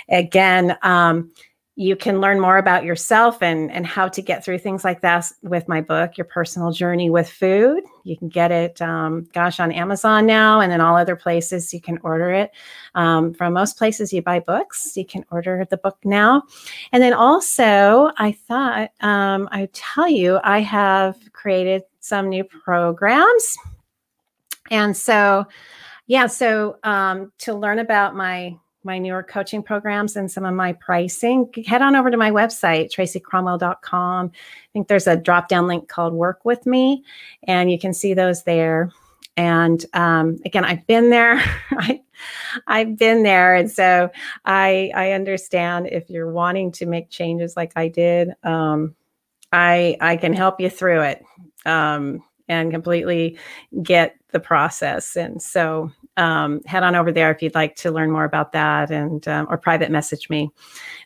again, 0.09 0.77
um, 0.81 1.31
you 1.75 1.95
can 1.95 2.21
learn 2.21 2.39
more 2.39 2.57
about 2.57 2.83
yourself 2.83 3.41
and 3.41 3.71
and 3.71 3.85
how 3.85 4.07
to 4.07 4.21
get 4.21 4.45
through 4.45 4.59
things 4.59 4.83
like 4.83 5.01
that 5.01 5.31
with 5.41 5.67
my 5.67 5.81
book 5.81 6.17
your 6.17 6.25
personal 6.25 6.71
journey 6.71 7.09
with 7.09 7.27
food. 7.27 7.83
You 8.03 8.15
can 8.15 8.29
get 8.29 8.51
it 8.51 8.79
um, 8.79 9.27
gosh 9.33 9.59
on 9.59 9.71
amazon 9.71 10.27
now 10.27 10.59
and 10.59 10.71
in 10.71 10.81
all 10.81 10.95
other 10.95 11.15
places. 11.15 11.73
You 11.73 11.81
can 11.81 11.97
order 12.03 12.31
it 12.31 12.51
um, 12.93 13.33
from 13.33 13.53
most 13.53 13.77
places 13.77 14.13
you 14.13 14.21
buy 14.21 14.39
books 14.39 14.95
you 14.95 15.05
can 15.05 15.25
order 15.31 15.65
the 15.67 15.77
book 15.77 15.97
now. 16.03 16.43
And 16.91 17.01
then 17.01 17.13
also 17.13 18.11
i 18.17 18.31
thought 18.31 18.91
um, 19.01 19.49
i'd 19.51 19.73
tell 19.73 20.07
you 20.07 20.39
i 20.43 20.59
have 20.59 21.17
created 21.33 21.83
some 21.99 22.29
new 22.29 22.43
programs. 22.43 23.57
And 24.69 24.95
so 24.95 25.45
yeah 26.05 26.27
so 26.27 26.77
um, 26.83 27.31
to 27.39 27.55
learn 27.55 27.79
about 27.79 28.15
my 28.15 28.55
my 28.83 28.97
newer 28.97 29.23
coaching 29.23 29.63
programs 29.63 30.15
and 30.15 30.31
some 30.31 30.45
of 30.45 30.53
my 30.53 30.73
pricing, 30.73 31.49
head 31.65 31.81
on 31.81 31.95
over 31.95 32.11
to 32.11 32.17
my 32.17 32.31
website, 32.31 32.91
tracycromwell.com. 32.91 34.31
I 34.33 34.69
think 34.73 34.87
there's 34.87 35.07
a 35.07 35.15
drop 35.15 35.47
down 35.47 35.67
link 35.67 35.87
called 35.87 36.13
Work 36.13 36.45
With 36.45 36.65
Me, 36.65 37.03
and 37.43 37.71
you 37.71 37.79
can 37.79 37.93
see 37.93 38.13
those 38.13 38.43
there. 38.43 38.91
And 39.35 39.83
um, 39.93 40.37
again, 40.45 40.63
I've 40.63 40.85
been 40.85 41.09
there. 41.09 41.43
I, 41.71 42.01
I've 42.67 42.97
been 42.97 43.23
there, 43.23 43.55
and 43.55 43.69
so 43.69 44.11
I 44.45 44.91
I 44.93 45.11
understand 45.13 45.87
if 45.87 46.09
you're 46.09 46.31
wanting 46.31 46.71
to 46.73 46.85
make 46.85 47.09
changes 47.09 47.57
like 47.57 47.73
I 47.75 47.87
did. 47.87 48.33
Um, 48.43 48.95
I 49.51 49.97
I 50.01 50.17
can 50.17 50.33
help 50.33 50.59
you 50.59 50.69
through 50.69 51.01
it 51.01 51.23
um, 51.65 52.23
and 52.47 52.71
completely 52.71 53.37
get 53.81 54.15
the 54.33 54.39
process. 54.39 55.15
And 55.15 55.41
so 55.41 55.89
um, 56.17 56.61
head 56.65 56.83
on 56.83 56.95
over 56.95 57.11
there 57.11 57.31
if 57.31 57.41
you'd 57.41 57.55
like 57.55 57.75
to 57.77 57.91
learn 57.91 58.11
more 58.11 58.25
about 58.25 58.51
that 58.51 58.91
and 58.91 59.25
um, 59.27 59.47
or 59.49 59.57
private 59.57 59.89
message 59.89 60.29
me. 60.29 60.51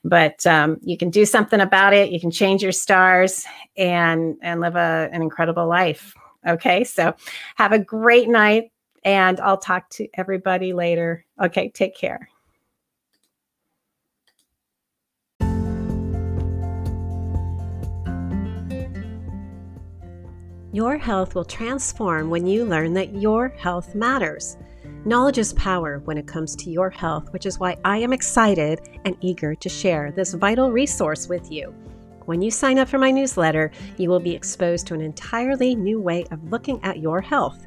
But 0.03 0.45
um, 0.47 0.77
you 0.81 0.97
can 0.97 1.09
do 1.09 1.25
something 1.25 1.59
about 1.59 1.93
it. 1.93 2.11
You 2.11 2.19
can 2.19 2.31
change 2.31 2.63
your 2.63 2.71
stars 2.71 3.45
and 3.77 4.37
and 4.41 4.59
live 4.59 4.75
a, 4.75 5.09
an 5.11 5.21
incredible 5.21 5.67
life. 5.67 6.15
Okay? 6.47 6.83
So 6.83 7.15
have 7.55 7.71
a 7.71 7.79
great 7.79 8.29
night 8.29 8.71
and 9.03 9.39
i'll 9.41 9.57
talk 9.57 9.89
to 9.91 10.07
everybody 10.15 10.73
later. 10.73 11.23
Okay 11.41 11.69
take 11.69 11.95
care 11.95 12.29
Your 20.77 20.99
health 20.99 21.33
will 21.33 21.43
transform 21.43 22.29
when 22.29 22.45
you 22.45 22.63
learn 22.63 22.93
that 22.93 23.15
your 23.15 23.47
health 23.57 23.95
matters. 23.95 24.57
Knowledge 25.05 25.39
is 25.39 25.53
power 25.53 26.03
when 26.05 26.19
it 26.19 26.27
comes 26.27 26.55
to 26.55 26.69
your 26.69 26.91
health, 26.91 27.33
which 27.33 27.47
is 27.47 27.57
why 27.57 27.77
I 27.83 27.97
am 27.97 28.13
excited 28.13 28.87
and 29.03 29.17
eager 29.19 29.55
to 29.55 29.69
share 29.69 30.11
this 30.11 30.35
vital 30.35 30.71
resource 30.71 31.27
with 31.27 31.51
you. 31.51 31.73
When 32.25 32.43
you 32.43 32.51
sign 32.51 32.77
up 32.77 32.87
for 32.87 32.99
my 32.99 33.09
newsletter, 33.09 33.71
you 33.97 34.07
will 34.07 34.19
be 34.19 34.35
exposed 34.35 34.85
to 34.85 34.93
an 34.93 35.01
entirely 35.01 35.73
new 35.73 35.99
way 35.99 36.25
of 36.29 36.51
looking 36.51 36.79
at 36.83 36.99
your 36.99 37.21
health. 37.21 37.65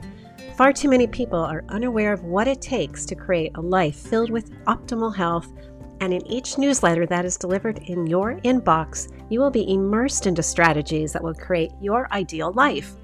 Far 0.56 0.72
too 0.72 0.88
many 0.88 1.08
people 1.08 1.40
are 1.40 1.64
unaware 1.68 2.12
of 2.12 2.22
what 2.22 2.46
it 2.46 2.62
takes 2.62 3.04
to 3.06 3.16
create 3.16 3.50
a 3.56 3.60
life 3.60 3.96
filled 3.96 4.30
with 4.30 4.52
optimal 4.66 5.12
health, 5.12 5.52
and 6.00 6.14
in 6.14 6.24
each 6.28 6.58
newsletter 6.58 7.06
that 7.06 7.24
is 7.24 7.36
delivered 7.36 7.78
in 7.88 8.06
your 8.06 8.36
inbox, 8.42 9.12
you 9.30 9.40
will 9.40 9.50
be 9.50 9.68
immersed 9.68 10.28
into 10.28 10.44
strategies 10.44 11.12
that 11.12 11.24
will 11.24 11.34
create 11.34 11.72
your 11.80 12.06
ideal 12.12 12.52
life. 12.52 12.94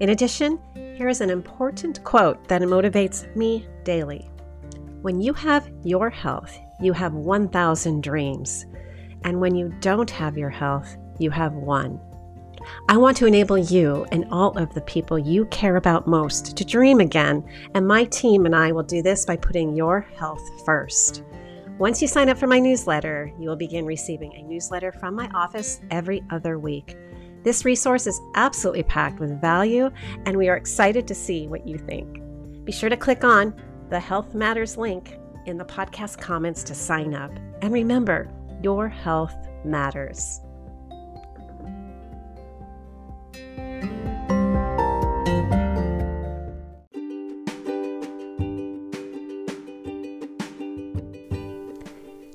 In 0.00 0.10
addition, 0.10 0.60
here 0.96 1.08
is 1.08 1.20
an 1.20 1.28
important 1.28 2.04
quote 2.04 2.46
that 2.46 2.62
motivates 2.62 3.34
me 3.34 3.66
daily. 3.82 4.30
When 5.02 5.20
you 5.20 5.32
have 5.34 5.68
your 5.82 6.08
health, 6.08 6.56
you 6.80 6.92
have 6.92 7.14
1,000 7.14 8.00
dreams. 8.00 8.66
And 9.24 9.40
when 9.40 9.56
you 9.56 9.74
don't 9.80 10.10
have 10.10 10.38
your 10.38 10.50
health, 10.50 10.96
you 11.18 11.30
have 11.30 11.54
one. 11.54 12.00
I 12.88 12.96
want 12.96 13.16
to 13.16 13.26
enable 13.26 13.58
you 13.58 14.06
and 14.12 14.24
all 14.30 14.56
of 14.56 14.72
the 14.72 14.82
people 14.82 15.18
you 15.18 15.46
care 15.46 15.76
about 15.76 16.06
most 16.06 16.56
to 16.56 16.64
dream 16.64 17.00
again, 17.00 17.44
and 17.74 17.86
my 17.86 18.04
team 18.04 18.46
and 18.46 18.54
I 18.54 18.70
will 18.70 18.84
do 18.84 19.02
this 19.02 19.24
by 19.24 19.36
putting 19.36 19.74
your 19.74 20.02
health 20.16 20.42
first. 20.64 21.24
Once 21.78 22.00
you 22.00 22.06
sign 22.06 22.28
up 22.28 22.38
for 22.38 22.46
my 22.46 22.60
newsletter, 22.60 23.32
you 23.38 23.48
will 23.48 23.56
begin 23.56 23.84
receiving 23.84 24.32
a 24.34 24.42
newsletter 24.42 24.92
from 24.92 25.16
my 25.16 25.28
office 25.34 25.80
every 25.90 26.22
other 26.30 26.58
week. 26.58 26.96
This 27.48 27.64
resource 27.64 28.06
is 28.06 28.20
absolutely 28.34 28.82
packed 28.82 29.20
with 29.20 29.40
value, 29.40 29.90
and 30.26 30.36
we 30.36 30.50
are 30.50 30.56
excited 30.58 31.08
to 31.08 31.14
see 31.14 31.48
what 31.48 31.66
you 31.66 31.78
think. 31.78 32.20
Be 32.66 32.72
sure 32.72 32.90
to 32.90 32.96
click 32.98 33.24
on 33.24 33.54
the 33.88 33.98
Health 33.98 34.34
Matters 34.34 34.76
link 34.76 35.16
in 35.46 35.56
the 35.56 35.64
podcast 35.64 36.20
comments 36.20 36.62
to 36.64 36.74
sign 36.74 37.14
up. 37.14 37.30
And 37.62 37.72
remember, 37.72 38.30
your 38.62 38.86
health 38.86 39.34
matters. 39.64 40.42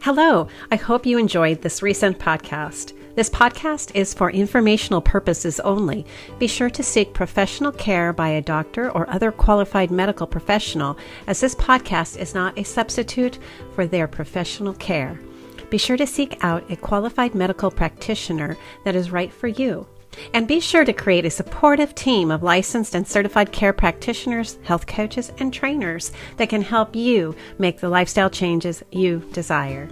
Hello, 0.02 0.48
I 0.72 0.76
hope 0.76 1.06
you 1.06 1.20
enjoyed 1.20 1.62
this 1.62 1.84
recent 1.84 2.18
podcast. 2.18 2.94
This 3.16 3.30
podcast 3.30 3.92
is 3.94 4.12
for 4.12 4.32
informational 4.32 5.00
purposes 5.00 5.60
only. 5.60 6.04
Be 6.40 6.48
sure 6.48 6.72
to 6.72 6.82
seek 6.82 7.14
professional 7.14 7.72
care 7.72 8.12
by 8.12 8.30
a 8.30 8.42
doctor 8.42 8.90
or 8.90 9.08
other 9.08 9.32
qualified 9.32 9.92
medical 9.92 10.26
professional, 10.26 10.98
as 11.28 11.40
this 11.40 11.54
podcast 11.54 12.18
is 12.18 12.34
not 12.34 12.58
a 12.58 12.64
substitute 12.64 13.38
for 13.76 13.86
their 13.86 14.08
professional 14.08 14.74
care. 14.74 15.20
Be 15.70 15.78
sure 15.78 15.96
to 15.96 16.08
seek 16.08 16.44
out 16.44 16.72
a 16.72 16.76
qualified 16.76 17.36
medical 17.36 17.70
practitioner 17.70 18.58
that 18.84 18.96
is 18.96 19.12
right 19.12 19.32
for 19.32 19.48
you. 19.48 19.86
And 20.34 20.48
be 20.48 20.60
sure 20.60 20.84
to 20.84 20.94
create 20.94 21.26
a 21.26 21.30
supportive 21.30 21.94
team 21.94 22.32
of 22.32 22.42
licensed 22.42 22.96
and 22.96 23.08
certified 23.08 23.52
care 23.52 23.74
practitioners, 23.74 24.58
health 24.64 24.88
coaches, 24.88 25.32
and 25.38 25.54
trainers 25.54 26.12
that 26.38 26.50
can 26.50 26.64
help 26.64 26.96
you 26.96 27.36
make 27.60 27.80
the 27.80 27.90
lifestyle 27.90 28.32
changes 28.32 28.82
you 28.92 29.20
desire. 29.34 29.88